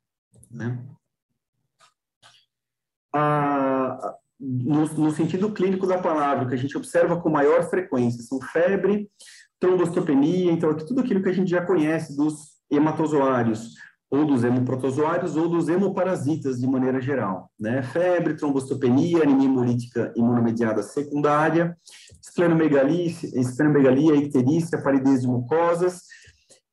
Né? 0.49 0.79
Ah, 3.13 4.15
no, 4.39 4.85
no, 4.85 5.11
sentido 5.11 5.51
clínico 5.51 5.85
da 5.85 5.97
palavra, 5.97 6.47
que 6.47 6.55
a 6.55 6.57
gente 6.57 6.75
observa 6.75 7.19
com 7.19 7.29
maior 7.29 7.69
frequência 7.69 8.23
são 8.23 8.39
febre, 8.41 9.09
trombostopenia, 9.61 10.51
então 10.51 10.75
tudo 10.75 10.99
aquilo 10.99 11.21
que 11.21 11.29
a 11.29 11.33
gente 11.33 11.51
já 11.51 11.63
conhece 11.63 12.17
dos 12.17 12.59
hematozoários, 12.69 13.75
ou 14.09 14.25
dos 14.25 14.43
hemoprotozoários, 14.43 15.37
ou 15.37 15.47
dos 15.47 15.69
hemoparasitas 15.69 16.59
de 16.59 16.67
maneira 16.67 16.99
geral, 16.99 17.49
né? 17.57 17.81
Febre, 17.83 18.35
trombostopenia, 18.35 19.23
anemia 19.23 19.45
hemolítica 19.45 20.11
imunomediada 20.17 20.81
secundária, 20.81 21.77
esplenomegalia, 22.21 23.05
esplenomegalia, 23.05 24.15
icterícia, 24.15 24.81
palidez 24.81 25.21
de 25.21 25.27
mucosas, 25.27 26.01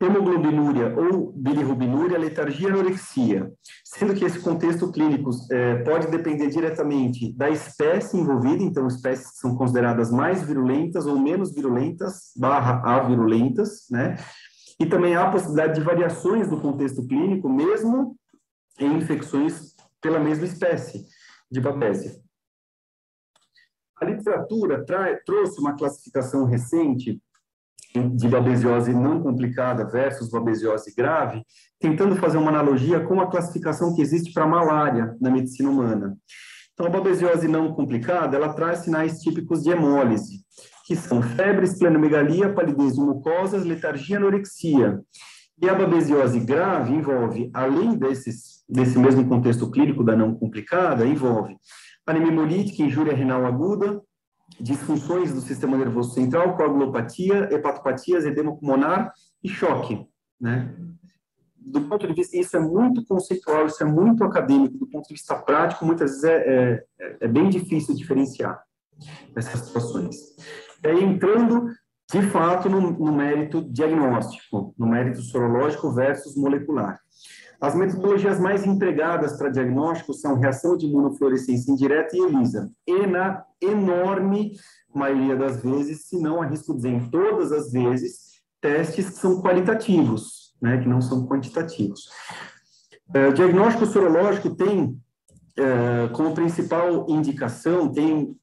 hemoglobinúria 0.01 0.95
ou 0.97 1.33
bilirrubinúria, 1.33 2.19
letargia 2.19 2.69
e 2.69 2.71
anorexia, 2.71 3.53
sendo 3.85 4.15
que 4.15 4.25
esse 4.25 4.39
contexto 4.39 4.93
clínico 4.93 5.31
é, 5.51 5.83
pode 5.83 6.07
depender 6.09 6.49
diretamente 6.49 7.33
da 7.33 7.51
espécie 7.51 8.17
envolvida, 8.17 8.63
então 8.63 8.87
espécies 8.87 9.33
que 9.33 9.39
são 9.39 9.57
consideradas 9.57 10.11
mais 10.11 10.43
virulentas 10.43 11.05
ou 11.07 11.19
menos 11.19 11.53
virulentas, 11.53 12.33
barra 12.37 12.81
avirulentas, 12.85 13.87
né? 13.91 14.17
E 14.81 14.87
também 14.87 15.17
há 15.17 15.27
a 15.27 15.31
possibilidade 15.31 15.75
de 15.75 15.85
variações 15.85 16.49
do 16.49 16.61
contexto 16.61 17.05
clínico, 17.05 17.49
mesmo 17.49 18.17
em 18.79 18.97
infecções 18.97 19.75
pela 20.01 20.21
mesma 20.21 20.45
espécie 20.45 21.05
de 21.51 21.61
babésia. 21.61 22.13
A 24.01 24.05
literatura 24.05 24.85
trouxe 25.27 25.61
uma 25.61 25.77
classificação 25.77 26.45
recente 26.45 27.21
de 28.15 28.29
babesiose 28.29 28.93
não 28.93 29.23
complicada 29.23 29.87
versus 29.87 30.31
babesiose 30.31 30.95
grave, 30.95 31.43
tentando 31.81 32.17
fazer 32.17 32.39
uma 32.39 32.51
analogia 32.51 33.01
com 33.01 33.21
a 33.21 33.31
classificação 33.31 33.95
que 33.95 34.03
existe 34.03 34.33
para 34.33 34.45
a 34.45 34.49
malária 34.49 35.17
na 35.21 35.31
medicina 35.31 35.71
humana. 35.71 36.17
Então, 36.73 36.87
a 36.87 36.91
babesiose 36.91 37.49
não 37.49 37.73
complicada, 37.73 38.37
ela 38.37 38.53
traz 38.53 38.81
sinais 38.81 39.21
típicos 39.21 39.63
de 39.63 39.71
hemólise, 39.71 40.45
que 40.87 40.95
são 40.95 41.21
febre, 41.21 41.65
esplenomegalia, 41.65 42.53
palidez 42.53 42.95
de 42.95 43.01
mucosas, 43.01 43.65
letargia 43.65 44.17
anorexia. 44.17 45.01
E 45.61 45.69
a 45.69 45.75
babesiose 45.75 46.39
grave 46.39 46.95
envolve, 46.95 47.51
além 47.53 47.97
desses, 47.97 48.63
desse 48.69 48.97
mesmo 48.97 49.29
contexto 49.29 49.69
clínico 49.71 50.05
da 50.05 50.15
não 50.15 50.35
complicada, 50.35 51.05
envolve 51.05 51.57
anemia 52.11 52.33
hemolítica, 52.33 52.83
injúria 52.83 53.15
renal 53.15 53.45
aguda, 53.45 54.01
disfunções 54.61 55.33
do 55.33 55.41
sistema 55.41 55.77
nervoso 55.77 56.15
central, 56.15 56.57
coagulopatia, 56.57 57.49
hepatopatias, 57.53 58.25
edema 58.25 58.57
pulmonar 58.57 59.13
e 59.43 59.49
choque, 59.49 60.07
né? 60.41 60.75
Do 61.57 61.83
ponto 61.83 62.07
de 62.07 62.15
vista, 62.15 62.37
isso 62.37 62.57
é 62.57 62.61
muito 62.61 63.05
conceitual, 63.05 63.67
isso 63.67 63.83
é 63.83 63.87
muito 63.87 64.25
acadêmico, 64.25 64.79
do 64.79 64.87
ponto 64.87 65.07
de 65.07 65.15
vista 65.15 65.37
prático, 65.37 65.85
muitas 65.85 66.23
vezes 66.23 66.25
é, 66.25 66.85
é, 66.99 67.17
é 67.21 67.29
bem 67.29 67.51
difícil 67.51 67.95
diferenciar 67.95 68.63
essas 69.37 69.61
situações. 69.61 70.17
E 70.83 70.89
aí, 70.89 71.05
entrando, 71.05 71.71
de 72.11 72.23
fato, 72.31 72.71
no, 72.71 72.81
no 72.81 73.13
mérito 73.13 73.61
diagnóstico, 73.61 74.75
no 74.79 74.87
mérito 74.87 75.21
sorológico 75.21 75.93
versus 75.93 76.37
molecular. 76.37 76.99
As 77.61 77.75
metodologias 77.75 78.39
mais 78.39 78.65
empregadas 78.65 79.37
para 79.37 79.51
diagnóstico 79.51 80.15
são 80.15 80.39
reação 80.39 80.77
de 80.77 80.87
imunofluorescência 80.87 81.73
indireta 81.73 82.17
e 82.17 82.21
ELISA. 82.21 82.71
E 82.87 83.07
na 83.07 83.45
enorme 83.61 84.53
maioria 84.95 85.35
das 85.37 85.63
vezes, 85.63 86.07
se 86.07 86.21
não 86.21 86.41
arrisco 86.41 86.75
dizer 86.75 86.91
em 86.91 87.11
todas 87.11 87.51
as 87.51 87.73
vezes, 87.73 88.41
testes 88.61 89.11
que 89.11 89.17
são 89.17 89.43
qualitativos, 89.43 90.55
né, 90.63 90.79
que 90.79 90.89
não 90.89 91.01
são 91.01 91.27
quantitativos. 91.27 92.09
É, 93.13 93.27
o 93.27 93.33
diagnóstico 93.33 93.87
sorológico 93.87 94.55
tem 94.55 94.97
é, 95.57 96.09
como 96.13 96.35
principal 96.35 97.07
indicação, 97.09 97.91
tem 97.91 98.37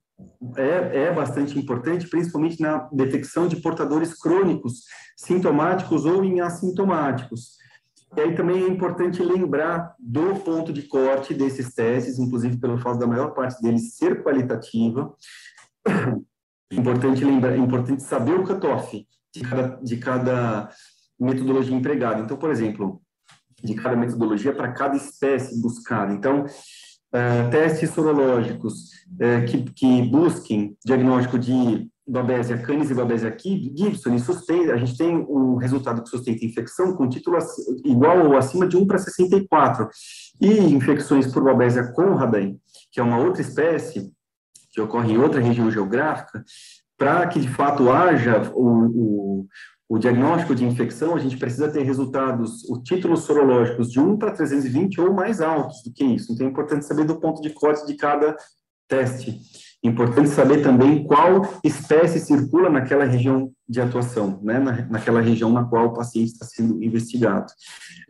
é, 0.55 1.05
é 1.05 1.13
bastante 1.13 1.57
importante, 1.57 2.07
principalmente 2.07 2.61
na 2.61 2.89
detecção 2.91 3.47
de 3.47 3.57
portadores 3.57 4.13
crônicos, 4.13 4.83
sintomáticos 5.15 6.05
ou 6.05 6.21
assintomáticos. 6.43 7.57
E 8.15 8.21
aí 8.21 8.35
também 8.35 8.63
é 8.63 8.67
importante 8.67 9.21
lembrar 9.21 9.95
do 9.99 10.35
ponto 10.35 10.71
de 10.71 10.83
corte 10.83 11.33
desses 11.33 11.73
testes, 11.73 12.19
inclusive 12.19 12.57
pelo 12.57 12.77
fato 12.77 12.99
da 12.99 13.07
maior 13.07 13.33
parte 13.33 13.61
deles 13.61 13.95
ser 13.95 14.23
qualitativa. 14.23 15.13
Importante 16.71 17.23
lembrar, 17.23 17.57
importante 17.57 18.03
saber 18.03 18.39
o 18.39 18.43
cutoff 18.43 19.07
de 19.33 19.41
cada, 19.41 19.67
de 19.81 19.97
cada 19.97 20.69
metodologia 21.19 21.75
empregada. 21.75 22.21
Então, 22.21 22.37
por 22.37 22.49
exemplo, 22.49 23.01
de 23.63 23.75
cada 23.75 23.95
metodologia 23.95 24.53
para 24.53 24.71
cada 24.71 24.95
espécie 24.95 25.61
buscada. 25.61 26.13
Então, 26.13 26.43
uh, 26.45 27.49
testes 27.51 27.89
sorológicos 27.91 28.91
uh, 29.13 29.45
que, 29.47 29.63
que 29.73 30.01
busquem 30.03 30.77
diagnóstico 30.85 31.37
de 31.37 31.89
Babesia 32.07 32.57
canis 32.59 32.91
e 32.91 32.93
Babesia 32.93 33.35
gibson, 33.37 34.13
e 34.13 34.19
sustenta, 34.19 34.73
a 34.73 34.77
gente 34.77 34.95
tem 34.95 35.15
um 35.15 35.55
resultado 35.55 36.03
que 36.03 36.09
sustenta 36.09 36.45
infecção 36.45 36.93
com 36.95 37.09
título 37.09 37.37
igual 37.83 38.27
ou 38.27 38.37
acima 38.37 38.67
de 38.67 38.77
1 38.77 38.85
para 38.85 38.99
64. 38.99 39.89
E 40.39 40.59
infecções 40.59 41.25
por 41.27 41.43
Babesia 41.43 41.91
conradii, 41.93 42.57
que 42.91 42.99
é 42.99 43.03
uma 43.03 43.17
outra 43.17 43.41
espécie, 43.41 44.11
que 44.71 44.81
ocorre 44.81 45.13
em 45.13 45.17
outra 45.17 45.41
região 45.41 45.71
geográfica, 45.71 46.43
para 46.97 47.25
que 47.27 47.39
de 47.39 47.49
fato 47.49 47.89
haja 47.89 48.51
o, 48.53 48.67
o, 48.67 49.47
o, 49.89 49.97
diagnóstico 49.97 50.53
de 50.53 50.65
infecção, 50.65 51.15
a 51.15 51.19
gente 51.19 51.37
precisa 51.37 51.71
ter 51.71 51.83
resultados, 51.83 52.63
o 52.69 52.81
títulos 52.83 53.21
sorológicos 53.21 53.89
de 53.91 53.99
1 53.99 54.17
para 54.17 54.31
320 54.31 55.01
ou 55.01 55.13
mais 55.13 55.41
altos 55.41 55.81
do 55.83 55.91
que 55.91 56.03
isso. 56.03 56.31
Então 56.31 56.45
é 56.45 56.49
importante 56.49 56.85
saber 56.85 57.05
do 57.05 57.19
ponto 57.19 57.41
de 57.41 57.49
corte 57.49 57.85
de 57.87 57.95
cada 57.95 58.35
teste. 58.87 59.39
Importante 59.85 60.29
saber 60.29 60.63
também 60.63 61.03
qual 61.03 61.47
espécie 61.63 62.19
circula 62.19 62.71
naquela 62.71 63.05
região 63.05 63.51
de 63.69 63.79
atuação, 63.79 64.39
né, 64.41 64.57
na, 64.57 64.81
naquela 64.87 65.21
região 65.21 65.51
na 65.51 65.63
qual 65.63 65.85
o 65.85 65.93
paciente 65.93 66.31
está 66.31 66.43
sendo 66.43 66.83
investigado. 66.83 67.45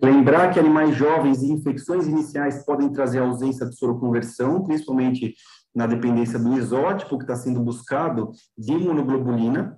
Lembrar 0.02 0.54
que 0.54 0.60
animais 0.60 0.96
jovens 0.96 1.44
e 1.44 1.52
infecções 1.52 2.08
iniciais 2.08 2.66
podem 2.66 2.94
trazer 2.94 3.20
ausência 3.20 3.66
de 3.66 3.76
soroconversão, 3.76 4.64
principalmente 4.64 5.36
na 5.76 5.86
dependência 5.86 6.40
do 6.40 6.58
isótipo 6.58 7.18
que 7.18 7.26
está 7.26 7.36
sendo 7.36 7.60
buscado 7.60 8.32
de 8.58 8.72
imunoglobulina. 8.72 9.78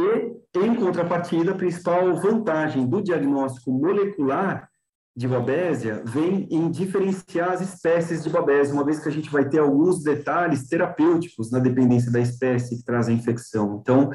E, 0.00 0.32
em 0.56 0.74
contrapartida, 0.76 1.50
a 1.50 1.56
principal 1.56 2.14
vantagem 2.14 2.86
do 2.86 3.02
diagnóstico 3.02 3.72
molecular 3.72 4.69
de 5.16 5.26
babésia 5.26 6.02
vem 6.04 6.46
em 6.50 6.70
diferenciar 6.70 7.52
as 7.52 7.60
espécies 7.60 8.22
de 8.22 8.30
babésia, 8.30 8.72
uma 8.72 8.84
vez 8.84 9.00
que 9.00 9.08
a 9.08 9.12
gente 9.12 9.30
vai 9.30 9.48
ter 9.48 9.58
alguns 9.58 10.02
detalhes 10.02 10.68
terapêuticos 10.68 11.50
na 11.50 11.58
dependência 11.58 12.10
da 12.10 12.20
espécie 12.20 12.76
que 12.76 12.84
traz 12.84 13.08
a 13.08 13.12
infecção. 13.12 13.80
Então, 13.80 14.10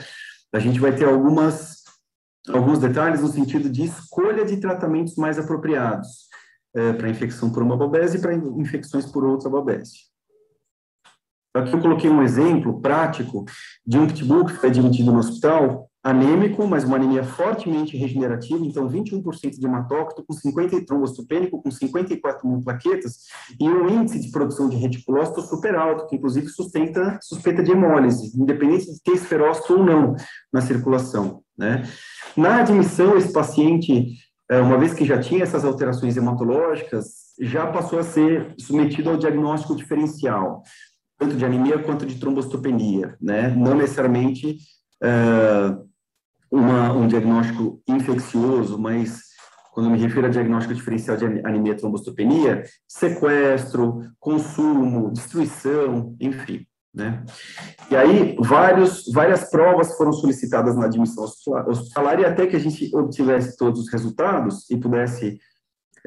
a 0.53 0.59
gente 0.59 0.79
vai 0.79 0.95
ter 0.95 1.05
algumas, 1.05 1.83
alguns 2.47 2.79
detalhes 2.79 3.21
no 3.21 3.27
sentido 3.27 3.69
de 3.69 3.83
escolha 3.83 4.45
de 4.45 4.57
tratamentos 4.57 5.15
mais 5.15 5.37
apropriados 5.37 6.29
é, 6.75 6.93
para 6.93 7.09
infecção 7.09 7.51
por 7.51 7.61
uma 7.61 7.77
babésia 7.77 8.17
e 8.17 8.21
para 8.21 8.33
infecções 8.33 9.05
por 9.05 9.23
outra 9.23 9.49
babésia. 9.49 9.99
Aqui 11.53 11.73
eu 11.73 11.79
coloquei 11.79 12.09
um 12.09 12.21
exemplo 12.21 12.81
prático 12.81 13.45
de 13.85 13.97
um 13.97 14.07
pitbull 14.07 14.45
que 14.45 14.53
foi 14.53 14.69
admitido 14.69 15.11
no 15.11 15.19
hospital 15.19 15.89
anêmico, 16.05 16.67
mas 16.67 16.83
uma 16.83 16.97
anemia 16.97 17.23
fortemente 17.23 17.97
regenerativa, 17.97 18.63
então 18.63 18.87
21% 18.87 19.57
de 19.57 19.65
hematócrito, 19.65 20.23
com 20.23 20.33
50 20.33 20.85
trombocitopênico, 20.85 21.59
com 21.63 21.71
54 21.71 22.47
mil 22.47 22.61
plaquetas, 22.61 23.21
e 23.59 23.67
um 23.67 23.89
índice 23.89 24.19
de 24.19 24.29
produção 24.29 24.69
de 24.69 24.77
reticulócito 24.77 25.41
super 25.41 25.73
alto, 25.73 26.05
que 26.05 26.15
inclusive 26.15 26.47
sustenta 26.47 27.17
suspeita 27.23 27.63
de 27.63 27.71
hemólise, 27.71 28.39
independente 28.39 28.85
de 28.85 29.01
ter 29.01 29.13
esferócito 29.13 29.73
ou 29.73 29.83
não 29.83 30.15
na 30.53 30.61
circulação. 30.61 31.41
Né? 31.57 31.89
Na 32.37 32.57
admissão, 32.57 33.17
esse 33.17 33.33
paciente, 33.33 34.13
é, 34.47 34.61
uma 34.61 34.77
vez 34.77 34.93
que 34.93 35.05
já 35.05 35.19
tinha 35.19 35.41
essas 35.41 35.65
alterações 35.65 36.15
hematológicas, 36.15 37.33
já 37.41 37.65
passou 37.65 37.97
a 37.97 38.03
ser 38.03 38.53
submetido 38.59 39.09
ao 39.09 39.17
diagnóstico 39.17 39.75
diferencial, 39.75 40.61
tanto 41.17 41.35
de 41.35 41.43
anemia 41.43 41.79
quanto 41.79 42.05
de 42.05 42.19
trombocitopenia, 42.19 43.15
né? 43.19 43.49
Não 43.49 43.75
necessariamente 43.75 44.57
uh, 45.01 45.84
uma, 46.55 46.93
um 46.93 47.07
diagnóstico 47.07 47.81
infeccioso, 47.87 48.79
mas 48.79 49.25
quando 49.73 49.89
me 49.89 49.97
refiro 49.97 50.27
a 50.27 50.29
diagnóstico 50.29 50.73
diferencial 50.73 51.17
de 51.17 51.25
anemia 51.25 51.75
trombocitopenia, 51.75 52.63
sequestro, 52.87 53.99
consumo, 54.19 55.11
destruição, 55.11 56.15
enfim. 56.19 56.65
Né? 56.93 57.25
E 57.91 57.95
aí, 57.95 58.37
vários, 58.39 59.11
várias 59.11 59.49
provas 59.49 59.97
foram 59.97 60.13
solicitadas 60.13 60.77
na 60.77 60.85
admissão 60.85 61.25
hospitalar, 61.67 62.21
e 62.21 62.25
até 62.25 62.47
que 62.47 62.55
a 62.55 62.59
gente 62.59 62.89
obtivesse 62.95 63.57
todos 63.57 63.81
os 63.81 63.91
resultados 63.91 64.69
e 64.71 64.77
pudesse 64.77 65.37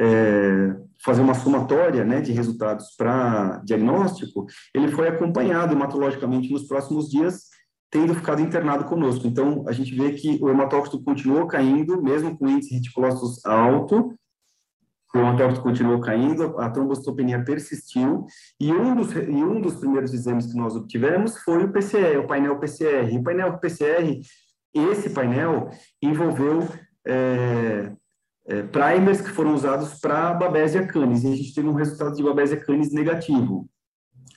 é, 0.01 0.75
fazer 1.05 1.21
uma 1.21 1.35
somatória 1.35 2.05
né, 2.05 2.23
de 2.23 2.33
resultados 2.33 2.95
para 2.97 3.61
diagnóstico, 3.67 4.47
ele 4.75 4.89
foi 4.89 5.09
acompanhado 5.09 5.75
hematologicamente 5.75 6.51
nos 6.51 6.67
próximos 6.67 7.11
dias, 7.11 7.49
tendo 7.91 8.15
ficado 8.15 8.43
internado 8.43 8.85
conosco. 8.85 9.27
Então, 9.27 9.65
a 9.67 9.73
gente 9.73 9.95
vê 9.95 10.13
que 10.13 10.39
o 10.43 10.49
hematócrito 10.49 11.03
continuou 11.03 11.47
caindo, 11.47 12.03
mesmo 12.03 12.37
com 12.37 12.49
índice 12.49 12.75
reticulócitos 12.75 13.45
alto, 13.47 14.15
o 15.15 15.19
hematócrito 15.19 15.63
continuou 15.63 16.01
caindo, 16.01 16.59
a 16.59 16.69
trombocitopenia 16.69 17.43
persistiu, 17.43 18.27
e 18.61 18.73
um, 18.73 18.95
dos, 18.95 19.13
e 19.13 19.43
um 19.43 19.61
dos 19.61 19.77
primeiros 19.77 20.13
exames 20.13 20.47
que 20.47 20.59
nós 20.59 20.77
obtivemos 20.77 21.39
foi 21.39 21.65
o 21.65 21.73
PCR, 21.73 22.19
o 22.19 22.27
painel 22.27 22.59
PCR. 22.59 23.17
O 23.17 23.23
painel 23.23 23.59
PCR, 23.59 24.21
esse 24.75 25.11
painel 25.11 25.71
envolveu 26.03 26.69
é, 27.07 27.91
é, 28.47 28.63
primers 28.65 29.23
que 29.23 29.31
foram 29.31 29.55
usados 29.55 29.99
para 29.99 30.35
Babesia 30.35 30.87
canis, 30.87 31.25
e 31.25 31.29
a 31.29 31.37
gente 31.37 31.55
teve 31.55 31.69
um 31.69 31.75
resultado 31.75 32.15
de 32.15 32.23
Babesia 32.23 32.61
canis 32.61 32.93
negativo. 32.93 33.67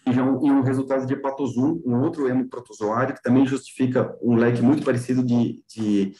E, 0.05 0.13
já, 0.13 0.21
e 0.21 0.51
um 0.51 0.61
resultado 0.61 1.05
de 1.05 1.13
hepatosum, 1.13 1.81
um 1.85 1.99
outro 2.01 2.27
hemoprotozoário, 2.27 3.15
que 3.15 3.21
também 3.21 3.45
justifica 3.45 4.15
um 4.21 4.35
leque 4.35 4.61
muito 4.61 4.83
parecido 4.83 5.23
de, 5.23 5.61
de, 5.67 6.13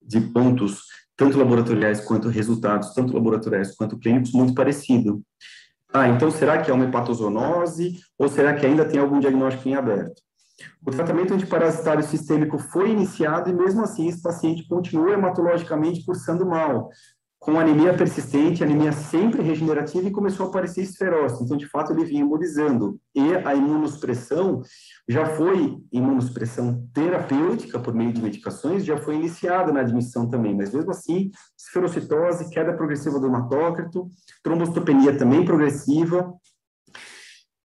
de 0.00 0.20
pontos 0.20 0.82
tanto 1.16 1.38
laboratoriais 1.38 2.00
quanto 2.00 2.28
resultados, 2.28 2.94
tanto 2.94 3.14
laboratoriais 3.14 3.76
quanto 3.76 3.98
clínicos, 3.98 4.32
muito 4.32 4.54
parecido. 4.54 5.22
Ah, 5.92 6.08
então 6.08 6.30
será 6.30 6.60
que 6.60 6.70
é 6.70 6.74
uma 6.74 6.86
hepatozoonose 6.86 8.00
ou 8.18 8.28
será 8.28 8.54
que 8.54 8.64
ainda 8.64 8.84
tem 8.84 8.98
algum 8.98 9.20
diagnóstico 9.20 9.68
em 9.68 9.74
aberto? 9.74 10.22
O 10.84 10.90
tratamento 10.90 11.34
antiparasitário 11.34 12.02
sistêmico 12.02 12.58
foi 12.58 12.90
iniciado 12.90 13.50
e 13.50 13.52
mesmo 13.52 13.82
assim 13.82 14.08
esse 14.08 14.22
paciente 14.22 14.66
continua 14.66 15.12
hematologicamente 15.12 16.04
cursando 16.04 16.46
mal, 16.46 16.88
com 17.42 17.58
anemia 17.58 17.92
persistente, 17.92 18.62
anemia 18.62 18.92
sempre 18.92 19.42
regenerativa 19.42 20.06
e 20.06 20.12
começou 20.12 20.46
a 20.46 20.48
aparecer 20.48 20.82
esferose. 20.82 21.42
Então, 21.42 21.56
de 21.56 21.66
fato, 21.66 21.92
ele 21.92 22.04
vinha 22.04 22.20
imunizando. 22.20 23.00
E 23.12 23.34
a 23.34 23.52
imunossupressão 23.52 24.62
já 25.08 25.26
foi, 25.26 25.76
imunossupressão 25.92 26.88
terapêutica 26.94 27.80
por 27.80 27.92
meio 27.94 28.12
de 28.12 28.22
medicações, 28.22 28.84
já 28.84 28.96
foi 28.96 29.16
iniciada 29.16 29.72
na 29.72 29.80
admissão 29.80 30.30
também, 30.30 30.56
mas 30.56 30.72
mesmo 30.72 30.92
assim, 30.92 31.32
esferocitose, 31.58 32.48
queda 32.48 32.74
progressiva 32.74 33.18
do 33.18 33.26
hematócrito, 33.26 34.08
trombocitopenia 34.40 35.18
também 35.18 35.44
progressiva. 35.44 36.32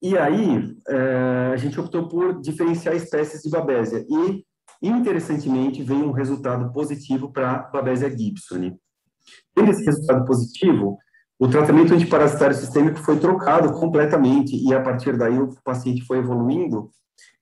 E 0.00 0.16
aí, 0.16 0.78
é, 0.88 1.50
a 1.52 1.56
gente 1.58 1.78
optou 1.78 2.08
por 2.08 2.40
diferenciar 2.40 2.96
espécies 2.96 3.42
de 3.42 3.50
Babesia. 3.50 4.02
E, 4.08 4.46
interessantemente, 4.82 5.82
veio 5.82 6.06
um 6.06 6.12
resultado 6.12 6.72
positivo 6.72 7.30
para 7.30 7.68
Babesia 7.70 8.08
gibsoni. 8.08 8.74
Tendo 9.54 9.70
esse 9.70 9.84
resultado 9.84 10.24
positivo, 10.24 10.98
o 11.38 11.48
tratamento 11.48 11.94
antiparasitário 11.94 12.56
sistêmico 12.56 12.98
foi 12.98 13.18
trocado 13.18 13.72
completamente 13.72 14.56
e 14.56 14.74
a 14.74 14.80
partir 14.80 15.16
daí 15.16 15.38
o 15.38 15.54
paciente 15.62 16.04
foi 16.04 16.18
evoluindo 16.18 16.90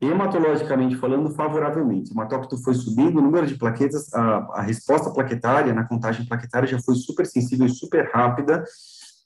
hematologicamente 0.00 0.96
falando 0.96 1.30
favoravelmente. 1.30 2.10
O 2.10 2.14
hematócrito 2.14 2.62
foi 2.62 2.74
subindo, 2.74 3.18
o 3.18 3.22
número 3.22 3.46
de 3.46 3.54
plaquetas, 3.56 4.12
a, 4.12 4.36
a 4.54 4.62
resposta 4.62 5.10
plaquetária 5.10 5.72
na 5.72 5.84
contagem 5.84 6.26
plaquetária 6.26 6.68
já 6.68 6.78
foi 6.80 6.94
super 6.96 7.26
sensível 7.26 7.66
e 7.66 7.70
super 7.70 8.10
rápida. 8.12 8.62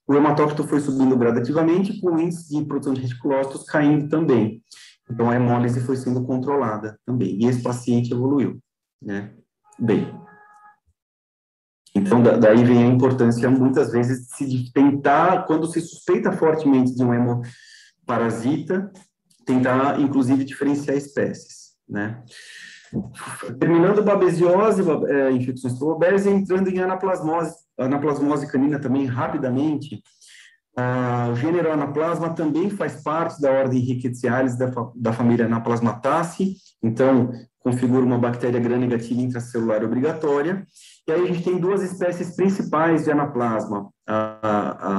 O 0.07 0.15
hematócrito 0.15 0.65
foi 0.65 0.81
subindo 0.81 1.17
gradativamente, 1.17 2.01
com 2.01 2.13
o 2.13 2.21
índice 2.21 2.57
de 2.57 2.65
produção 2.65 2.95
de 2.95 3.01
reticulócitos 3.03 3.65
caindo 3.65 4.09
também. 4.09 4.63
Então 5.11 5.29
a 5.29 5.35
hemólise 5.35 5.81
foi 5.81 5.97
sendo 5.97 6.25
controlada 6.25 6.99
também. 7.05 7.37
E 7.41 7.47
esse 7.47 7.63
paciente 7.63 8.13
evoluiu, 8.13 8.59
né? 9.03 9.33
Bem, 9.79 10.13
então, 11.95 12.23
daí 12.23 12.65
vem 12.65 12.85
a 12.85 12.87
importância, 12.87 13.51
muitas 13.51 13.91
vezes, 13.91 14.29
de 14.39 14.73
tentar, 14.73 15.45
quando 15.47 15.67
se 15.67 15.81
suspeita 15.81 16.31
fortemente 16.33 16.95
de 16.95 17.03
um 17.03 17.13
hemoparasita, 17.13 18.93
tentar, 19.45 20.01
inclusive, 20.01 20.45
diferenciar 20.45 20.97
espécies, 20.97 21.73
né? 21.89 22.23
Terminando 23.59 24.03
babesiose, 24.03 24.83
é, 25.09 25.31
infecções 25.33 25.79
por 25.79 25.99
entrando 26.27 26.69
em 26.69 26.81
anaplasmose, 26.81 27.55
anaplasmose 27.79 28.51
canina 28.51 28.79
também, 28.79 29.07
rapidamente, 29.07 30.03
o 31.31 31.35
gênero 31.35 31.73
anaplasma 31.73 32.31
também 32.31 32.71
faz 32.71 33.03
parte 33.03 33.41
da 33.41 33.51
ordem 33.51 33.81
Rickettsialis 33.81 34.57
da, 34.57 34.71
da 34.95 35.13
família 35.13 35.47
Anaplasmataceae, 35.47 36.57
então 36.83 37.31
configura 37.59 38.05
uma 38.05 38.19
bactéria 38.19 38.59
gram-negativa 38.59 39.21
intracelular 39.21 39.85
obrigatória, 39.85 40.67
e 41.07 41.13
aí 41.13 41.23
a 41.23 41.27
gente 41.27 41.43
tem 41.43 41.59
duas 41.59 41.83
espécies 41.83 42.35
principais 42.35 43.05
de 43.05 43.11
anaplasma, 43.11 43.91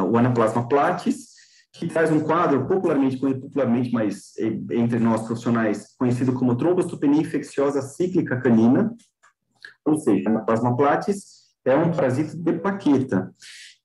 o 0.09 0.17
anaplasma 0.17 0.67
platis, 0.67 1.31
que 1.73 1.87
traz 1.87 2.11
um 2.11 2.19
quadro 2.19 2.67
popularmente, 2.67 3.17
popularmente, 3.17 3.91
mas 3.91 4.33
entre 4.71 4.99
nós 4.99 5.23
profissionais, 5.23 5.95
conhecido 5.97 6.33
como 6.33 6.55
trombocitopenia 6.55 7.21
infecciosa 7.21 7.81
cíclica 7.81 8.39
canina, 8.39 8.93
ou 9.85 9.97
seja, 9.97 10.29
anaplasma 10.29 10.75
platis 10.75 11.41
é 11.65 11.75
um 11.75 11.91
parasito 11.91 12.37
de 12.37 12.53
plaqueta. 12.53 13.33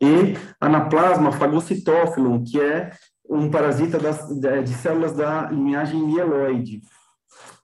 E 0.01 0.34
anaplasma 0.61 1.32
fagocitófilum, 1.32 2.44
que 2.44 2.61
é 2.61 2.90
um 3.28 3.51
parasita 3.51 3.99
das, 3.99 4.28
de 4.28 4.74
células 4.74 5.14
da 5.14 5.51
linhagem 5.51 6.01
mieloide, 6.01 6.80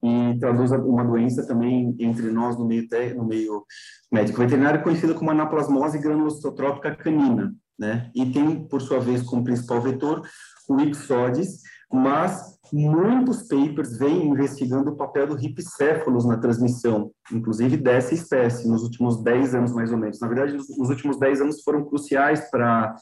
e 0.03 0.39
traduz 0.39 0.73
uma 0.73 1.05
doença 1.05 1.47
também 1.47 1.95
entre 1.99 2.31
nós 2.31 2.59
no 2.59 2.67
meio, 2.67 2.87
no 3.15 3.25
meio 3.25 3.65
médico 4.11 4.39
veterinário 4.39 4.83
conhecida 4.83 5.15
como 5.15 5.31
anaplasmose 5.31 5.99
granulocitotrópica 5.99 6.95
canina, 6.95 7.55
né? 7.79 8.11
E 8.15 8.27
tem, 8.27 8.67
por 8.67 8.83
sua 8.83 8.99
vez, 8.99 9.23
como 9.23 9.45
principal 9.45 9.81
vetor 9.81 10.23
o 10.69 10.81
Ixodes, 10.81 11.61
mas 11.91 12.52
muitos 12.73 13.43
papers 13.43 13.99
vêm 13.99 14.29
investigando 14.29 14.91
o 14.91 14.97
papel 14.97 15.27
do 15.27 15.35
ripicéfalos 15.35 16.25
na 16.25 16.39
transmissão, 16.39 17.11
inclusive 17.31 17.77
dessa 17.77 18.15
espécie, 18.15 18.67
nos 18.67 18.83
últimos 18.83 19.23
10 19.23 19.55
anos 19.55 19.73
mais 19.73 19.93
ou 19.93 19.99
menos. 19.99 20.19
Na 20.21 20.29
verdade, 20.29 20.55
nos 20.55 20.89
últimos 20.89 21.19
10 21.19 21.43
anos 21.43 21.63
foram 21.63 21.85
cruciais 21.85 22.51
para 22.51 22.97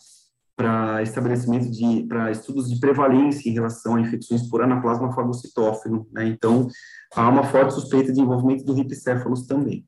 para 0.57 1.03
estabelecimento 1.03 1.71
de 1.71 2.03
para 2.07 2.31
estudos 2.31 2.68
de 2.68 2.79
prevalência 2.79 3.49
em 3.49 3.55
relação 3.55 3.95
a 3.95 4.01
infecções 4.01 4.47
por 4.47 4.61
anaplasma 4.61 5.11
fagocitófilo, 5.14 6.07
né? 6.12 6.27
Então, 6.27 6.68
há 7.14 7.31
uma 7.31 7.45
forte 7.45 7.73
suspeita 7.73 8.12
de 8.12 8.21
envolvimento 8.21 8.62
do 8.62 8.75
ripicéfalos 8.75 9.47
também. 9.47 9.87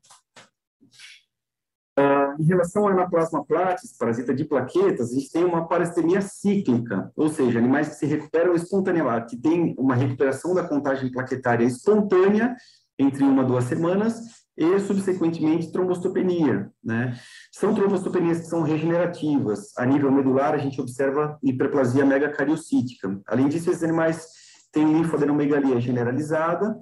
Em 2.39 2.43
relação 2.43 2.83
ao 2.83 2.89
anaplasma 2.89 3.45
platis, 3.45 3.95
parasita 3.97 4.33
de 4.33 4.45
plaquetas, 4.45 5.11
a 5.11 5.15
gente 5.15 5.31
tem 5.31 5.43
uma 5.43 5.67
parasitemia 5.67 6.21
cíclica, 6.21 7.11
ou 7.15 7.29
seja, 7.29 7.59
animais 7.59 7.89
que 7.89 7.95
se 7.95 8.05
recuperam 8.05 8.53
espontaneamente, 8.55 9.35
que 9.35 9.41
tem 9.41 9.75
uma 9.77 9.95
recuperação 9.95 10.53
da 10.53 10.63
contagem 10.63 11.11
plaquetária 11.11 11.65
espontânea 11.65 12.55
entre 12.97 13.23
uma 13.23 13.43
duas 13.43 13.65
semanas 13.65 14.21
e, 14.57 14.79
subsequentemente, 14.79 15.71
trombostopenia, 15.71 16.71
né? 16.83 17.17
São 17.51 17.73
trombostopenias 17.73 18.41
que 18.41 18.47
são 18.47 18.61
regenerativas. 18.61 19.75
A 19.77 19.85
nível 19.85 20.11
medular, 20.11 20.53
a 20.53 20.59
gente 20.59 20.79
observa 20.79 21.37
hiperplasia 21.41 22.05
megacariocítica. 22.05 23.19
Além 23.27 23.47
disso, 23.47 23.69
esses 23.69 23.83
animais 23.83 24.27
têm 24.71 24.91
linfadenomegalia 24.91 25.79
generalizada 25.79 26.77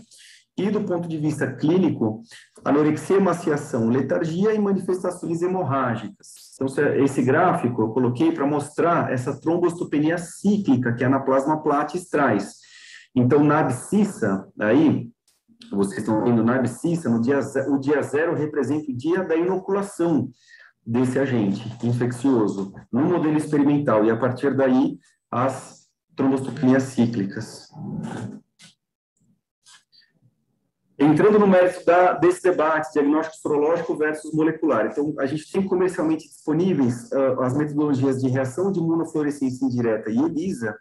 e, 0.62 0.70
do 0.72 0.82
ponto 0.82 1.08
de 1.08 1.18
vista 1.18 1.52
clínico, 1.52 2.22
anorexia, 2.64 3.18
emaciação, 3.18 3.90
letargia 3.90 4.54
e 4.54 4.60
manifestações 4.60 5.42
hemorrágicas. 5.42 6.28
Então, 6.54 6.68
esse 7.04 7.22
gráfico 7.24 7.82
eu 7.82 7.90
coloquei 7.90 8.32
para 8.32 8.46
mostrar 8.46 9.12
essa 9.12 9.40
trombostopenia 9.40 10.18
cíclica 10.18 10.94
que 10.94 11.04
a 11.04 11.08
anaplasma 11.08 11.62
platis 11.64 12.08
traz. 12.08 12.56
Então, 13.16 13.44
na 13.44 13.60
abscissa, 13.60 14.48
aí, 14.60 15.10
vocês 15.72 16.00
estão 16.00 16.24
vendo 16.24 16.44
na 16.44 16.56
abscissa, 16.56 17.10
no 17.10 17.20
dia, 17.20 17.40
o 17.70 17.80
dia 17.80 18.02
zero 18.04 18.36
representa 18.36 18.92
o 18.92 18.96
dia 18.96 19.24
da 19.24 19.36
inoculação 19.36 20.30
desse 20.86 21.18
agente 21.20 21.64
infeccioso 21.84 22.74
no 22.92 23.04
modelo 23.04 23.38
experimental, 23.38 24.04
e 24.06 24.12
a 24.12 24.18
partir 24.18 24.56
daí 24.56 24.98
as 25.30 25.82
trombostopenias 26.16 26.84
cíclicas. 26.84 27.70
Entrando 31.02 31.40
no 31.40 31.48
mérito 31.48 31.84
da, 31.84 32.14
desse 32.14 32.44
debate, 32.44 32.94
diagnóstico 32.94 33.38
sorológico 33.38 33.96
versus 33.96 34.32
molecular. 34.34 34.86
Então, 34.86 35.16
a 35.18 35.26
gente 35.26 35.52
tem 35.52 35.68
comercialmente 35.68 36.28
disponíveis 36.28 37.10
uh, 37.12 37.42
as 37.42 37.58
metodologias 37.58 38.22
de 38.22 38.30
reação 38.30 38.72
de 38.72 38.80
imunofluorescência 38.80 39.66
indireta 39.66 40.12
e 40.12 40.18
ELISA, 40.20 40.78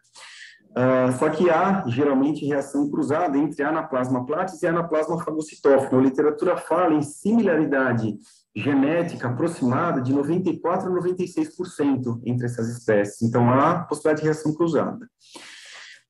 uh, 0.73 1.19
só 1.19 1.31
que 1.31 1.49
há, 1.49 1.85
geralmente, 1.87 2.45
reação 2.45 2.91
cruzada 2.91 3.39
entre 3.39 3.63
anaplasma 3.63 4.27
platis 4.27 4.63
e 4.63 4.67
anaplasma 4.67 5.25
fagocitófilo. 5.25 5.99
A 5.99 6.05
literatura 6.05 6.57
fala 6.59 6.93
em 6.93 7.03
similaridade 7.03 8.19
genética 8.55 9.29
aproximada 9.29 10.03
de 10.03 10.13
94% 10.13 10.65
a 10.65 10.91
96% 10.91 12.21
entre 12.27 12.45
essas 12.45 12.69
espécies. 12.69 13.23
Então, 13.23 13.49
há 13.49 13.85
possibilidade 13.85 14.21
de 14.21 14.27
reação 14.27 14.53
cruzada. 14.53 15.09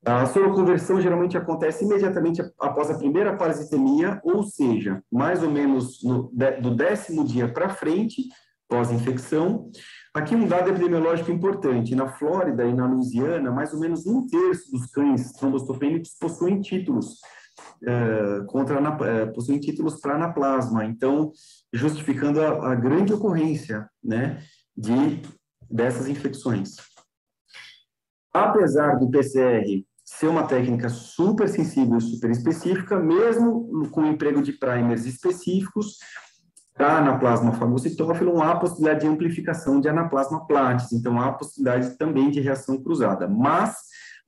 A 0.04 0.24
soroconversão 0.24 0.98
geralmente 1.00 1.36
acontece 1.36 1.84
imediatamente 1.84 2.42
após 2.58 2.90
a 2.90 2.96
primeira 2.96 3.36
parasitemia, 3.36 4.18
ou 4.24 4.42
seja, 4.42 5.02
mais 5.12 5.42
ou 5.42 5.50
menos 5.50 6.02
no, 6.02 6.32
do 6.62 6.74
décimo 6.74 7.22
dia 7.22 7.52
para 7.52 7.68
frente, 7.68 8.22
pós-infecção. 8.66 9.70
Aqui 10.14 10.34
um 10.34 10.48
dado 10.48 10.70
epidemiológico 10.70 11.30
importante. 11.30 11.94
Na 11.94 12.08
Flórida 12.08 12.64
e 12.64 12.72
na 12.72 12.86
Louisiana, 12.86 13.50
mais 13.50 13.74
ou 13.74 13.80
menos 13.80 14.06
um 14.06 14.26
terço 14.26 14.70
dos 14.72 14.86
cães 14.86 15.32
trombostopênicos 15.32 16.16
possuem 16.18 16.62
títulos 16.62 17.18
uh, 17.82 18.46
contra 18.46 18.80
uh, 18.80 19.32
possuem 19.34 19.60
títulos 19.60 20.00
para 20.00 20.14
anaplasma. 20.14 20.82
Então, 20.86 21.30
justificando 21.74 22.40
a, 22.40 22.72
a 22.72 22.74
grande 22.74 23.12
ocorrência, 23.12 23.86
né, 24.02 24.42
de 24.74 25.20
dessas 25.70 26.08
infecções. 26.08 26.76
Apesar 28.32 28.98
do 28.98 29.10
PCR 29.10 29.84
ser 30.18 30.26
uma 30.26 30.42
técnica 30.42 30.88
super 30.88 31.48
sensível 31.48 31.96
e 31.96 32.00
super 32.00 32.30
específica, 32.30 32.98
mesmo 32.98 33.88
com 33.90 34.02
o 34.02 34.06
emprego 34.06 34.42
de 34.42 34.52
primers 34.52 35.06
específicos, 35.06 35.98
para 36.74 36.98
anaplasma 36.98 37.52
fagocitófilo, 37.52 38.40
há 38.42 38.52
a 38.52 38.56
possibilidade 38.56 39.00
de 39.00 39.06
amplificação 39.06 39.80
de 39.80 39.88
anaplasma 39.88 40.46
platis, 40.46 40.92
então 40.92 41.20
há 41.20 41.32
possibilidade 41.32 41.96
também 41.96 42.30
de 42.30 42.40
reação 42.40 42.82
cruzada. 42.82 43.28
Mas 43.28 43.76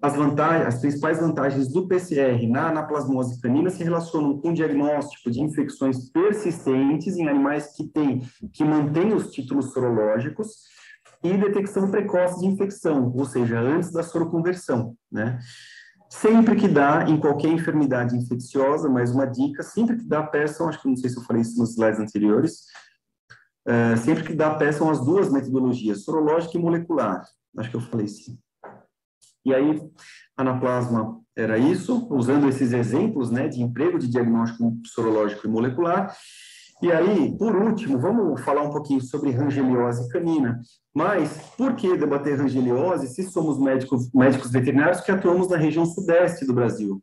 as, 0.00 0.14
vantagens, 0.14 0.66
as 0.66 0.80
principais 0.80 1.18
vantagens 1.18 1.68
do 1.72 1.88
PCR 1.88 2.46
na 2.48 2.68
anaplasmose 2.68 3.40
canina 3.40 3.70
se 3.70 3.82
relacionam 3.82 4.38
com 4.38 4.50
o 4.50 4.54
diagnóstico 4.54 5.30
de 5.30 5.40
infecções 5.40 6.10
persistentes 6.10 7.16
em 7.16 7.28
animais 7.28 7.74
que 7.76 7.84
têm, 7.88 8.22
que 8.52 8.64
mantêm 8.64 9.12
os 9.14 9.32
títulos 9.32 9.72
sorológicos, 9.72 10.72
e 11.24 11.36
detecção 11.36 11.90
precoce 11.90 12.40
de 12.40 12.46
infecção, 12.46 13.12
ou 13.14 13.24
seja, 13.24 13.60
antes 13.60 13.92
da 13.92 14.02
soroconversão, 14.02 14.96
né? 15.10 15.38
Sempre 16.12 16.56
que 16.56 16.68
dá, 16.68 17.08
em 17.08 17.18
qualquer 17.18 17.48
enfermidade 17.48 18.14
infecciosa, 18.14 18.86
mais 18.86 19.10
uma 19.10 19.24
dica, 19.24 19.62
sempre 19.62 19.96
que 19.96 20.04
dá, 20.04 20.22
peçam, 20.22 20.68
acho 20.68 20.82
que 20.82 20.86
não 20.86 20.94
sei 20.94 21.08
se 21.08 21.16
eu 21.16 21.22
falei 21.22 21.40
isso 21.40 21.58
nos 21.58 21.70
slides 21.70 21.98
anteriores, 21.98 22.66
uh, 23.66 23.96
sempre 23.96 24.22
que 24.24 24.34
dá, 24.34 24.54
peçam 24.54 24.90
as 24.90 25.02
duas 25.02 25.32
metodologias, 25.32 26.04
sorológica 26.04 26.58
e 26.58 26.60
molecular. 26.60 27.24
Acho 27.56 27.70
que 27.70 27.76
eu 27.76 27.80
falei 27.80 28.08
sim. 28.08 28.38
E 29.42 29.54
aí, 29.54 29.80
anaplasma 30.36 31.18
era 31.34 31.56
isso, 31.56 32.06
usando 32.10 32.46
esses 32.46 32.74
exemplos, 32.74 33.30
né, 33.30 33.48
de 33.48 33.62
emprego 33.62 33.98
de 33.98 34.06
diagnóstico 34.06 34.70
sorológico 34.84 35.46
e 35.46 35.50
molecular, 35.50 36.14
e 36.82 36.90
aí, 36.90 37.38
por 37.38 37.54
último, 37.54 37.96
vamos 37.96 38.40
falar 38.40 38.62
um 38.62 38.70
pouquinho 38.70 39.00
sobre 39.00 39.30
rangeliose 39.30 40.08
canina. 40.10 40.60
Mas 40.92 41.38
por 41.56 41.76
que 41.76 41.96
debater 41.96 42.36
rangeliose 42.36 43.06
se 43.06 43.22
somos 43.30 43.56
médicos, 43.58 44.12
médicos 44.12 44.50
veterinários 44.50 45.00
que 45.00 45.12
atuamos 45.12 45.48
na 45.48 45.56
região 45.56 45.86
sudeste 45.86 46.44
do 46.44 46.52
Brasil? 46.52 47.00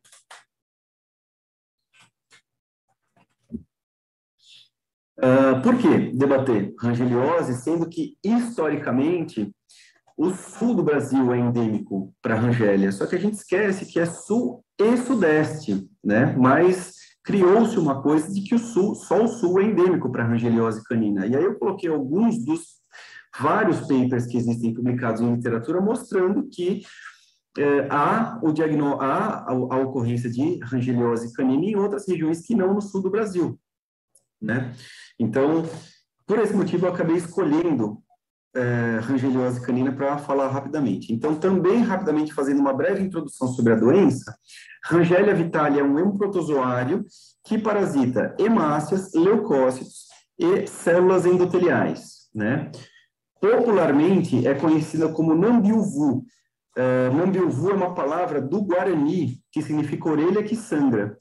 Uh, 5.17 5.61
por 5.63 5.77
que 5.77 6.11
debater 6.13 6.73
rangeliose, 6.77 7.55
sendo 7.55 7.89
que, 7.89 8.17
historicamente, 8.21 9.53
o 10.17 10.31
sul 10.31 10.75
do 10.75 10.83
Brasil 10.83 11.33
é 11.33 11.39
endêmico 11.39 12.13
para 12.21 12.35
rangélia, 12.35 12.91
só 12.91 13.05
que 13.07 13.15
a 13.15 13.19
gente 13.19 13.35
esquece 13.35 13.85
que 13.85 13.97
é 13.97 14.05
sul 14.05 14.61
e 14.77 14.97
sudeste, 14.97 15.89
né? 16.03 16.35
Mas 16.37 16.98
criou-se 17.29 17.77
uma 17.77 18.01
coisa 18.01 18.33
de 18.33 18.41
que 18.41 18.55
o 18.55 18.57
sul, 18.57 18.95
só 18.95 19.23
o 19.23 19.27
sul 19.27 19.59
é 19.59 19.65
endêmico 19.65 20.11
para 20.11 20.23
a 20.23 20.27
rangeliose 20.27 20.83
canina. 20.83 21.27
E 21.27 21.35
aí 21.35 21.43
eu 21.43 21.59
coloquei 21.59 21.87
alguns 21.87 22.43
dos 22.43 22.79
vários 23.39 23.81
papers 23.81 24.25
que 24.25 24.35
existem 24.35 24.73
publicados 24.73 25.21
em 25.21 25.35
literatura 25.35 25.79
mostrando 25.79 26.49
que 26.49 26.81
é, 27.55 27.87
há, 27.91 28.39
o 28.41 28.51
diagnó 28.51 28.97
há 28.99 29.45
a, 29.47 29.51
a, 29.51 29.77
ocorrência 29.77 30.27
de 30.27 30.57
rangeliose 30.63 31.31
canina 31.33 31.65
em 31.65 31.75
outras 31.75 32.07
regiões 32.07 32.41
que 32.41 32.55
não 32.55 32.73
no 32.73 32.81
sul 32.81 33.03
do 33.03 33.11
Brasil, 33.11 33.59
né? 34.41 34.73
Então, 35.19 35.69
por 36.25 36.39
esse 36.39 36.55
motivo, 36.55 36.87
eu 36.87 36.91
acabei 36.91 37.17
escolhendo 37.17 38.01
é, 38.55 38.99
rangeliose 39.01 39.61
canina 39.61 39.91
para 39.91 40.17
falar 40.17 40.47
rapidamente. 40.47 41.13
Então, 41.13 41.35
também 41.35 41.81
rapidamente 41.81 42.33
fazendo 42.33 42.59
uma 42.59 42.73
breve 42.73 43.03
introdução 43.03 43.47
sobre 43.47 43.73
a 43.73 43.75
doença, 43.75 44.35
Rangelia 44.83 45.35
vitalia 45.35 45.81
é 45.81 45.83
um 45.83 45.99
hemoprotozoário 45.99 47.05
que 47.43 47.57
parasita 47.57 48.35
hemácias, 48.39 49.11
leucócitos 49.13 50.07
e 50.37 50.65
células 50.67 51.25
endoteliais, 51.25 52.29
né? 52.33 52.71
Popularmente 53.41 54.47
é 54.47 54.53
conhecida 54.53 55.09
como 55.09 55.35
nambiuvu. 55.35 56.23
Uh, 56.77 57.13
nambiuvu 57.15 57.71
é 57.71 57.73
uma 57.73 57.93
palavra 57.93 58.41
do 58.41 58.61
Guarani 58.61 59.41
que 59.51 59.61
significa 59.61 60.09
orelha 60.09 60.43
que 60.43 60.55
sangra 60.55 61.17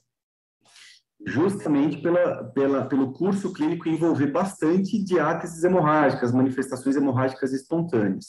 justamente 1.26 1.98
pela, 1.98 2.44
pela, 2.44 2.86
pelo 2.86 3.12
curso 3.12 3.52
clínico 3.52 3.88
envolver 3.88 4.28
bastante 4.28 5.02
diáteses 5.02 5.64
hemorrágicas, 5.64 6.32
manifestações 6.32 6.96
hemorrágicas 6.96 7.52
espontâneas. 7.52 8.26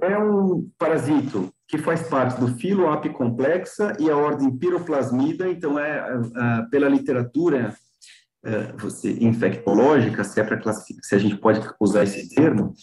É 0.00 0.18
um 0.18 0.68
parasito 0.78 1.52
que 1.66 1.78
faz 1.78 2.02
parte 2.08 2.38
do 2.38 2.48
filo 2.56 2.90
apicomplexa 2.90 3.96
e 3.98 4.10
a 4.10 4.16
ordem 4.16 4.56
piroplasmida, 4.56 5.48
então 5.48 5.78
é, 5.78 6.04
pela 6.70 6.88
literatura 6.88 7.74
é, 8.44 8.72
você, 8.78 9.12
infectológica, 9.20 10.24
se 10.24 10.40
é 10.40 10.46
se 11.02 11.14
a 11.14 11.18
gente 11.18 11.36
pode 11.36 11.60
usar 11.80 12.04
esse 12.04 12.34
termo, 12.34 12.74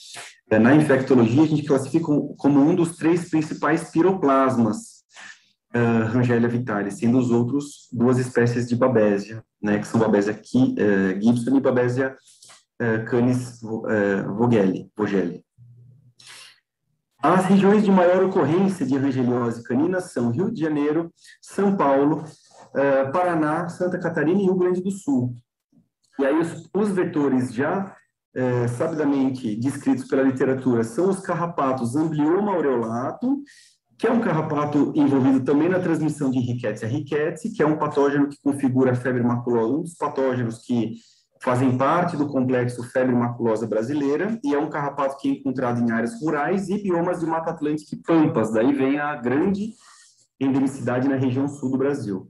é, 0.50 0.60
na 0.60 0.76
infectologia 0.76 1.44
a 1.44 1.48
gente 1.48 1.64
classifica 1.64 2.06
como 2.38 2.60
um 2.60 2.76
dos 2.76 2.98
três 2.98 3.30
principais 3.30 3.90
piroplasmas 3.90 4.95
uh, 5.76 6.08
Rangelia 6.08 6.48
vitalis, 6.48 6.98
sendo 6.98 7.20
os 7.20 7.30
outros 7.30 7.90
duas 7.92 8.18
espécies 8.18 8.68
de 8.68 8.76
Babesia, 8.76 9.44
né, 9.62 9.78
que 9.80 9.88
são 9.88 10.00
Babesia 10.00 10.34
uh, 10.34 10.80
eh, 10.80 11.20
gibson 11.20 11.58
e 11.58 11.60
Babesia 11.60 12.16
uh, 12.82 13.06
canis 13.06 13.62
uh, 13.62 14.34
vogeli, 14.36 14.90
vogeli. 14.96 15.44
As 17.22 17.46
regiões 17.46 17.84
de 17.84 17.92
maior 17.92 18.24
ocorrência 18.24 18.86
de 18.86 18.96
rangeliose 18.98 19.64
canina 19.64 20.00
são 20.00 20.30
Rio 20.30 20.52
de 20.52 20.62
Janeiro, 20.62 21.12
São 21.42 21.76
Paulo, 21.76 22.24
uh, 22.24 23.12
Paraná, 23.12 23.68
Santa 23.68 23.98
Catarina 23.98 24.40
e 24.40 24.44
Rio 24.44 24.56
Grande 24.56 24.82
do 24.82 24.92
Sul. 24.92 25.36
E 26.20 26.26
aí 26.26 26.40
os, 26.40 26.70
os 26.74 26.90
vetores 26.90 27.54
já 27.54 27.94
sabidamente 28.78 29.56
descritos 29.56 30.10
pela 30.10 30.22
literatura 30.22 30.84
são 30.84 31.10
os 31.10 31.22
carrapatos 31.22 31.96
Amblioma 31.96 32.52
aureolato 32.52 33.42
que 33.98 34.08
é 34.08 34.12
um 34.12 34.20
carrapato 34.20 34.92
envolvido 34.96 35.44
também 35.44 35.70
na 35.70 35.80
transmissão 35.80 36.30
de 36.30 36.40
Rickettsia 36.40 36.88
rickettsii, 36.88 37.52
que 37.52 37.64
é 37.64 37.66
um 37.66 37.78
patógeno 37.78 38.30
que 38.30 38.38
configura 38.42 38.92
a 38.92 38.96
febre 38.96 39.24
maculosa, 39.24 39.74
um 39.74 39.82
dos 39.82 39.96
patógenos 39.96 40.60
que 40.66 40.96
fazem 41.42 41.78
parte 41.78 42.18
do 42.18 42.28
complexo 42.28 42.84
febre 42.92 43.16
maculosa 43.16 43.68
brasileira, 43.68 44.40
e 44.44 44.54
é 44.54 44.60
um 44.60 44.70
carrapato 44.70 45.18
que 45.18 45.30
é 45.30 45.32
encontrado 45.32 45.82
em 45.82 45.92
áreas 45.92 46.20
rurais 46.20 46.70
e 46.70 46.82
biomas 46.82 47.20
de 47.20 47.26
Mata 47.26 47.52
Atlântica 47.52 47.96
e 47.96 48.02
Pampas, 48.02 48.52
daí 48.52 48.74
vem 48.74 49.00
a 49.00 49.16
grande 49.16 49.74
endemicidade 50.40 51.08
na 51.08 51.16
região 51.16 51.48
sul 51.48 51.72
do 51.72 51.78
Brasil. 51.78 52.30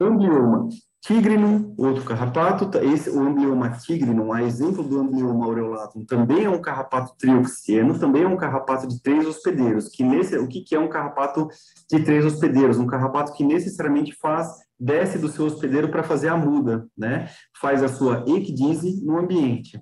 Amblioma 0.00 0.68
tigrinum, 1.00 1.74
outro 1.78 2.04
carrapato, 2.04 2.70
esse, 2.78 3.08
o 3.08 3.20
amblioma 3.20 3.70
tigrinum, 3.70 4.32
a 4.32 4.42
exemplo 4.42 4.82
do 4.82 5.00
amblioma 5.00 5.44
aureolatum, 5.46 6.04
também 6.04 6.44
é 6.44 6.50
um 6.50 6.60
carrapato 6.60 7.14
trioxieno, 7.16 7.98
também 7.98 8.24
é 8.24 8.28
um 8.28 8.36
carrapato 8.36 8.86
de 8.86 9.00
três 9.00 9.26
hospedeiros, 9.26 9.88
que 9.88 10.02
nesse, 10.02 10.36
o 10.36 10.48
que, 10.48 10.60
que 10.62 10.74
é 10.74 10.78
um 10.78 10.88
carrapato 10.88 11.48
de 11.90 12.02
três 12.02 12.24
hospedeiros? 12.24 12.78
Um 12.78 12.86
carrapato 12.86 13.32
que 13.32 13.44
necessariamente 13.44 14.14
faz, 14.20 14.48
desce 14.78 15.18
do 15.18 15.28
seu 15.28 15.46
hospedeiro 15.46 15.88
para 15.88 16.02
fazer 16.02 16.28
a 16.28 16.36
muda, 16.36 16.86
né? 16.96 17.28
Faz 17.60 17.82
a 17.82 17.88
sua 17.88 18.24
ecdise 18.26 19.04
no 19.04 19.18
ambiente. 19.18 19.80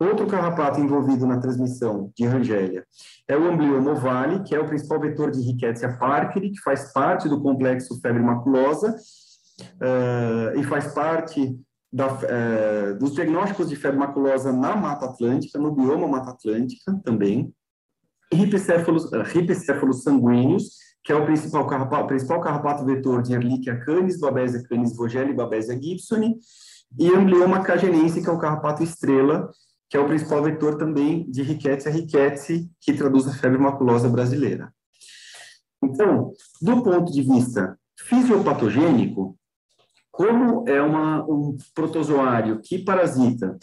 Outro 0.00 0.26
carrapato 0.26 0.80
envolvido 0.80 1.26
na 1.26 1.38
transmissão 1.38 2.10
de 2.16 2.26
Rangélia 2.26 2.84
é 3.28 3.36
o 3.36 3.46
amblioma 3.48 3.92
ovale, 3.92 4.42
que 4.42 4.52
é 4.52 4.58
o 4.58 4.66
principal 4.66 4.98
vetor 5.00 5.30
de 5.30 5.40
Rickettsia 5.40 5.96
parkeri, 5.96 6.50
que 6.50 6.60
faz 6.60 6.92
parte 6.92 7.28
do 7.28 7.40
complexo 7.40 8.00
febre 8.00 8.20
maculosa, 8.20 8.96
uh, 9.80 10.58
e 10.58 10.62
faz 10.64 10.92
parte 10.92 11.58
da, 11.92 12.08
uh, 12.12 12.98
dos 12.98 13.14
diagnósticos 13.14 13.68
de 13.68 13.76
febre 13.76 13.98
maculosa 13.98 14.52
na 14.52 14.74
Mata 14.74 15.06
Atlântica, 15.06 15.58
no 15.58 15.72
bioma 15.74 16.08
Mata 16.08 16.30
Atlântica 16.30 16.98
também, 17.04 17.52
e 18.32 18.36
ripecéfalos, 18.36 19.04
uh, 19.12 19.22
ripecéfalos 19.22 20.02
sanguíneos, 20.02 20.76
que 21.04 21.12
é 21.12 21.16
o 21.16 21.24
principal 21.24 21.66
carrapato, 21.66 22.06
principal 22.06 22.40
carrapato 22.40 22.84
vetor 22.84 23.22
de 23.22 23.34
Ehrlichia 23.34 23.78
canis, 23.84 24.20
Babesia 24.20 24.62
canis 24.68 24.96
vogeli 24.96 25.34
Babesia 25.34 25.78
gibsoni, 25.78 26.36
e 26.98 27.08
Amblioma 27.08 27.62
cagenense, 27.62 28.22
que 28.22 28.28
é 28.28 28.32
o 28.32 28.38
carrapato 28.38 28.82
estrela, 28.82 29.50
que 29.88 29.96
é 29.96 30.00
o 30.00 30.06
principal 30.06 30.42
vetor 30.42 30.78
também 30.78 31.30
de 31.30 31.42
Rickettsia 31.42 31.90
rickettsii, 31.90 32.70
que 32.80 32.94
traduz 32.94 33.28
a 33.28 33.32
febre 33.32 33.58
maculosa 33.58 34.08
brasileira. 34.08 34.72
Então, 35.82 36.32
do 36.60 36.82
ponto 36.82 37.12
de 37.12 37.22
vista 37.22 37.76
fisiopatogênico, 37.98 39.36
como 40.12 40.68
é 40.68 40.80
uma, 40.80 41.24
um 41.24 41.56
protozoário 41.74 42.60
que 42.62 42.78
parasita 42.78 43.58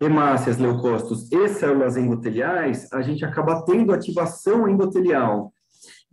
hemácias, 0.00 0.58
leucócitos 0.58 1.32
e 1.32 1.48
células 1.48 1.96
endoteliais, 1.96 2.92
a 2.92 3.00
gente 3.00 3.24
acaba 3.24 3.62
tendo 3.64 3.92
ativação 3.92 4.68
endotelial. 4.68 5.52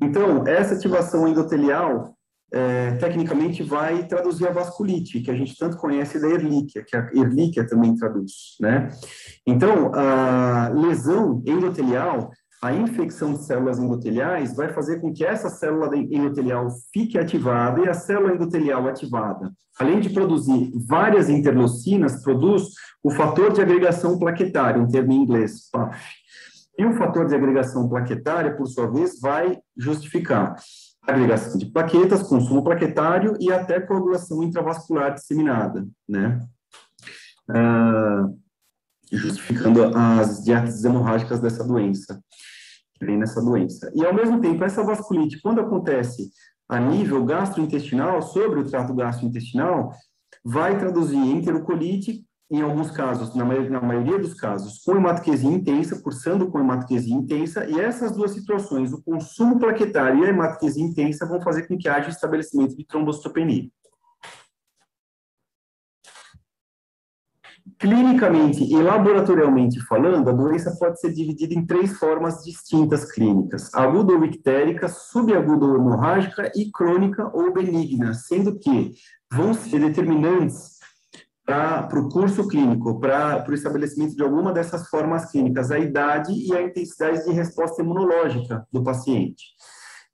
Então, 0.01 0.47
essa 0.47 0.75
ativação 0.75 1.27
endotelial, 1.27 2.15
é, 2.53 2.91
tecnicamente, 2.95 3.63
vai 3.63 4.07
traduzir 4.07 4.47
a 4.47 4.51
vasculite, 4.51 5.19
que 5.19 5.29
a 5.29 5.35
gente 5.35 5.57
tanto 5.57 5.77
conhece 5.77 6.19
da 6.19 6.29
Ehrlichia, 6.29 6.83
que 6.85 6.95
a 6.95 7.09
Ehrlichia 7.13 7.67
também 7.67 7.95
traduz, 7.95 8.55
né? 8.61 8.87
Então, 9.45 9.91
a 9.93 10.69
lesão 10.69 11.43
endotelial 11.45 12.31
a 12.61 12.73
infecção 12.73 13.33
de 13.33 13.43
células 13.43 13.79
endoteliais 13.79 14.55
vai 14.55 14.69
fazer 14.69 15.01
com 15.01 15.11
que 15.11 15.25
essa 15.25 15.49
célula 15.49 15.97
endotelial 15.97 16.67
fique 16.93 17.17
ativada 17.17 17.81
e 17.81 17.89
a 17.89 17.93
célula 17.93 18.35
endotelial 18.35 18.87
ativada, 18.87 19.51
além 19.79 19.99
de 19.99 20.11
produzir 20.11 20.71
várias 20.87 21.27
interleucinas, 21.27 22.21
produz 22.21 22.69
o 23.03 23.09
fator 23.09 23.51
de 23.51 23.61
agregação 23.61 24.19
plaquetária, 24.19 24.79
um 24.79 24.87
termo 24.87 25.11
em 25.11 25.23
inglês, 25.23 25.69
PAF. 25.71 25.99
E 26.77 26.85
o 26.85 26.93
fator 26.93 27.27
de 27.27 27.35
agregação 27.35 27.89
plaquetária, 27.89 28.55
por 28.55 28.67
sua 28.67 28.89
vez, 28.89 29.19
vai 29.19 29.57
justificar 29.75 30.55
agregação 31.01 31.57
de 31.57 31.65
plaquetas, 31.65 32.21
consumo 32.23 32.63
plaquetário 32.63 33.35
e 33.39 33.51
até 33.51 33.79
coagulação 33.79 34.43
intravascular 34.43 35.13
disseminada, 35.15 35.85
né? 36.07 36.39
Ah, 37.49 38.29
justificando 39.11 39.83
as 39.95 40.43
diáteses 40.43 40.83
hemorrágicas 40.85 41.39
dessa 41.39 41.63
doença 41.63 42.21
vem 43.05 43.17
nessa 43.17 43.41
doença. 43.41 43.91
E, 43.95 44.05
ao 44.05 44.13
mesmo 44.13 44.39
tempo, 44.39 44.63
essa 44.63 44.83
vasculite, 44.83 45.41
quando 45.41 45.59
acontece 45.59 46.31
a 46.69 46.79
nível 46.79 47.25
gastrointestinal, 47.25 48.21
sobre 48.21 48.59
o 48.59 48.69
trato 48.69 48.93
gastrointestinal, 48.93 49.91
vai 50.43 50.77
traduzir 50.77 51.17
enterocolite, 51.17 52.23
em 52.49 52.61
alguns 52.61 52.91
casos, 52.91 53.33
na 53.33 53.45
maioria, 53.45 53.69
na 53.69 53.81
maioria 53.81 54.19
dos 54.19 54.33
casos, 54.33 54.79
com 54.83 54.95
hematoquesia 54.95 55.49
intensa, 55.49 56.01
cursando 56.01 56.49
com 56.51 56.59
hematoquesia 56.59 57.15
intensa, 57.15 57.65
e 57.65 57.79
essas 57.79 58.11
duas 58.11 58.31
situações, 58.31 58.91
o 58.91 59.01
consumo 59.01 59.57
plaquetário 59.57 60.19
e 60.19 60.25
a 60.25 60.29
hematoquesia 60.29 60.83
intensa, 60.83 61.25
vão 61.25 61.41
fazer 61.41 61.67
com 61.67 61.77
que 61.77 61.87
haja 61.87 62.09
estabelecimento 62.09 62.75
de 62.75 62.85
trombocitopenia. 62.85 63.69
Clinicamente 67.81 68.63
e 68.63 68.79
laboratorialmente 68.79 69.79
falando, 69.79 70.29
a 70.29 70.33
doença 70.33 70.77
pode 70.79 70.99
ser 70.99 71.11
dividida 71.11 71.55
em 71.55 71.65
três 71.65 71.97
formas 71.97 72.43
distintas 72.43 73.11
clínicas: 73.11 73.73
aguda 73.73 74.13
ou 74.13 74.23
ictérica, 74.23 74.87
subaguda 74.87 75.65
ou 75.65 75.75
hemorrágica 75.77 76.51
e 76.55 76.69
crônica 76.71 77.27
ou 77.33 77.51
benigna, 77.51 78.13
sendo 78.13 78.59
que 78.59 78.91
vão 79.33 79.55
ser 79.55 79.79
determinantes 79.79 80.77
para 81.43 81.99
o 81.99 82.07
curso 82.07 82.47
clínico, 82.47 82.99
para 82.99 83.43
o 83.49 83.53
estabelecimento 83.55 84.15
de 84.15 84.21
alguma 84.21 84.53
dessas 84.53 84.87
formas 84.87 85.31
clínicas, 85.31 85.71
a 85.71 85.79
idade 85.79 86.31
e 86.33 86.55
a 86.55 86.61
intensidade 86.61 87.25
de 87.25 87.31
resposta 87.31 87.81
imunológica 87.81 88.63
do 88.71 88.83
paciente. 88.83 89.43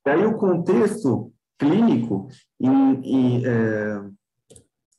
Daí 0.06 0.26
o 0.26 0.38
contexto 0.38 1.34
clínico 1.60 2.30
em, 2.62 3.02
em 3.04 3.46
é, 3.46 4.02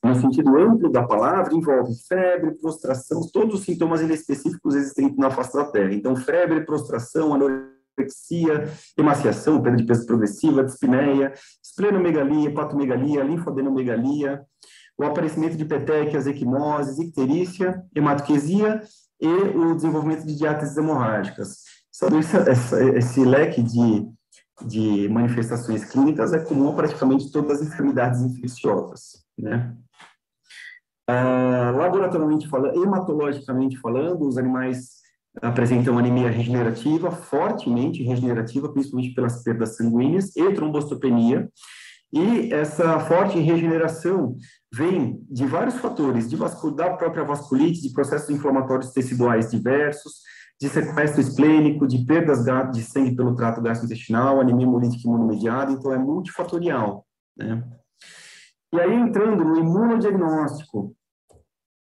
no 0.03 0.15
sentido 0.15 0.57
amplo 0.57 0.89
da 0.89 1.03
palavra, 1.03 1.53
envolve 1.53 1.93
febre, 2.07 2.55
prostração, 2.55 3.21
todos 3.31 3.55
os 3.55 3.65
sintomas 3.65 4.01
específicos 4.01 4.75
existentes 4.75 5.17
na 5.17 5.29
face 5.29 5.53
da 5.53 5.65
Terra. 5.65 5.93
Então, 5.93 6.15
febre, 6.15 6.65
prostração, 6.65 7.33
anorexia, 7.33 8.69
emaciação, 8.97 9.61
perda 9.61 9.77
de 9.77 9.83
peso 9.83 10.05
progressiva, 10.05 10.63
dispneia, 10.63 11.33
esplenomegalia, 11.61 12.49
hepatomegalia, 12.49 13.23
linfadenomegalia, 13.23 14.41
o 14.97 15.03
aparecimento 15.03 15.57
de 15.57 15.65
petequias, 15.65 16.27
equimoses, 16.27 16.97
icterícia, 16.99 17.83
hematoquesia 17.93 18.81
e 19.19 19.27
o 19.27 19.75
desenvolvimento 19.75 20.25
de 20.25 20.35
diáteses 20.35 20.77
hemorrágicas. 20.77 21.63
Essa, 22.49 22.81
esse 22.97 23.25
leque 23.25 23.61
de, 23.61 24.07
de 24.65 25.09
manifestações 25.09 25.83
clínicas 25.83 26.31
é 26.31 26.39
comum 26.39 26.69
a 26.69 26.73
praticamente 26.73 27.31
todas 27.31 27.61
as 27.61 27.67
enfermidades 27.67 28.21
infecciosas, 28.21 29.23
né? 29.37 29.75
Ah, 31.11 31.71
laboratorialmente 31.75 32.47
falando, 32.47 32.83
hematologicamente 32.83 33.75
falando, 33.77 34.27
os 34.27 34.37
animais 34.37 34.99
apresentam 35.41 35.97
anemia 35.97 36.29
regenerativa, 36.29 37.09
fortemente 37.09 38.03
regenerativa, 38.03 38.71
principalmente 38.71 39.15
pelas 39.15 39.41
perdas 39.41 39.75
sanguíneas 39.75 40.35
e 40.35 40.53
trombocitopenia. 40.53 41.49
E 42.13 42.53
essa 42.53 42.99
forte 42.99 43.39
regeneração 43.39 44.37
vem 44.71 45.19
de 45.27 45.47
vários 45.47 45.77
fatores, 45.77 46.29
de 46.29 46.37
da 46.75 46.91
própria 46.91 47.23
vasculite, 47.23 47.81
de 47.81 47.91
processos 47.91 48.29
inflamatórios 48.29 48.91
teciduais 48.91 49.49
diversos, 49.49 50.21
de 50.61 50.69
sequestro 50.69 51.21
esplênico, 51.21 51.87
de 51.87 52.05
perdas 52.05 52.45
de 52.71 52.83
sangue 52.83 53.15
pelo 53.15 53.35
trato 53.35 53.63
gastrointestinal, 53.63 54.39
anemia 54.39 54.67
hemolítica 54.67 55.07
imunomediada, 55.07 55.71
então 55.71 55.91
é 55.91 55.97
multifatorial, 55.97 57.03
né? 57.35 57.63
E 58.71 58.79
aí, 58.79 58.93
entrando 58.93 59.43
no 59.43 59.57
imunodiagnóstico, 59.57 60.95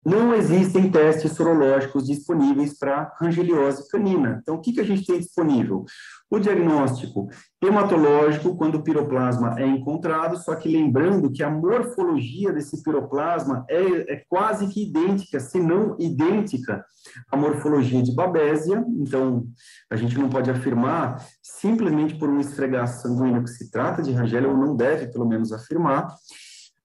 não 0.06 0.34
existem 0.34 0.92
testes 0.92 1.32
sorológicos 1.32 2.06
disponíveis 2.06 2.78
para 2.78 3.14
rangeliose 3.20 3.88
canina. 3.90 4.40
Então, 4.42 4.56
o 4.56 4.60
que, 4.60 4.74
que 4.74 4.82
a 4.82 4.86
gente 4.86 5.06
tem 5.06 5.20
disponível? 5.20 5.86
O 6.30 6.40
diagnóstico 6.40 7.30
hematológico, 7.62 8.58
quando 8.58 8.76
o 8.76 8.84
piroplasma 8.84 9.56
é 9.60 9.66
encontrado, 9.66 10.36
só 10.38 10.56
que 10.56 10.68
lembrando 10.68 11.32
que 11.32 11.42
a 11.44 11.50
morfologia 11.50 12.52
desse 12.52 12.84
piroplasma 12.84 13.66
é, 13.70 14.14
é 14.14 14.24
quase 14.28 14.68
que 14.68 14.84
idêntica, 14.84 15.40
se 15.40 15.60
não 15.60 15.96
idêntica, 15.98 16.84
à 17.32 17.38
morfologia 17.38 18.02
de 18.02 18.14
Babesia. 18.14 18.84
Então, 19.00 19.46
a 19.90 19.96
gente 19.96 20.18
não 20.18 20.30
pode 20.30 20.50
afirmar 20.50 21.24
simplesmente 21.42 22.16
por 22.16 22.30
um 22.30 22.40
esfregaço 22.40 23.04
sanguíneo 23.04 23.44
que 23.44 23.50
se 23.50 23.72
trata 23.72 24.02
de 24.02 24.12
rangelia, 24.12 24.50
ou 24.50 24.58
não 24.58 24.76
deve, 24.76 25.08
pelo 25.08 25.28
menos, 25.28 25.54
afirmar. 25.54 26.08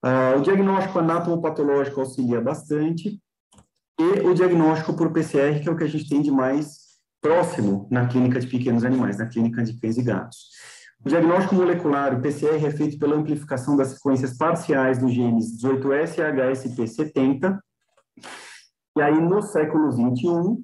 Uh, 0.05 0.38
o 0.38 0.42
diagnóstico 0.42 0.99
anatomopatológico 0.99 2.01
auxilia 2.01 2.40
bastante, 2.40 3.20
e 3.99 4.20
o 4.20 4.32
diagnóstico 4.32 4.94
por 4.94 5.12
PCR, 5.12 5.61
que 5.61 5.68
é 5.68 5.72
o 5.72 5.76
que 5.76 5.84
a 5.84 5.88
gente 5.88 6.09
tem 6.09 6.22
de 6.22 6.30
mais 6.30 6.88
próximo 7.20 7.88
na 7.90 8.07
clínica 8.07 8.38
de 8.38 8.46
pequenos 8.46 8.84
animais, 8.84 9.18
na 9.18 9.26
clínica 9.26 9.62
de 9.64 9.78
cães 9.78 9.99
e 9.99 10.03
gatos. 10.03 10.38
O 11.05 11.09
diagnóstico 11.09 11.57
molecular, 11.57 12.14
o 12.14 12.20
PCR, 12.20 12.64
é 12.64 12.70
feito 12.70 12.99
pela 12.99 13.16
amplificação 13.16 13.76
das 13.76 13.88
sequências 13.88 14.36
parciais 14.36 14.99
dos 14.99 15.12
genes 15.12 15.61
18S 15.61 16.18
e 16.18 16.22
HSP70. 16.22 17.59
E 18.96 19.03
aí, 19.03 19.20
no 19.20 19.42
século 19.42 19.90
21, 19.92 20.62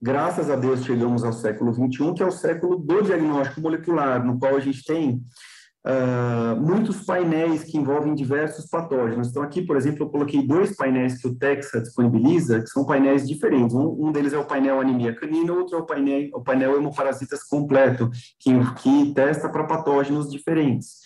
graças 0.00 0.50
a 0.50 0.56
Deus, 0.56 0.84
chegamos 0.84 1.22
ao 1.22 1.32
século 1.32 1.72
21, 1.72 2.14
que 2.14 2.22
é 2.22 2.26
o 2.26 2.30
século 2.30 2.76
do 2.76 3.02
diagnóstico 3.02 3.60
molecular, 3.60 4.24
no 4.24 4.38
qual 4.38 4.56
a 4.56 4.60
gente 4.60 4.84
tem 4.84 5.22
uh, 5.86 6.60
muitos 6.60 7.04
painéis 7.04 7.64
que 7.64 7.78
envolvem 7.78 8.14
diversos 8.14 8.66
patógenos. 8.66 9.28
Então, 9.28 9.42
aqui, 9.42 9.62
por 9.62 9.76
exemplo, 9.76 10.04
eu 10.04 10.10
coloquei 10.10 10.46
dois 10.46 10.76
painéis 10.76 11.20
que 11.20 11.28
o 11.28 11.34
Texa 11.34 11.80
disponibiliza, 11.80 12.60
que 12.60 12.68
são 12.68 12.84
painéis 12.84 13.26
diferentes. 13.26 13.74
Um, 13.74 14.08
um 14.08 14.12
deles 14.12 14.32
é 14.32 14.38
o 14.38 14.44
painel 14.44 14.80
anemia 14.80 15.14
canina, 15.14 15.52
outro 15.52 15.76
é 15.76 15.80
o 15.80 15.86
painel, 15.86 16.30
o 16.34 16.42
painel 16.42 16.76
hemoparasitas 16.76 17.42
completo, 17.44 18.10
que, 18.38 18.52
que 18.76 19.14
testa 19.14 19.48
para 19.48 19.64
patógenos 19.64 20.30
diferentes. 20.30 21.00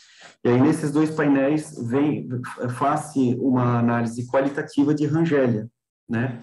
E 0.44 0.48
aí, 0.48 0.60
nesses 0.60 0.90
dois 0.90 1.10
painéis, 1.10 1.74
vem, 1.88 2.28
faz-se 2.76 3.36
uma 3.40 3.78
análise 3.78 4.26
qualitativa 4.26 4.94
de 4.94 5.06
Rangélia, 5.06 5.68
né? 6.08 6.42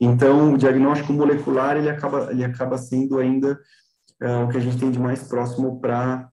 Então, 0.00 0.54
o 0.54 0.58
diagnóstico 0.58 1.12
molecular, 1.12 1.76
ele 1.76 1.90
acaba, 1.90 2.30
ele 2.30 2.42
acaba 2.42 2.78
sendo 2.78 3.18
ainda 3.18 3.60
uh, 4.22 4.44
o 4.44 4.48
que 4.48 4.56
a 4.56 4.60
gente 4.60 4.78
tem 4.78 4.90
de 4.90 4.98
mais 4.98 5.22
próximo 5.28 5.78
para 5.78 6.26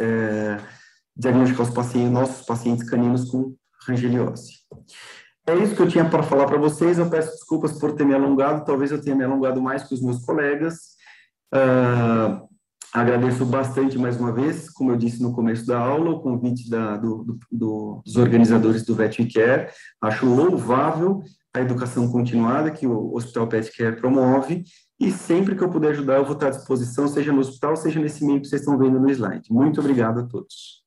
é, 0.00 0.58
diagnosticar 1.16 1.66
os 1.66 1.74
pacientes, 1.74 2.10
nossos 2.10 2.46
pacientes 2.46 2.88
caninos 2.88 3.30
com 3.30 3.54
rangeliose. 3.86 4.52
É 5.46 5.54
isso 5.54 5.76
que 5.76 5.82
eu 5.82 5.88
tinha 5.88 6.04
para 6.04 6.22
falar 6.22 6.46
para 6.46 6.58
vocês. 6.58 6.98
Eu 6.98 7.08
peço 7.08 7.30
desculpas 7.32 7.78
por 7.78 7.92
ter 7.92 8.04
me 8.04 8.14
alongado, 8.14 8.64
talvez 8.64 8.90
eu 8.90 9.00
tenha 9.00 9.14
me 9.14 9.24
alongado 9.24 9.62
mais 9.62 9.84
que 9.84 9.94
os 9.94 10.02
meus 10.02 10.24
colegas. 10.24 10.96
Uh, 11.54 12.46
agradeço 12.92 13.44
bastante 13.46 13.96
mais 13.96 14.18
uma 14.18 14.32
vez, 14.32 14.68
como 14.68 14.90
eu 14.90 14.96
disse 14.96 15.22
no 15.22 15.32
começo 15.32 15.64
da 15.64 15.78
aula, 15.78 16.10
o 16.10 16.20
convite 16.20 16.68
da, 16.68 16.96
do, 16.96 17.38
do, 17.50 18.02
dos 18.04 18.16
organizadores 18.16 18.84
do 18.84 18.94
Vet 18.96 19.24
Care. 19.32 19.70
Acho 20.02 20.26
louvável 20.26 21.22
a 21.54 21.60
educação 21.60 22.10
continuada 22.10 22.70
que 22.70 22.86
o 22.86 23.14
Hospital 23.14 23.46
Pet 23.46 23.70
Care 23.76 23.96
promove, 23.96 24.64
e 24.98 25.10
sempre 25.10 25.54
que 25.54 25.62
eu 25.62 25.70
puder 25.70 25.90
ajudar, 25.90 26.16
eu 26.16 26.24
vou 26.24 26.34
estar 26.34 26.48
à 26.48 26.50
disposição, 26.50 27.06
seja 27.06 27.32
no 27.32 27.40
hospital, 27.40 27.76
seja 27.76 28.00
nesse 28.00 28.24
meio 28.24 28.40
que 28.40 28.48
vocês 28.48 28.62
estão 28.62 28.78
vendo 28.78 28.98
no 28.98 29.10
slide. 29.10 29.52
Muito 29.52 29.80
obrigado 29.80 30.20
a 30.20 30.22
todos. 30.24 30.85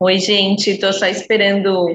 Oi, 0.00 0.20
gente, 0.20 0.70
estou 0.70 0.92
só 0.92 1.06
esperando 1.06 1.92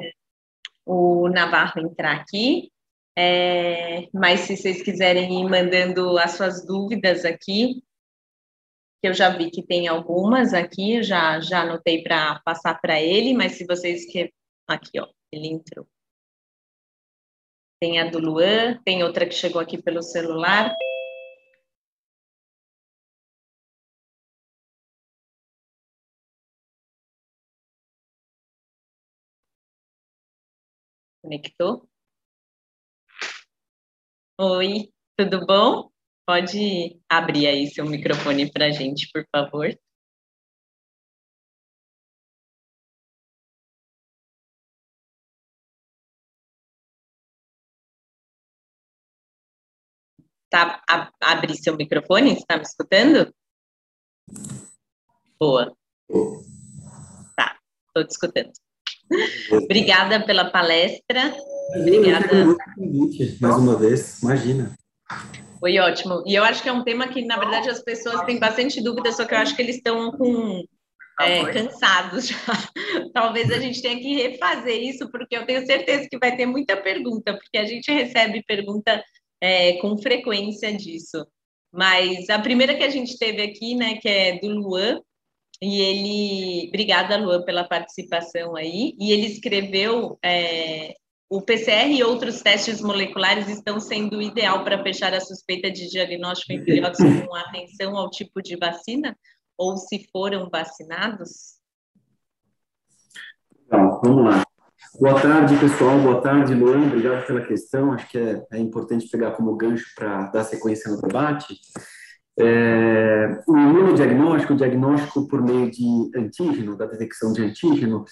o 0.86 1.30
Navarro 1.30 1.80
entrar 1.80 2.18
aqui. 2.18 2.70
É, 3.18 4.10
mas 4.14 4.42
se 4.42 4.58
vocês 4.58 4.84
quiserem 4.84 5.40
ir 5.40 5.50
mandando 5.50 6.18
as 6.18 6.32
suas 6.32 6.66
dúvidas 6.66 7.24
aqui, 7.24 7.82
que 9.02 9.08
eu 9.08 9.14
já 9.14 9.30
vi 9.30 9.50
que 9.50 9.64
tem 9.64 9.88
algumas 9.88 10.54
aqui, 10.54 11.02
já, 11.02 11.40
já 11.40 11.62
anotei 11.62 12.04
para 12.04 12.42
passar 12.44 12.76
para 12.82 13.02
ele, 13.02 13.34
mas 13.34 13.54
se 13.54 13.66
vocês 13.66 14.06
querem. 14.12 14.34
Aqui, 14.68 15.00
ó, 15.00 15.08
ele 15.32 15.48
entrou. 15.48 15.88
Tem 17.80 18.02
a 18.02 18.10
do 18.10 18.20
Luan, 18.20 18.82
tem 18.84 19.02
outra 19.02 19.26
que 19.26 19.34
chegou 19.34 19.62
aqui 19.62 19.82
pelo 19.82 20.02
celular. 20.02 20.76
Conectou? 31.34 31.90
Oi, 34.40 34.94
tudo 35.18 35.46
bom? 35.48 35.90
Pode 36.28 37.02
abrir 37.10 37.48
aí 37.48 37.68
seu 37.68 37.86
microfone 37.86 38.52
para 38.52 38.68
a 38.68 38.70
gente, 38.70 39.10
por 39.12 39.26
favor. 39.32 39.68
Tá, 50.52 50.84
abre 51.20 51.56
seu 51.58 51.76
microfone, 51.76 52.34
está 52.34 52.58
me 52.58 52.62
escutando? 52.64 53.34
Boa. 55.40 55.76
Tá, 57.36 57.60
estou 57.88 58.06
te 58.06 58.12
escutando. 58.12 58.63
Obrigada 59.64 60.26
pela 60.26 60.46
palestra. 60.46 61.36
Obrigada. 61.76 62.56
mais 63.40 63.56
uma 63.56 63.78
vez, 63.78 64.22
imagina. 64.22 64.74
Foi 65.60 65.80
ótimo. 65.80 66.24
E 66.26 66.36
eu 66.36 66.44
acho 66.44 66.62
que 66.62 66.70
é 66.70 66.74
um 66.74 66.84
tema 66.84 67.08
que, 67.08 67.24
na 67.26 67.38
verdade, 67.38 67.70
as 67.70 67.82
pessoas 67.82 68.22
têm 68.26 68.40
bastante 68.40 68.82
dúvida, 68.82 69.12
só 69.12 69.26
que 69.26 69.34
eu 69.34 69.38
acho 69.38 69.56
que 69.56 69.62
eles 69.62 69.78
estão 69.78 70.12
com 70.12 70.64
é, 71.22 71.46
cansados 71.52 72.28
já. 72.28 72.38
Talvez 73.14 73.50
a 73.52 73.60
gente 73.60 73.82
tenha 73.82 73.98
que 73.98 74.16
refazer 74.16 74.82
isso, 74.82 75.10
porque 75.10 75.38
eu 75.38 75.46
tenho 75.46 75.66
certeza 75.66 76.08
que 76.10 76.18
vai 76.18 76.36
ter 76.36 76.46
muita 76.46 76.76
pergunta, 76.76 77.34
porque 77.34 77.58
a 77.58 77.66
gente 77.66 77.92
recebe 77.92 78.44
pergunta 78.46 79.04
é, 79.42 79.74
com 79.74 79.98
frequência 79.98 80.76
disso. 80.76 81.26
Mas 81.72 82.30
a 82.30 82.40
primeira 82.40 82.76
que 82.76 82.84
a 82.84 82.90
gente 82.90 83.18
teve 83.18 83.42
aqui, 83.42 83.74
né, 83.76 83.96
que 83.96 84.08
é 84.08 84.40
do 84.40 84.50
Luan, 84.50 85.00
e 85.64 85.80
ele, 85.80 86.68
obrigada, 86.68 87.16
Luan, 87.16 87.42
pela 87.44 87.64
participação 87.64 88.54
aí. 88.54 88.94
E 89.00 89.14
ele 89.14 89.28
escreveu: 89.28 90.20
é, 90.22 90.94
o 91.30 91.42
PCR 91.42 91.90
e 91.90 92.04
outros 92.04 92.42
testes 92.42 92.82
moleculares 92.82 93.48
estão 93.48 93.80
sendo 93.80 94.22
ideal 94.22 94.66
para 94.66 94.84
fechar 94.84 95.14
a 95.14 95.22
suspeita 95.22 95.72
de 95.72 95.90
diagnóstico 95.90 96.52
em 96.52 96.66
filhotes 96.66 97.00
com 97.26 97.34
atenção 97.34 97.96
ao 97.96 98.10
tipo 98.10 98.42
de 98.42 98.58
vacina 98.58 99.18
ou 99.58 99.78
se 99.78 100.06
foram 100.12 100.50
vacinados? 100.52 101.54
Então, 103.66 104.02
vamos 104.04 104.26
lá. 104.26 104.44
Boa 105.00 105.22
tarde, 105.22 105.58
pessoal. 105.58 105.98
Boa 106.02 106.22
tarde, 106.22 106.54
Luan. 106.54 106.88
Obrigado 106.88 107.26
pela 107.26 107.42
questão. 107.42 107.94
Acho 107.94 108.10
que 108.10 108.18
é, 108.18 108.46
é 108.52 108.60
importante 108.60 109.08
pegar 109.08 109.32
como 109.32 109.56
gancho 109.56 109.86
para 109.96 110.26
dar 110.28 110.44
sequência 110.44 110.92
no 110.92 111.02
debate. 111.02 111.58
É, 112.40 113.42
o 113.48 113.58
imunodiagnóstico, 113.58 114.54
o 114.54 114.58
diagnóstico 114.58 115.28
por 115.28 115.42
meio 115.42 115.70
de 115.70 116.12
antígeno, 116.16 116.76
da 116.76 116.86
detecção 116.86 117.32
de 117.32 117.44
antígeno, 117.44 118.06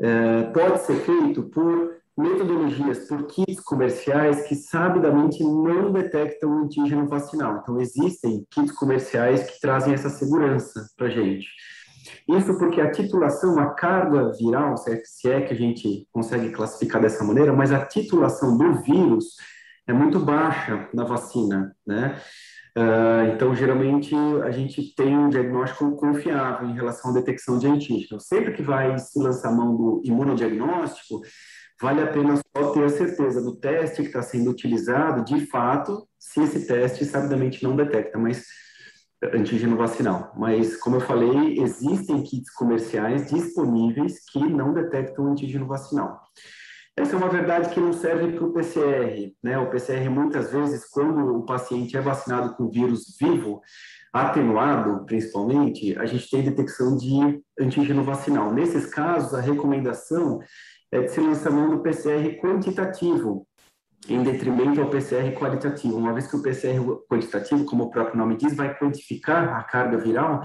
é, 0.00 0.44
pode 0.44 0.80
ser 0.80 0.96
feito 0.96 1.42
por 1.50 1.94
metodologias, 2.16 3.08
por 3.08 3.26
kits 3.26 3.60
comerciais 3.60 4.46
que 4.46 4.54
sabidamente 4.54 5.42
não 5.42 5.92
detectam 5.92 6.50
o 6.50 6.64
antígeno 6.64 7.08
vacinal. 7.08 7.58
Então, 7.62 7.80
existem 7.80 8.46
kits 8.50 8.72
comerciais 8.72 9.50
que 9.50 9.60
trazem 9.60 9.92
essa 9.92 10.08
segurança 10.08 10.86
para 10.96 11.08
a 11.08 11.10
gente. 11.10 11.48
Isso 12.28 12.56
porque 12.58 12.80
a 12.80 12.90
titulação, 12.90 13.58
a 13.58 13.70
carga 13.74 14.30
viral, 14.32 14.74
é, 14.86 15.02
se 15.04 15.28
é 15.28 15.40
que 15.40 15.52
a 15.52 15.56
gente 15.56 16.06
consegue 16.12 16.50
classificar 16.50 17.00
dessa 17.00 17.24
maneira, 17.24 17.52
mas 17.52 17.72
a 17.72 17.84
titulação 17.84 18.56
do 18.56 18.74
vírus 18.82 19.36
é 19.86 19.92
muito 19.92 20.18
baixa 20.18 20.88
na 20.94 21.04
vacina, 21.04 21.74
né? 21.86 22.18
Uh, 22.76 23.32
então, 23.32 23.54
geralmente, 23.54 24.14
a 24.44 24.50
gente 24.50 24.94
tem 24.96 25.16
um 25.16 25.28
diagnóstico 25.28 25.94
confiável 25.96 26.68
em 26.68 26.74
relação 26.74 27.12
à 27.12 27.14
detecção 27.14 27.56
de 27.56 27.68
antígeno. 27.68 28.20
Sempre 28.20 28.52
que 28.52 28.62
vai 28.62 28.98
se 28.98 29.18
lançar 29.20 29.52
mão 29.52 29.76
do 29.76 30.02
imunodiagnóstico, 30.04 31.20
vale 31.80 32.02
a 32.02 32.08
pena 32.08 32.36
só 32.36 32.72
ter 32.72 32.84
a 32.84 32.88
certeza 32.88 33.40
do 33.40 33.56
teste 33.56 34.02
que 34.02 34.08
está 34.08 34.22
sendo 34.22 34.50
utilizado, 34.50 35.24
de 35.24 35.46
fato, 35.46 36.06
se 36.18 36.42
esse 36.42 36.66
teste 36.66 37.04
sabidamente 37.04 37.62
não 37.62 37.76
detecta, 37.76 38.18
mas 38.18 38.44
antígeno 39.32 39.76
vacinal. 39.76 40.32
Mas, 40.36 40.76
como 40.76 40.96
eu 40.96 41.00
falei, 41.00 41.60
existem 41.60 42.22
kits 42.22 42.50
comerciais 42.52 43.30
disponíveis 43.30 44.18
que 44.32 44.40
não 44.40 44.74
detectam 44.74 45.30
antígeno 45.30 45.66
vacinal. 45.66 46.20
Essa 46.96 47.14
é 47.14 47.16
uma 47.16 47.28
verdade 47.28 47.74
que 47.74 47.80
não 47.80 47.92
serve 47.92 48.32
para 48.32 48.44
o 48.44 48.52
PCR, 48.52 49.34
né? 49.42 49.58
O 49.58 49.68
PCR, 49.68 50.08
muitas 50.08 50.52
vezes, 50.52 50.88
quando 50.88 51.36
o 51.36 51.44
paciente 51.44 51.96
é 51.96 52.00
vacinado 52.00 52.54
com 52.54 52.70
vírus 52.70 53.16
vivo, 53.20 53.60
atenuado, 54.12 55.04
principalmente, 55.04 55.98
a 55.98 56.06
gente 56.06 56.30
tem 56.30 56.44
detecção 56.44 56.96
de 56.96 57.42
antígeno 57.58 58.04
vacinal. 58.04 58.52
Nesses 58.52 58.86
casos, 58.86 59.34
a 59.34 59.40
recomendação 59.40 60.38
é 60.92 61.00
de 61.00 61.10
se 61.10 61.20
lançar 61.20 61.50
mão 61.50 61.68
do 61.68 61.82
PCR 61.82 62.38
quantitativo, 62.40 63.44
em 64.08 64.22
detrimento 64.22 64.80
ao 64.80 64.88
PCR 64.88 65.34
qualitativo. 65.36 65.96
Uma 65.96 66.12
vez 66.12 66.28
que 66.28 66.36
o 66.36 66.42
PCR 66.42 66.78
quantitativo, 67.10 67.64
como 67.64 67.84
o 67.84 67.90
próprio 67.90 68.16
nome 68.16 68.36
diz, 68.36 68.54
vai 68.54 68.78
quantificar 68.78 69.58
a 69.58 69.64
carga 69.64 69.96
viral, 69.96 70.42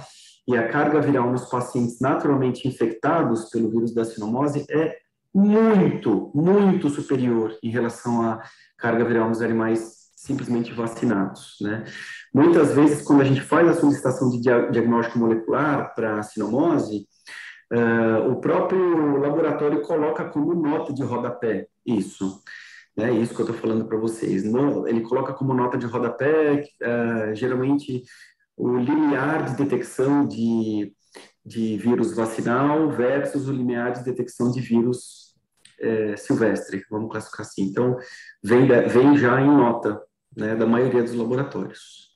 e 0.48 0.58
a 0.58 0.68
carga 0.68 1.00
viral 1.00 1.30
nos 1.30 1.46
pacientes 1.46 2.00
naturalmente 2.00 2.68
infectados 2.68 3.52
pelo 3.52 3.70
vírus 3.70 3.94
da 3.94 4.04
sinomose 4.04 4.66
é 4.68 4.98
muito, 5.34 6.32
muito 6.34 6.90
superior 6.90 7.58
em 7.62 7.70
relação 7.70 8.22
à 8.22 8.42
carga 8.78 9.06
viral 9.06 9.30
nos 9.30 9.42
animais 9.42 10.00
simplesmente 10.16 10.74
vacinados, 10.74 11.56
né? 11.62 11.86
Muitas 12.34 12.74
vezes, 12.76 13.02
quando 13.04 13.22
a 13.22 13.26
gente 13.26 13.42
faz 13.42 13.70
a 13.70 13.74
solicitação 13.74 14.30
de 14.30 14.42
diagnóstico 14.42 15.18
molecular 15.18 15.94
para 15.96 16.22
sinomose, 16.24 17.08
uh, 17.72 18.30
o 18.30 18.42
próprio 18.42 19.18
laboratório 19.18 19.82
coloca 19.82 20.26
como 20.26 20.54
nota 20.54 20.92
de 20.94 21.04
rodapé 21.04 21.68
isso. 21.86 22.42
É 22.98 23.10
isso 23.12 23.34
que 23.34 23.42
eu 23.42 23.46
estou 23.46 23.62
falando 23.62 23.86
para 23.86 23.98
vocês. 23.98 24.44
Não, 24.44 24.86
ele 24.86 25.02
coloca 25.02 25.34
como 25.34 25.54
nota 25.54 25.78
de 25.78 25.86
rodapé, 25.86 26.64
uh, 26.82 27.34
geralmente, 27.34 28.04
o 28.58 28.78
limiar 28.78 29.46
de 29.46 29.56
detecção 29.56 30.28
de, 30.28 30.94
de 31.46 31.78
vírus 31.78 32.16
vacinal 32.16 32.92
versus 32.92 33.48
o 33.48 33.54
limiar 33.54 33.94
de 33.94 34.04
detecção 34.04 34.52
de 34.52 34.62
vírus 34.62 35.34
é, 35.80 36.18
silvestre, 36.18 36.84
vamos 36.90 37.12
classificar 37.12 37.46
assim. 37.46 37.64
Então, 37.64 37.98
vem, 38.44 38.68
vem 38.68 39.18
já 39.18 39.40
em 39.42 39.48
nota 39.48 40.02
né, 40.36 40.56
da 40.56 40.66
maioria 40.66 41.02
dos 41.02 41.14
laboratórios. 41.14 42.10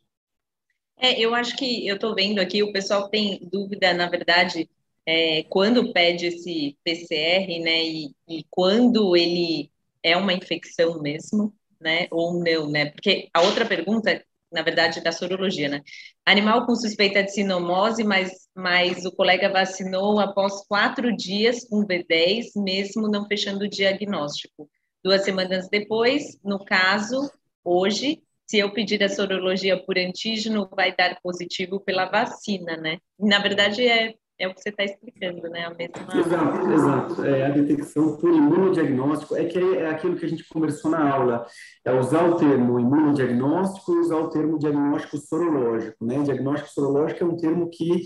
É, 0.97 1.19
eu 1.19 1.33
acho 1.33 1.55
que 1.57 1.87
eu 1.87 1.95
estou 1.95 2.15
vendo 2.15 2.39
aqui, 2.39 2.63
o 2.63 2.71
pessoal 2.71 3.09
tem 3.09 3.47
dúvida, 3.51 3.93
na 3.93 4.07
verdade, 4.07 4.69
é, 5.05 5.43
quando 5.43 5.91
pede 5.91 6.27
esse 6.27 6.77
PCR, 6.83 7.59
né, 7.61 7.83
e, 7.83 8.15
e 8.27 8.45
quando 8.49 9.15
ele 9.15 9.69
é 10.01 10.15
uma 10.15 10.33
infecção 10.33 11.01
mesmo, 11.01 11.53
né, 11.79 12.07
ou 12.11 12.41
não, 12.41 12.69
né? 12.69 12.91
Porque 12.91 13.29
a 13.33 13.41
outra 13.41 13.65
pergunta, 13.65 14.23
na 14.51 14.61
verdade, 14.61 15.01
da 15.01 15.11
sorologia, 15.11 15.67
né? 15.67 15.81
Animal 16.25 16.65
com 16.65 16.75
suspeita 16.75 17.21
de 17.23 17.33
sinomose, 17.33 18.03
mas, 18.03 18.42
mas 18.55 19.05
o 19.05 19.11
colega 19.11 19.49
vacinou 19.49 20.19
após 20.19 20.65
quatro 20.67 21.15
dias 21.15 21.65
com 21.67 21.85
B10, 21.85 22.51
mesmo 22.55 23.09
não 23.09 23.25
fechando 23.25 23.65
o 23.65 23.69
diagnóstico. 23.69 24.69
Duas 25.03 25.23
semanas 25.23 25.67
depois, 25.69 26.37
no 26.43 26.63
caso, 26.63 27.31
hoje, 27.63 28.21
se 28.45 28.59
eu 28.59 28.71
pedir 28.71 29.03
a 29.03 29.09
sorologia 29.09 29.83
por 29.83 29.97
antígeno, 29.97 30.69
vai 30.75 30.95
dar 30.95 31.19
positivo 31.21 31.79
pela 31.79 32.05
vacina, 32.05 32.77
né? 32.77 32.99
Na 33.19 33.39
verdade, 33.39 33.87
é 33.87 34.13
é 34.43 34.47
o 34.47 34.53
que 34.53 34.61
você 34.61 34.69
está 34.69 34.83
explicando, 34.83 35.49
né? 35.49 35.65
A 35.65 35.73
mesma... 35.73 36.19
Exato, 36.19 36.71
exato. 36.71 37.25
É, 37.25 37.45
a 37.45 37.49
detecção 37.49 38.17
por 38.17 38.29
imunodiagnóstico 38.29 39.35
é 39.35 39.45
que 39.45 39.59
é 39.59 39.89
aquilo 39.89 40.15
que 40.15 40.25
a 40.25 40.29
gente 40.29 40.47
conversou 40.47 40.91
na 40.91 41.09
aula, 41.09 41.45
é 41.85 41.91
usar 41.91 42.27
o 42.27 42.35
termo 42.35 42.79
imunodiagnóstico 42.79 43.93
e 43.93 43.99
usar 43.99 44.17
o 44.17 44.29
termo 44.29 44.59
diagnóstico 44.59 45.17
sorológico, 45.17 46.05
né? 46.05 46.21
Diagnóstico 46.23 46.71
sorológico 46.71 47.23
é 47.23 47.27
um 47.27 47.37
termo 47.37 47.69
que 47.69 48.03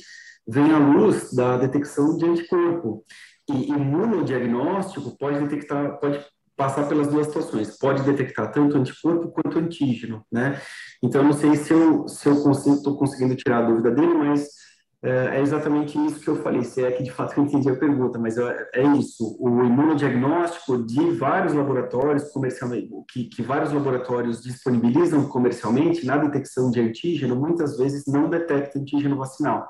vem 0.47 0.71
à 0.71 0.77
luz 0.77 1.33
da 1.33 1.57
detecção 1.57 2.15
de 2.15 2.25
anticorpo. 2.25 3.03
E 3.49 3.69
imunodiagnóstico 3.71 5.17
pode 5.17 5.39
detectar, 5.39 5.99
pode 5.99 6.23
passar 6.55 6.87
pelas 6.87 7.07
duas 7.07 7.27
situações. 7.27 7.77
Pode 7.77 8.03
detectar 8.03 8.51
tanto 8.51 8.77
anticorpo 8.77 9.29
quanto 9.29 9.59
antígeno, 9.59 10.25
né? 10.31 10.59
Então, 11.01 11.23
não 11.23 11.33
sei 11.33 11.55
se 11.55 11.71
eu 11.71 12.07
se 12.07 12.27
eu 12.27 12.51
estou 12.51 12.97
conseguindo 12.97 13.35
tirar 13.35 13.59
a 13.59 13.67
dúvida 13.67 13.91
dele, 13.91 14.13
mas 14.13 14.66
é, 15.03 15.37
é 15.37 15.41
exatamente 15.41 15.97
isso 16.05 16.19
que 16.19 16.27
eu 16.27 16.41
falei, 16.41 16.63
se 16.63 16.83
é 16.83 16.91
que 16.91 17.03
de 17.03 17.11
fato 17.11 17.37
eu 17.37 17.43
entendi 17.43 17.69
a 17.69 17.75
pergunta, 17.75 18.17
mas 18.17 18.37
é, 18.37 18.83
isso, 18.97 19.37
o 19.39 19.63
imunodiagnóstico 19.63 20.83
de 20.83 21.11
vários 21.11 21.53
laboratórios 21.53 22.31
comercialmente, 22.31 22.89
que, 23.11 23.25
que 23.25 23.43
vários 23.43 23.71
laboratórios 23.71 24.41
disponibilizam 24.41 25.27
comercialmente 25.29 26.05
na 26.05 26.17
detecção 26.17 26.71
de 26.71 26.81
antígeno, 26.81 27.35
muitas 27.35 27.77
vezes 27.77 28.05
não 28.07 28.29
detecta 28.29 28.79
antígeno 28.79 29.17
vacinal, 29.17 29.67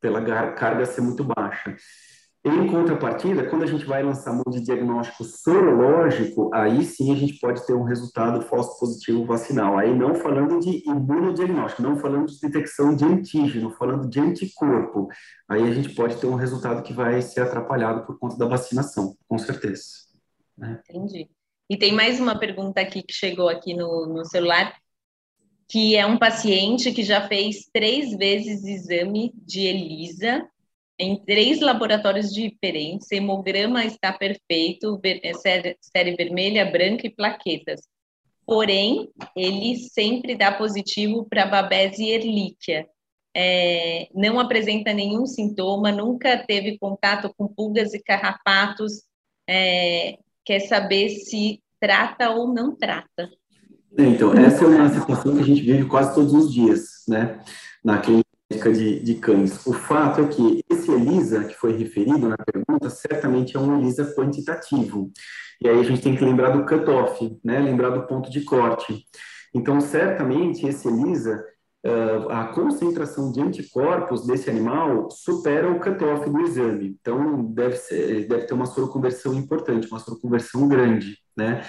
pela 0.00 0.22
carga 0.54 0.86
ser 0.86 1.02
muito 1.02 1.24
baixa. 1.24 1.76
Em 2.46 2.66
contrapartida, 2.66 3.48
quando 3.48 3.62
a 3.62 3.66
gente 3.66 3.86
vai 3.86 4.02
lançar 4.02 4.34
mão 4.34 4.44
de 4.50 4.60
diagnóstico 4.60 5.24
sorológico, 5.24 6.50
aí 6.52 6.84
sim 6.84 7.10
a 7.10 7.16
gente 7.16 7.38
pode 7.40 7.66
ter 7.66 7.72
um 7.72 7.84
resultado 7.84 8.42
falso 8.42 8.78
positivo 8.78 9.24
vacinal. 9.24 9.78
Aí 9.78 9.96
não 9.96 10.14
falando 10.14 10.60
de 10.60 10.86
imunodiagnóstico, 10.86 11.80
não 11.80 11.96
falando 11.96 12.26
de 12.26 12.38
detecção 12.38 12.94
de 12.94 13.02
antígeno, 13.02 13.70
falando 13.70 14.10
de 14.10 14.20
anticorpo. 14.20 15.08
Aí 15.48 15.62
a 15.62 15.72
gente 15.72 15.94
pode 15.94 16.16
ter 16.16 16.26
um 16.26 16.34
resultado 16.34 16.82
que 16.82 16.92
vai 16.92 17.22
ser 17.22 17.40
atrapalhado 17.40 18.04
por 18.04 18.18
conta 18.18 18.36
da 18.36 18.46
vacinação, 18.46 19.16
com 19.26 19.38
certeza. 19.38 19.84
Né? 20.56 20.82
Entendi. 20.90 21.30
E 21.70 21.78
tem 21.78 21.92
mais 21.92 22.20
uma 22.20 22.38
pergunta 22.38 22.78
aqui 22.78 23.02
que 23.02 23.14
chegou 23.14 23.48
aqui 23.48 23.72
no, 23.72 24.04
no 24.06 24.22
celular, 24.26 24.76
que 25.66 25.96
é 25.96 26.04
um 26.04 26.18
paciente 26.18 26.92
que 26.92 27.02
já 27.02 27.26
fez 27.26 27.70
três 27.72 28.14
vezes 28.14 28.64
exame 28.64 29.32
de 29.34 29.60
ELISA 29.60 30.46
em 30.98 31.16
três 31.24 31.60
laboratórios 31.60 32.32
diferentes, 32.32 33.10
hemograma 33.10 33.84
está 33.84 34.12
perfeito, 34.12 35.00
é, 35.04 35.32
série, 35.34 36.16
vermelha, 36.16 36.70
branca 36.70 37.06
e 37.06 37.10
plaquetas. 37.10 37.82
Porém, 38.46 39.08
ele 39.34 39.76
sempre 39.76 40.36
dá 40.36 40.52
positivo 40.52 41.26
para 41.28 41.46
Babese 41.46 42.10
Ehrlichia. 42.10 42.86
É, 43.36 44.06
não 44.14 44.38
apresenta 44.38 44.92
nenhum 44.92 45.26
sintoma, 45.26 45.90
nunca 45.90 46.38
teve 46.46 46.78
contato 46.78 47.32
com 47.36 47.48
pulgas 47.48 47.92
e 47.92 48.02
carrapatos, 48.02 49.02
é, 49.48 50.18
quer 50.44 50.60
saber 50.60 51.08
se 51.08 51.60
trata 51.80 52.30
ou 52.30 52.54
não 52.54 52.76
trata. 52.76 53.28
Então, 53.98 54.32
essa 54.34 54.64
é 54.64 54.68
uma 54.68 54.88
situação 54.88 55.34
que 55.34 55.42
a 55.42 55.44
gente 55.44 55.62
vive 55.62 55.88
quase 55.88 56.14
todos 56.14 56.32
os 56.32 56.52
dias, 56.52 57.04
né? 57.08 57.40
Na 57.84 57.98
clínica 57.98 58.33
de, 58.58 59.00
de, 59.00 59.14
cães. 59.14 59.66
O 59.66 59.72
fato 59.72 60.20
é 60.20 60.26
que 60.26 60.64
esse 60.70 60.90
ELISA, 60.90 61.44
que 61.44 61.54
foi 61.54 61.76
referido 61.76 62.28
na 62.28 62.36
pergunta, 62.36 62.90
certamente 62.90 63.56
é 63.56 63.60
um 63.60 63.78
ELISA 63.80 64.14
quantitativo. 64.14 65.10
E 65.60 65.68
aí 65.68 65.78
a 65.78 65.82
gente 65.82 66.02
tem 66.02 66.16
que 66.16 66.24
lembrar 66.24 66.50
do 66.50 66.66
cutoff, 66.66 67.38
né? 67.44 67.58
lembrar 67.60 67.90
do 67.90 68.06
ponto 68.06 68.30
de 68.30 68.42
corte. 68.42 69.04
Então, 69.54 69.80
certamente, 69.80 70.66
esse 70.66 70.88
ELISA, 70.88 71.44
uh, 71.86 72.28
a 72.30 72.46
concentração 72.48 73.30
de 73.30 73.40
anticorpos 73.40 74.26
desse 74.26 74.50
animal 74.50 75.08
supera 75.10 75.70
o 75.70 75.78
cutoff 75.78 76.28
do 76.28 76.40
exame. 76.40 76.96
Então, 77.00 77.44
deve, 77.44 77.76
ser, 77.76 78.26
deve 78.26 78.46
ter 78.46 78.54
uma 78.54 78.66
soroconversão 78.66 79.34
importante, 79.34 79.86
uma 79.86 80.00
soroconversão 80.00 80.68
grande. 80.68 81.18
Né? 81.36 81.62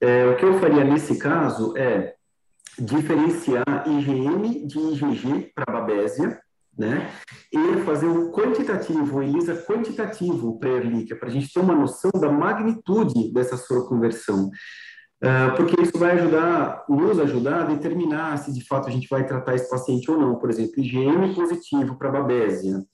É, 0.00 0.26
o 0.26 0.36
que 0.36 0.44
eu 0.44 0.58
faria 0.58 0.84
nesse 0.84 1.18
caso 1.18 1.74
é 1.76 2.13
diferenciar 2.78 3.84
IgM 3.86 4.66
de 4.66 4.78
IgG 4.78 5.52
para 5.54 5.72
Babésia, 5.72 6.40
né? 6.76 7.10
E 7.52 7.80
fazer 7.84 8.06
um 8.06 8.30
quantitativo, 8.32 9.18
um 9.18 9.22
ELISA 9.22 9.54
quantitativo 9.62 10.58
para 10.58 10.70
Ehrlichia, 10.70 11.16
para 11.16 11.28
a 11.28 11.32
gente 11.32 11.52
ter 11.52 11.60
uma 11.60 11.74
noção 11.74 12.10
da 12.10 12.30
magnitude 12.30 13.32
dessa 13.32 13.56
soroconversão. 13.56 14.50
Uh, 15.22 15.56
porque 15.56 15.80
isso 15.80 15.96
vai 15.96 16.18
ajudar, 16.18 16.84
nos 16.88 17.18
ajudar 17.18 17.62
a 17.62 17.64
determinar 17.64 18.36
se 18.36 18.52
de 18.52 18.62
fato 18.66 18.88
a 18.88 18.90
gente 18.90 19.08
vai 19.08 19.26
tratar 19.26 19.54
esse 19.54 19.70
paciente 19.70 20.10
ou 20.10 20.18
não. 20.18 20.34
Por 20.36 20.50
exemplo, 20.50 20.74
IgM 20.78 21.32
positivo 21.34 21.96
para 21.96 22.10
Babésia. 22.10 22.84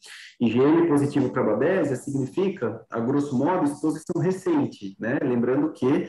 IgM 0.41 0.87
positivo 0.87 1.31
para 1.31 1.43
Babésia 1.43 1.97
significa, 1.97 2.85
a 2.89 3.01
grosso 3.01 3.37
modo, 3.37 3.65
exposição 3.65 4.21
recente, 4.23 4.97
né? 5.01 5.19
Lembrando 5.23 5.73
que 5.73 6.09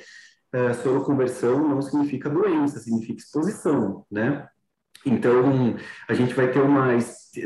é, 0.53 0.73
soroconversão 0.73 1.67
não 1.67 1.81
significa 1.81 2.29
doença, 2.29 2.79
significa 2.79 3.19
exposição, 3.19 4.05
né? 4.11 4.47
Então, 5.05 5.75
a 6.07 6.13
gente 6.13 6.33
vai 6.33 6.51
ter 6.51 6.61
uma 6.61 6.95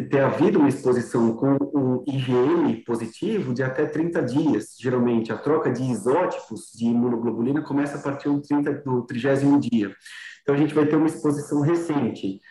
ter 0.09 0.19
havido 0.19 0.57
uma 0.57 0.67
exposição 0.67 1.35
com 1.35 1.57
um 1.73 2.03
IgM 2.07 2.83
positivo 2.83 3.53
de 3.53 3.61
até 3.61 3.85
30 3.85 4.21
dias. 4.23 4.75
Geralmente, 4.79 5.31
a 5.31 5.37
troca 5.37 5.71
de 5.71 5.83
isótipos 5.83 6.71
de 6.75 6.85
imunoglobulina 6.85 7.61
começa 7.61 7.97
a 7.97 8.01
partir 8.01 8.27
do, 8.29 8.41
30, 8.41 8.73
do 8.83 9.03
30 9.03 9.59
dia. 9.59 9.95
Então, 10.41 10.55
a 10.55 10.57
gente 10.57 10.73
vai 10.73 10.87
ter 10.87 10.95
uma 10.95 11.05
exposição 11.05 11.61
recente. 11.61 12.41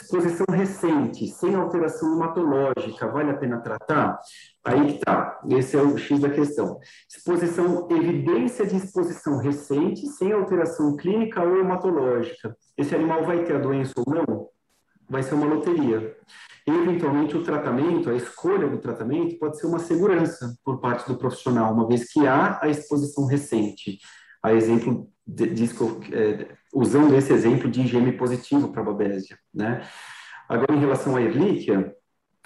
Exposição 0.00 0.46
recente, 0.48 1.26
sem 1.26 1.56
alteração 1.56 2.14
hematológica, 2.14 3.08
vale 3.08 3.32
a 3.32 3.36
pena 3.36 3.60
tratar? 3.60 4.20
Aí 4.64 4.92
que 4.92 5.00
tá, 5.00 5.40
esse 5.50 5.76
é 5.76 5.82
o 5.82 5.98
X 5.98 6.20
da 6.20 6.30
questão. 6.30 6.78
Exposição, 7.08 7.88
evidência 7.90 8.64
de 8.64 8.76
exposição 8.76 9.38
recente, 9.38 10.06
sem 10.06 10.32
alteração 10.32 10.96
clínica 10.96 11.42
ou 11.42 11.58
hematológica. 11.58 12.56
Esse 12.76 12.94
animal 12.94 13.24
vai 13.24 13.44
ter 13.44 13.56
a 13.56 13.58
doença 13.58 13.92
ou 13.96 14.04
não? 14.14 14.48
Vai 15.10 15.24
ser 15.24 15.34
uma 15.34 15.46
loteria. 15.46 16.16
Eventualmente, 16.64 17.36
o 17.36 17.42
tratamento, 17.42 18.08
a 18.08 18.14
escolha 18.14 18.68
do 18.68 18.78
tratamento, 18.78 19.36
pode 19.38 19.58
ser 19.58 19.66
uma 19.66 19.80
segurança 19.80 20.54
por 20.64 20.80
parte 20.80 21.08
do 21.08 21.18
profissional, 21.18 21.72
uma 21.72 21.88
vez 21.88 22.12
que 22.12 22.24
há 22.24 22.60
a 22.62 22.68
exposição 22.68 23.26
recente. 23.26 23.98
A 24.42 24.54
exemplo 24.54 25.08
disco, 25.28 26.00
é, 26.12 26.48
usando 26.72 27.14
esse 27.14 27.32
exemplo 27.32 27.70
de 27.70 27.82
IgM 27.82 28.16
positivo 28.16 28.72
para 28.72 28.80
a 28.80 28.84
babésia, 28.84 29.38
né? 29.52 29.86
Agora, 30.48 30.74
em 30.74 30.80
relação 30.80 31.14
à 31.14 31.20
Ehrlichia, 31.20 31.94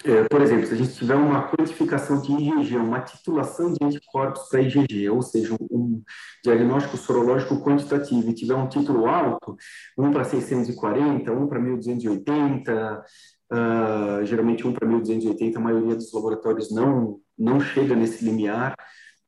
é, 0.05 0.25
por 0.25 0.41
exemplo, 0.41 0.67
se 0.67 0.73
a 0.73 0.77
gente 0.77 0.93
tiver 0.93 1.15
uma 1.15 1.49
quantificação 1.49 2.21
de 2.21 2.33
IgG, 2.33 2.75
uma 2.75 2.99
titulação 2.99 3.71
de 3.71 3.79
anticorpos 3.81 4.49
para 4.49 4.61
IgG, 4.61 5.09
ou 5.09 5.21
seja, 5.21 5.53
um, 5.53 5.67
um, 5.71 6.03
diagnóstico 6.43 6.97
sorológico 6.97 7.63
quantitativo, 7.63 8.29
e 8.29 8.33
tiver 8.33 8.55
um 8.55 8.67
título 8.67 9.05
alto, 9.07 9.55
um 9.97 10.11
para 10.11 10.25
640, 10.25 11.31
um 11.31 11.47
para 11.47 11.57
1280, 11.57 13.05
uh, 13.53 14.25
geralmente 14.25 14.67
1 14.67 14.73
para 14.73 14.87
1280, 14.87 15.57
a 15.57 15.61
maioria 15.61 15.95
dos 15.95 16.11
laboratórios 16.11 16.69
não, 16.69 17.19
não 17.37 17.61
chega 17.61 17.95
nesse 17.95 18.25
limiar 18.25 18.75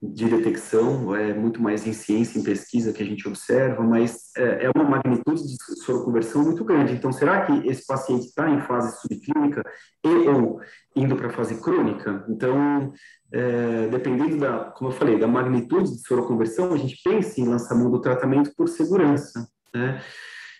de 0.01 0.29
detecção, 0.29 1.15
é 1.15 1.33
muito 1.33 1.61
mais 1.61 1.87
em 1.87 1.93
ciência, 1.93 2.37
em 2.37 2.43
pesquisa 2.43 2.93
que 2.93 3.01
a 3.01 3.05
gente 3.05 3.27
observa, 3.27 3.81
mas 3.81 4.31
é, 4.37 4.65
é 4.65 4.71
uma 4.75 4.83
magnitude 4.83 5.41
de 5.41 5.57
soroconversão 5.83 6.43
muito 6.43 6.63
grande. 6.63 6.93
Então, 6.93 7.11
será 7.11 7.45
que 7.45 7.67
esse 7.67 7.85
paciente 7.85 8.27
está 8.27 8.49
em 8.49 8.61
fase 8.61 8.99
subclínica 8.99 9.63
e 10.03 10.27
ou 10.27 10.59
indo 10.95 11.15
para 11.15 11.27
a 11.27 11.33
fase 11.33 11.59
crônica? 11.61 12.25
Então, 12.29 12.93
é, 13.31 13.87
dependendo 13.87 14.37
da, 14.37 14.65
como 14.65 14.91
eu 14.91 14.95
falei, 14.95 15.17
da 15.17 15.27
magnitude 15.27 15.91
de 15.91 16.07
soroconversão, 16.07 16.73
a 16.73 16.77
gente 16.77 17.01
pensa 17.03 17.39
em 17.39 17.47
lançamento 17.47 17.91
do 17.91 18.01
tratamento 18.01 18.53
por 18.55 18.67
segurança, 18.67 19.47
né? 19.73 20.01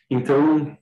Então, 0.10 0.78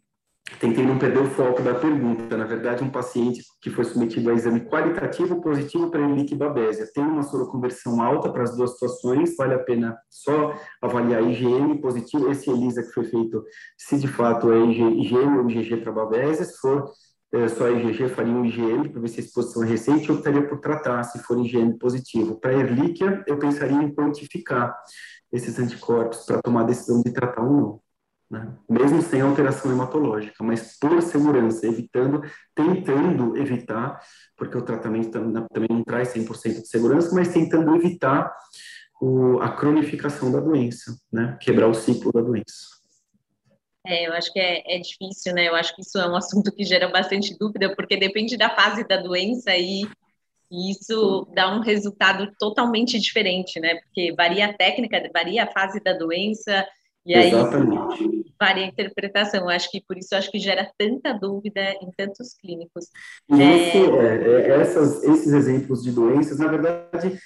tentei 0.59 0.85
não 0.85 0.97
perder 0.97 1.19
o 1.19 1.29
foco 1.29 1.61
da 1.61 1.73
pergunta. 1.73 2.37
Na 2.37 2.45
verdade, 2.45 2.83
um 2.83 2.89
paciente 2.89 3.43
que 3.61 3.69
foi 3.69 3.83
submetido 3.83 4.29
a 4.29 4.33
exame 4.33 4.61
qualitativo 4.61 5.41
positivo 5.41 5.89
para 5.89 6.01
Ehrlich 6.01 6.35
Babésia. 6.35 6.89
Tem 6.93 7.03
uma 7.03 7.23
soroconversão 7.23 8.01
alta 8.01 8.31
para 8.31 8.43
as 8.43 8.55
duas 8.55 8.71
situações, 8.71 9.35
vale 9.37 9.53
a 9.53 9.59
pena 9.59 9.97
só 10.09 10.53
avaliar 10.81 11.21
IgM 11.23 11.77
positivo, 11.81 12.29
esse 12.29 12.49
ELISA 12.49 12.83
que 12.83 12.91
foi 12.91 13.05
feito, 13.05 13.43
se 13.77 13.97
de 13.97 14.07
fato 14.07 14.51
é 14.51 14.57
IgM 14.59 15.37
ou 15.39 15.49
IgG 15.49 15.77
para 15.77 15.91
Babésia, 15.91 16.45
se 16.45 16.57
for 16.57 16.91
é, 17.33 17.47
só 17.47 17.67
IgG, 17.67 18.09
faria 18.09 18.33
um 18.33 18.45
IgM 18.45 18.89
para 18.89 19.01
ver 19.01 19.07
se 19.07 19.19
a 19.19 19.23
exposição 19.23 19.63
é 19.63 19.67
recente, 19.67 20.07
eu 20.07 20.15
optaria 20.15 20.47
por 20.47 20.59
tratar, 20.59 21.03
se 21.03 21.17
for 21.19 21.39
IgM 21.39 21.77
positivo. 21.79 22.39
Para 22.39 22.53
Ehrlichia, 22.53 23.23
eu 23.25 23.39
pensaria 23.39 23.81
em 23.81 23.91
quantificar 23.91 24.77
esses 25.31 25.57
anticorpos 25.57 26.25
para 26.25 26.41
tomar 26.43 26.61
a 26.61 26.65
decisão 26.65 27.01
de 27.01 27.11
tratar 27.11 27.41
ou 27.41 27.51
não 27.51 27.83
né? 28.33 28.51
mesmo 28.67 28.99
sem 29.03 29.21
alteração 29.21 29.71
hematológica, 29.71 30.43
mas 30.43 30.77
por 30.79 30.99
segurança, 31.03 31.67
evitando, 31.67 32.23
tentando 32.55 33.37
evitar, 33.37 34.01
porque 34.35 34.57
o 34.57 34.63
tratamento 34.63 35.11
também 35.11 35.69
não 35.69 35.83
traz 35.83 36.13
100% 36.13 36.61
de 36.61 36.67
segurança, 36.67 37.13
mas 37.13 37.31
tentando 37.31 37.75
evitar 37.75 38.35
o, 38.99 39.39
a 39.39 39.49
cronificação 39.49 40.31
da 40.31 40.39
doença, 40.39 40.97
né? 41.11 41.37
quebrar 41.39 41.67
o 41.67 41.75
ciclo 41.75 42.11
da 42.11 42.21
doença. 42.21 42.73
É, 43.85 44.07
eu 44.07 44.13
acho 44.13 44.31
que 44.33 44.39
é, 44.39 44.77
é, 44.77 44.79
difícil, 44.79 45.33
né? 45.33 45.49
Eu 45.49 45.55
acho 45.55 45.75
que 45.75 45.81
isso 45.81 45.97
é 45.99 46.09
um 46.09 46.15
assunto 46.15 46.53
que 46.53 46.63
gera 46.63 46.87
bastante 46.87 47.37
dúvida, 47.37 47.75
porque 47.75 47.97
depende 47.97 48.37
da 48.37 48.49
fase 48.49 48.87
da 48.87 48.95
doença 48.95 49.55
e, 49.57 49.83
isso 50.49 51.27
dá 51.33 51.53
um 51.53 51.61
resultado 51.61 52.31
totalmente 52.39 52.99
diferente, 52.99 53.59
né? 53.59 53.75
Porque 53.75 54.13
varia 54.15 54.45
a 54.45 54.53
técnica, 54.53 55.09
varia 55.11 55.43
a 55.43 55.51
fase 55.51 55.81
da 55.83 55.93
doença, 55.93 56.65
e 57.05 57.13
aí 57.13 57.29
Exatamente. 57.29 58.33
varia 58.39 58.65
a 58.65 58.67
interpretação. 58.67 59.49
Acho 59.49 59.69
que 59.69 59.81
por 59.81 59.97
isso 59.97 60.15
acho 60.15 60.31
que 60.31 60.39
gera 60.39 60.71
tanta 60.77 61.13
dúvida 61.13 61.61
em 61.81 61.91
tantos 61.95 62.33
clínicos. 62.33 62.85
E 63.29 63.41
é... 63.41 63.77
é, 63.77 64.51
é 64.51 64.61
essas, 64.61 65.03
esses 65.03 65.33
exemplos 65.33 65.83
de 65.83 65.91
doenças, 65.91 66.39
na 66.39 66.47
verdade, 66.47 67.19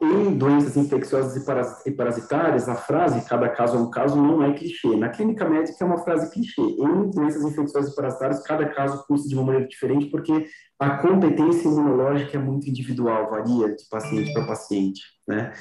em 0.00 0.36
doenças 0.36 0.76
infecciosas 0.76 1.36
e 1.84 1.90
parasitárias, 1.90 2.68
a 2.68 2.76
frase 2.76 3.28
cada 3.28 3.48
caso 3.48 3.76
é 3.76 3.80
um 3.80 3.90
caso 3.90 4.16
não 4.16 4.42
é 4.44 4.52
clichê. 4.52 4.96
Na 4.96 5.08
clínica 5.08 5.48
médica 5.48 5.84
é 5.84 5.86
uma 5.86 5.98
frase 5.98 6.30
clichê. 6.30 6.62
Em 6.62 7.10
doenças 7.10 7.42
infecciosas 7.42 7.92
e 7.92 7.96
parasitárias, 7.96 8.42
cada 8.42 8.68
caso 8.68 9.04
custa 9.06 9.28
de 9.28 9.34
uma 9.34 9.44
maneira 9.44 9.66
diferente, 9.66 10.06
porque 10.06 10.46
a 10.78 10.98
competência 10.98 11.66
imunológica 11.66 12.36
é 12.36 12.40
muito 12.40 12.68
individual, 12.70 13.28
varia 13.28 13.74
de 13.74 13.88
paciente 13.90 14.32
para 14.32 14.46
paciente, 14.46 15.02
né? 15.26 15.52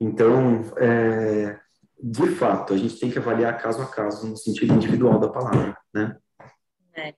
Então, 0.00 0.62
é, 0.78 1.58
de 2.02 2.28
fato, 2.34 2.74
a 2.74 2.76
gente 2.76 2.98
tem 2.98 3.10
que 3.10 3.18
avaliar 3.18 3.60
caso 3.60 3.82
a 3.82 3.86
caso, 3.86 4.28
no 4.28 4.36
sentido 4.36 4.74
individual 4.74 5.18
da 5.18 5.28
palavra, 5.28 5.76
né? 5.94 6.16
É. 6.94 7.14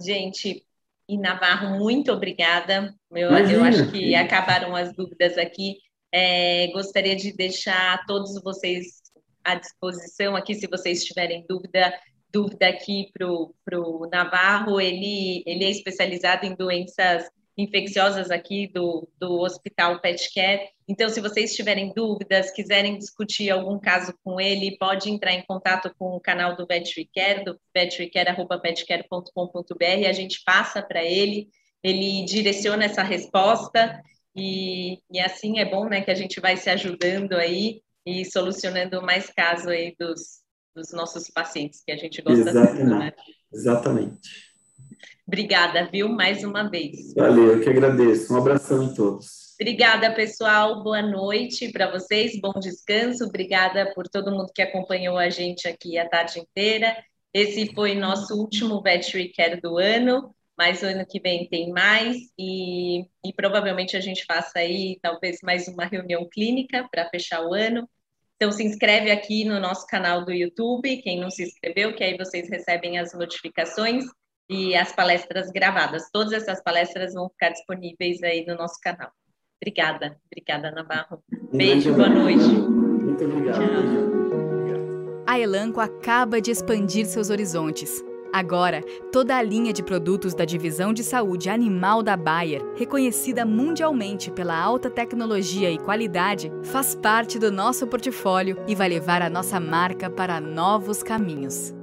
Gente, 0.00 0.64
e 1.08 1.16
Navarro, 1.16 1.78
muito 1.78 2.12
obrigada. 2.12 2.94
Eu, 3.10 3.30
eu 3.30 3.64
acho 3.64 3.90
que 3.90 4.14
acabaram 4.14 4.76
as 4.76 4.92
dúvidas 4.92 5.38
aqui. 5.38 5.78
É, 6.12 6.68
gostaria 6.72 7.16
de 7.16 7.32
deixar 7.32 8.04
todos 8.06 8.40
vocês 8.42 9.02
à 9.42 9.54
disposição 9.54 10.36
aqui, 10.36 10.54
se 10.54 10.66
vocês 10.66 11.04
tiverem 11.04 11.44
dúvida, 11.48 11.92
dúvida 12.30 12.68
aqui 12.68 13.10
para 13.14 13.80
o 13.80 14.08
Navarro. 14.12 14.80
Ele, 14.80 15.42
ele 15.46 15.64
é 15.64 15.70
especializado 15.70 16.44
em 16.44 16.54
doenças 16.54 17.28
infecciosas 17.58 18.30
aqui 18.30 18.66
do, 18.68 19.06
do 19.18 19.40
Hospital 19.40 20.00
Pet 20.00 20.32
Care. 20.32 20.68
Então, 20.86 21.08
se 21.08 21.20
vocês 21.20 21.56
tiverem 21.56 21.92
dúvidas, 21.92 22.52
quiserem 22.52 22.96
discutir 22.96 23.50
algum 23.50 23.80
caso 23.80 24.14
com 24.22 24.40
ele, 24.40 24.78
pode 24.78 25.10
entrar 25.10 25.32
em 25.32 25.44
contato 25.44 25.92
com 25.98 26.14
o 26.14 26.20
canal 26.20 26.54
do 26.56 26.64
VeteriCare, 26.64 27.44
do 27.44 27.58
vetericare.petcare.com.br, 27.74 30.08
a 30.08 30.12
gente 30.12 30.40
passa 30.44 30.80
para 30.80 31.04
ele, 31.04 31.48
ele 31.82 32.24
direciona 32.24 32.84
essa 32.84 33.02
resposta 33.02 34.00
e, 34.36 35.00
e 35.10 35.18
assim 35.18 35.58
é 35.58 35.64
bom, 35.64 35.88
né, 35.88 36.00
que 36.00 36.12
a 36.12 36.14
gente 36.14 36.38
vai 36.40 36.56
se 36.56 36.70
ajudando 36.70 37.32
aí 37.32 37.82
e 38.06 38.24
solucionando 38.24 39.02
mais 39.02 39.30
casos 39.30 39.66
aí 39.66 39.96
dos, 39.98 40.44
dos 40.76 40.92
nossos 40.92 41.28
pacientes, 41.28 41.82
que 41.84 41.90
a 41.90 41.96
gente 41.96 42.22
gosta 42.22 42.50
Exatamente. 42.50 42.78
tanto, 42.78 42.98
né? 42.98 43.12
Exatamente. 43.52 44.47
Obrigada, 45.28 45.86
viu, 45.92 46.08
mais 46.08 46.42
uma 46.42 46.70
vez. 46.70 47.12
Valeu, 47.12 47.52
eu 47.52 47.60
que 47.60 47.68
agradeço. 47.68 48.32
Um 48.32 48.38
abração 48.38 48.82
em 48.82 48.94
todos. 48.94 49.54
Obrigada, 49.60 50.10
pessoal. 50.14 50.82
Boa 50.82 51.02
noite 51.02 51.70
para 51.70 51.90
vocês. 51.90 52.40
Bom 52.40 52.54
descanso. 52.58 53.26
Obrigada 53.26 53.92
por 53.94 54.08
todo 54.08 54.30
mundo 54.30 54.50
que 54.54 54.62
acompanhou 54.62 55.18
a 55.18 55.28
gente 55.28 55.68
aqui 55.68 55.98
a 55.98 56.08
tarde 56.08 56.40
inteira. 56.40 56.96
Esse 57.34 57.70
foi 57.74 57.94
nosso 57.94 58.40
último 58.40 58.80
Veterinary 58.80 59.30
Care 59.34 59.60
do 59.60 59.76
ano, 59.76 60.34
mas 60.56 60.80
o 60.80 60.86
ano 60.86 61.04
que 61.06 61.20
vem 61.20 61.46
tem 61.46 61.72
mais 61.72 62.16
e, 62.38 63.02
e 63.22 63.30
provavelmente 63.36 63.98
a 63.98 64.00
gente 64.00 64.24
faça 64.24 64.60
aí 64.60 64.98
talvez 65.02 65.40
mais 65.42 65.68
uma 65.68 65.84
reunião 65.84 66.26
clínica 66.26 66.88
para 66.90 67.06
fechar 67.10 67.44
o 67.44 67.52
ano. 67.52 67.86
Então 68.36 68.50
se 68.50 68.64
inscreve 68.64 69.10
aqui 69.10 69.44
no 69.44 69.60
nosso 69.60 69.86
canal 69.88 70.24
do 70.24 70.32
YouTube, 70.32 71.02
quem 71.02 71.20
não 71.20 71.28
se 71.28 71.42
inscreveu, 71.42 71.94
que 71.94 72.02
aí 72.02 72.16
vocês 72.16 72.48
recebem 72.48 72.98
as 72.98 73.12
notificações 73.12 74.06
e 74.48 74.74
as 74.74 74.92
palestras 74.92 75.50
gravadas. 75.50 76.10
Todas 76.12 76.32
essas 76.32 76.62
palestras 76.62 77.14
vão 77.14 77.28
ficar 77.28 77.50
disponíveis 77.50 78.22
aí 78.22 78.44
no 78.46 78.56
nosso 78.56 78.80
canal. 78.80 79.10
Obrigada, 79.60 80.16
obrigada, 80.30 80.70
Navarro. 80.70 81.22
Beijo, 81.52 81.92
boa 81.92 82.08
noite. 82.08 82.44
Muito 82.44 83.24
obrigado. 83.24 84.08
A 85.26 85.38
Elanco 85.38 85.80
acaba 85.80 86.40
de 86.40 86.50
expandir 86.50 87.04
seus 87.06 87.28
horizontes. 87.28 88.02
Agora, 88.32 88.82
toda 89.10 89.36
a 89.36 89.42
linha 89.42 89.72
de 89.72 89.82
produtos 89.82 90.34
da 90.34 90.44
Divisão 90.44 90.92
de 90.92 91.02
Saúde 91.02 91.48
Animal 91.48 92.02
da 92.02 92.16
Bayer, 92.16 92.62
reconhecida 92.76 93.44
mundialmente 93.44 94.30
pela 94.30 94.58
alta 94.58 94.90
tecnologia 94.90 95.70
e 95.70 95.78
qualidade, 95.78 96.52
faz 96.64 96.94
parte 96.94 97.38
do 97.38 97.50
nosso 97.50 97.86
portfólio 97.86 98.62
e 98.66 98.74
vai 98.74 98.88
levar 98.88 99.22
a 99.22 99.30
nossa 99.30 99.58
marca 99.58 100.10
para 100.10 100.40
novos 100.40 101.02
caminhos. 101.02 101.77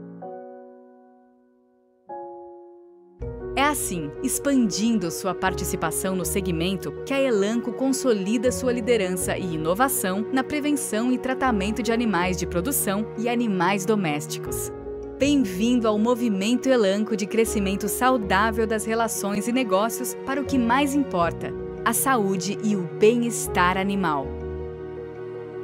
É 3.58 3.64
assim, 3.64 4.12
expandindo 4.22 5.10
sua 5.10 5.34
participação 5.34 6.14
no 6.14 6.26
segmento, 6.26 6.92
que 7.06 7.14
a 7.14 7.22
Elanco 7.22 7.72
consolida 7.72 8.52
sua 8.52 8.74
liderança 8.74 9.38
e 9.38 9.56
inovação 9.56 10.28
na 10.34 10.44
prevenção 10.44 11.10
e 11.10 11.18
tratamento 11.18 11.82
de 11.82 11.94
animais 11.94 12.36
de 12.36 12.46
produção 12.46 13.08
e 13.18 13.30
animais 13.30 13.86
domésticos. 13.86 14.74
Bem-vindo 15.18 15.88
ao 15.88 15.98
movimento 15.98 16.68
Elanco 16.68 17.16
de 17.16 17.26
crescimento 17.26 17.88
saudável 17.88 18.68
das 18.68 18.84
relações 18.84 19.48
e 19.48 19.54
negócios 19.54 20.14
para 20.26 20.42
o 20.42 20.46
que 20.46 20.58
mais 20.58 20.94
importa: 20.94 21.54
a 21.86 21.94
saúde 21.94 22.58
e 22.62 22.76
o 22.76 22.82
bem-estar 23.00 23.78
animal. 23.78 24.28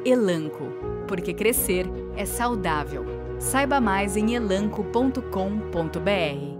Elanco, 0.05 0.71
porque 1.09 1.33
crescer 1.33 1.85
é 2.15 2.25
saudável. 2.25 3.05
Saiba 3.37 3.81
mais 3.81 4.15
em 4.15 4.33
elanco.com.br. 4.33 6.50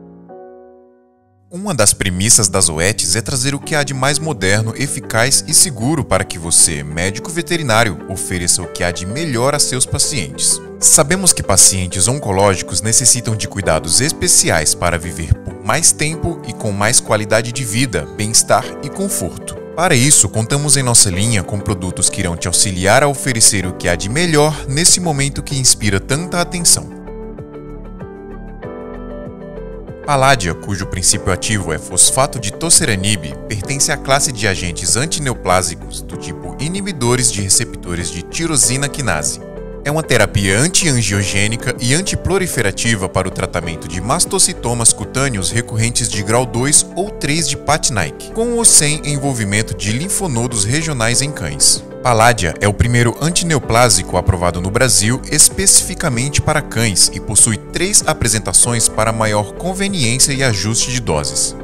Uma 1.53 1.75
das 1.75 1.93
premissas 1.93 2.47
das 2.47 2.69
OETs 2.69 3.17
é 3.17 3.21
trazer 3.21 3.53
o 3.53 3.59
que 3.59 3.75
há 3.75 3.83
de 3.83 3.93
mais 3.93 4.17
moderno, 4.17 4.73
eficaz 4.73 5.43
e 5.45 5.53
seguro 5.53 6.01
para 6.01 6.23
que 6.23 6.39
você, 6.39 6.81
médico 6.81 7.29
veterinário, 7.29 7.99
ofereça 8.07 8.61
o 8.61 8.67
que 8.67 8.85
há 8.85 8.89
de 8.89 9.05
melhor 9.05 9.53
a 9.53 9.59
seus 9.59 9.85
pacientes. 9.85 10.61
Sabemos 10.79 11.33
que 11.33 11.43
pacientes 11.43 12.07
oncológicos 12.07 12.81
necessitam 12.81 13.35
de 13.35 13.49
cuidados 13.49 13.99
especiais 13.99 14.73
para 14.73 14.97
viver 14.97 15.33
por 15.39 15.61
mais 15.61 15.91
tempo 15.91 16.41
e 16.47 16.53
com 16.53 16.71
mais 16.71 17.01
qualidade 17.01 17.51
de 17.51 17.65
vida, 17.65 18.07
bem-estar 18.15 18.63
e 18.81 18.89
conforto. 18.89 19.55
Para 19.75 19.93
isso, 19.93 20.29
contamos 20.29 20.77
em 20.77 20.83
nossa 20.83 21.09
linha 21.09 21.43
com 21.43 21.59
produtos 21.59 22.09
que 22.09 22.21
irão 22.21 22.37
te 22.37 22.47
auxiliar 22.47 23.03
a 23.03 23.09
oferecer 23.09 23.65
o 23.65 23.73
que 23.73 23.89
há 23.89 23.95
de 23.97 24.07
melhor 24.07 24.67
nesse 24.69 25.01
momento 25.01 25.43
que 25.43 25.57
inspira 25.57 25.99
tanta 25.99 26.39
atenção. 26.39 27.00
Palladia, 30.05 30.55
cujo 30.55 30.87
princípio 30.87 31.31
ativo 31.31 31.71
é 31.71 31.77
fosfato 31.77 32.39
de 32.39 32.51
toceranib, 32.51 33.35
pertence 33.47 33.91
à 33.91 33.97
classe 33.97 34.31
de 34.31 34.47
agentes 34.47 34.97
antineoplásicos 34.97 36.01
do 36.01 36.17
tipo 36.17 36.57
inibidores 36.59 37.31
de 37.31 37.41
receptores 37.41 38.09
de 38.09 38.23
tirosina 38.23 38.89
quinase. 38.89 39.50
É 39.83 39.89
uma 39.89 40.03
terapia 40.03 40.59
antiangiogênica 40.59 41.75
e 41.79 41.95
antiproliferativa 41.95 43.09
para 43.09 43.27
o 43.27 43.31
tratamento 43.31 43.87
de 43.87 43.99
mastocitomas 43.99 44.93
cutâneos 44.93 45.49
recorrentes 45.49 46.07
de 46.07 46.21
grau 46.21 46.45
2 46.45 46.85
ou 46.95 47.09
3 47.09 47.49
de 47.49 47.57
Patnaik, 47.57 48.31
com 48.31 48.51
ou 48.53 48.63
sem 48.63 49.01
envolvimento 49.03 49.75
de 49.75 49.91
linfonodos 49.91 50.65
regionais 50.65 51.23
em 51.23 51.31
cães. 51.31 51.83
Palladia 52.03 52.53
é 52.61 52.67
o 52.67 52.73
primeiro 52.73 53.15
antineoplásico 53.19 54.17
aprovado 54.17 54.61
no 54.61 54.69
Brasil 54.69 55.19
especificamente 55.31 56.41
para 56.41 56.61
cães 56.61 57.09
e 57.13 57.19
possui 57.19 57.57
três 57.57 58.03
apresentações 58.05 58.87
para 58.87 59.11
maior 59.11 59.53
conveniência 59.53 60.31
e 60.31 60.43
ajuste 60.43 60.91
de 60.91 60.99
doses. 60.99 61.55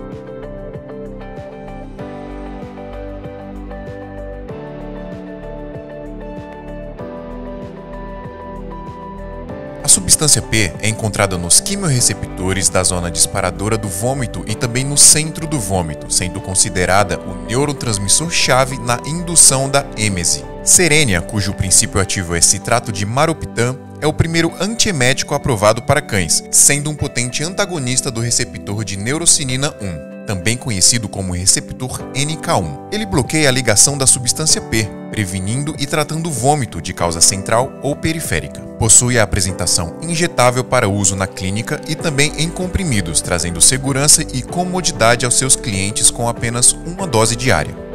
Substância 9.98 10.44
P 10.44 10.72
é 10.80 10.88
encontrada 10.88 11.40
nos 11.40 11.60
quimiorreceptores 11.60 12.69
da 12.69 12.84
zona 12.84 13.10
disparadora 13.10 13.76
do 13.76 13.88
vômito 13.88 14.44
e 14.45 14.53
também 14.53 14.84
no 14.84 14.95
centro 14.95 15.48
do 15.48 15.60
vômito, 15.60 16.14
sendo 16.14 16.40
considerada 16.40 17.19
o 17.19 17.48
neurotransmissor-chave 17.48 18.78
na 18.78 18.99
indução 19.07 19.68
da 19.68 19.84
êmese. 19.98 20.45
Serênia, 20.64 21.19
cujo 21.19 21.52
princípio 21.52 21.99
ativo 21.99 22.36
é 22.36 22.41
citrato 22.41 22.91
de 22.91 23.07
maroptan, 23.07 23.76
é 24.02 24.07
o 24.07 24.14
primeiro 24.14 24.53
antiemético 24.60 25.34
aprovado 25.34 25.82
para 25.82 26.02
cães, 26.02 26.44
sendo 26.52 26.90
um 26.90 26.95
potente 26.95 27.44
antagonista 27.44 28.11
do 28.11 28.22
receptor 28.22 28.84
de 28.84 28.98
neurocinina 28.98 29.74
1 29.82 30.18
também 30.28 30.57
conhecido 30.57 31.07
como 31.07 31.34
receptor 31.34 32.03
NK1. 32.14 32.90
Ele 32.91 33.06
bloqueia 33.06 33.48
a 33.48 33.52
ligação 33.52 33.98
da 33.98 34.06
substância 34.06 34.61
P, 34.61 34.88
prevenindo 35.10 35.74
e 35.80 35.88
tratando 35.88 36.30
vômito 36.30 36.82
de 36.82 36.94
causa 36.94 37.22
central 37.22 37.80
ou 37.82 37.95
periférica. 37.95 38.60
Possui 38.78 39.18
a 39.18 39.24
apresentação 39.24 39.98
injetável 40.02 40.64
para 40.64 40.90
uso 40.90 41.15
na 41.15 41.26
clínica 41.26 41.82
e 41.88 41.95
também 41.95 42.34
em 42.38 42.49
comprimidos, 42.49 43.22
trazendo 43.22 43.61
segurança 43.61 44.22
e 44.22 44.44
comodidade 44.44 45.26
aos 45.26 45.36
seus 45.36 45.56
clientes 45.56 46.11
com 46.11 46.28
apenas 46.28 46.74
uma 46.74 47.07
dose 47.07 47.36
diária. 47.36 47.86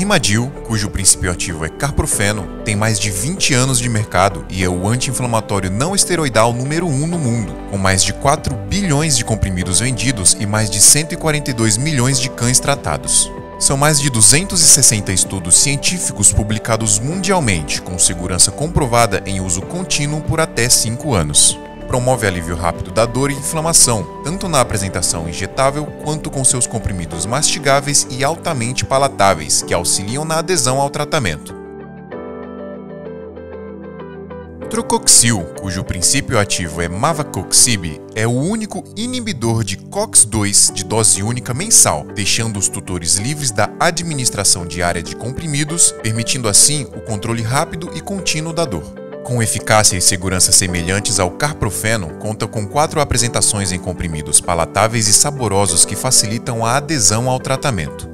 Rimadil, 0.00 0.50
cujo 0.66 0.88
princípio 0.88 1.30
ativo 1.30 1.62
é 1.62 1.68
carprofeno, 1.68 2.48
tem 2.64 2.74
mais 2.74 2.98
de 2.98 3.10
20 3.10 3.52
anos 3.52 3.78
de 3.78 3.86
mercado 3.86 4.46
e 4.48 4.64
é 4.64 4.68
o 4.68 4.88
anti-inflamatório 4.88 5.70
não 5.70 5.94
esteroidal 5.94 6.54
número 6.54 6.86
1 6.86 7.06
no 7.06 7.18
mundo, 7.18 7.54
com 7.70 7.76
mais 7.76 8.02
de 8.02 8.14
4 8.14 8.56
bilhões 8.66 9.14
de 9.14 9.26
comprimidos 9.26 9.80
vendidos 9.80 10.34
e 10.40 10.46
mais 10.46 10.70
de 10.70 10.80
142 10.80 11.76
milhões 11.76 12.18
de 12.18 12.30
cães 12.30 12.58
tratados. 12.58 13.30
São 13.58 13.76
mais 13.76 14.00
de 14.00 14.08
260 14.08 15.12
estudos 15.12 15.58
científicos 15.58 16.32
publicados 16.32 16.98
mundialmente, 16.98 17.82
com 17.82 17.98
segurança 17.98 18.50
comprovada 18.50 19.22
em 19.26 19.42
uso 19.42 19.60
contínuo 19.60 20.22
por 20.22 20.40
até 20.40 20.66
5 20.66 21.12
anos 21.12 21.58
promove 21.90 22.24
alívio 22.24 22.54
rápido 22.54 22.92
da 22.92 23.04
dor 23.04 23.32
e 23.32 23.34
inflamação, 23.34 24.22
tanto 24.22 24.48
na 24.48 24.60
apresentação 24.60 25.28
injetável 25.28 25.84
quanto 26.04 26.30
com 26.30 26.44
seus 26.44 26.64
comprimidos 26.64 27.26
mastigáveis 27.26 28.06
e 28.08 28.22
altamente 28.22 28.84
palatáveis, 28.84 29.60
que 29.60 29.74
auxiliam 29.74 30.24
na 30.24 30.38
adesão 30.38 30.80
ao 30.80 30.88
tratamento. 30.88 31.52
Trocoxil, 34.70 35.42
cujo 35.60 35.82
princípio 35.82 36.38
ativo 36.38 36.80
é 36.80 36.88
mavacoxib, 36.88 38.00
é 38.14 38.24
o 38.24 38.30
único 38.30 38.84
inibidor 38.96 39.64
de 39.64 39.76
COX-2 39.76 40.72
de 40.72 40.84
dose 40.84 41.24
única 41.24 41.52
mensal, 41.52 42.06
deixando 42.14 42.56
os 42.56 42.68
tutores 42.68 43.16
livres 43.16 43.50
da 43.50 43.68
administração 43.80 44.64
diária 44.64 45.02
de 45.02 45.16
comprimidos, 45.16 45.90
permitindo 46.04 46.48
assim 46.48 46.84
o 46.94 47.00
controle 47.00 47.42
rápido 47.42 47.90
e 47.96 48.00
contínuo 48.00 48.52
da 48.52 48.64
dor. 48.64 49.09
Com 49.30 49.40
eficácia 49.40 49.96
e 49.96 50.00
segurança 50.00 50.50
semelhantes 50.50 51.20
ao 51.20 51.30
carprofeno, 51.30 52.08
conta 52.18 52.48
com 52.48 52.66
quatro 52.66 53.00
apresentações 53.00 53.70
em 53.70 53.78
comprimidos 53.78 54.40
palatáveis 54.40 55.06
e 55.06 55.12
saborosos 55.12 55.84
que 55.84 55.94
facilitam 55.94 56.66
a 56.66 56.78
adesão 56.78 57.30
ao 57.30 57.38
tratamento. 57.38 58.10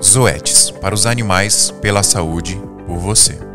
Zoetis, 0.00 0.70
para 0.70 0.94
os 0.94 1.04
animais, 1.04 1.74
pela 1.82 2.04
saúde, 2.04 2.62
por 2.86 2.96
você. 2.96 3.51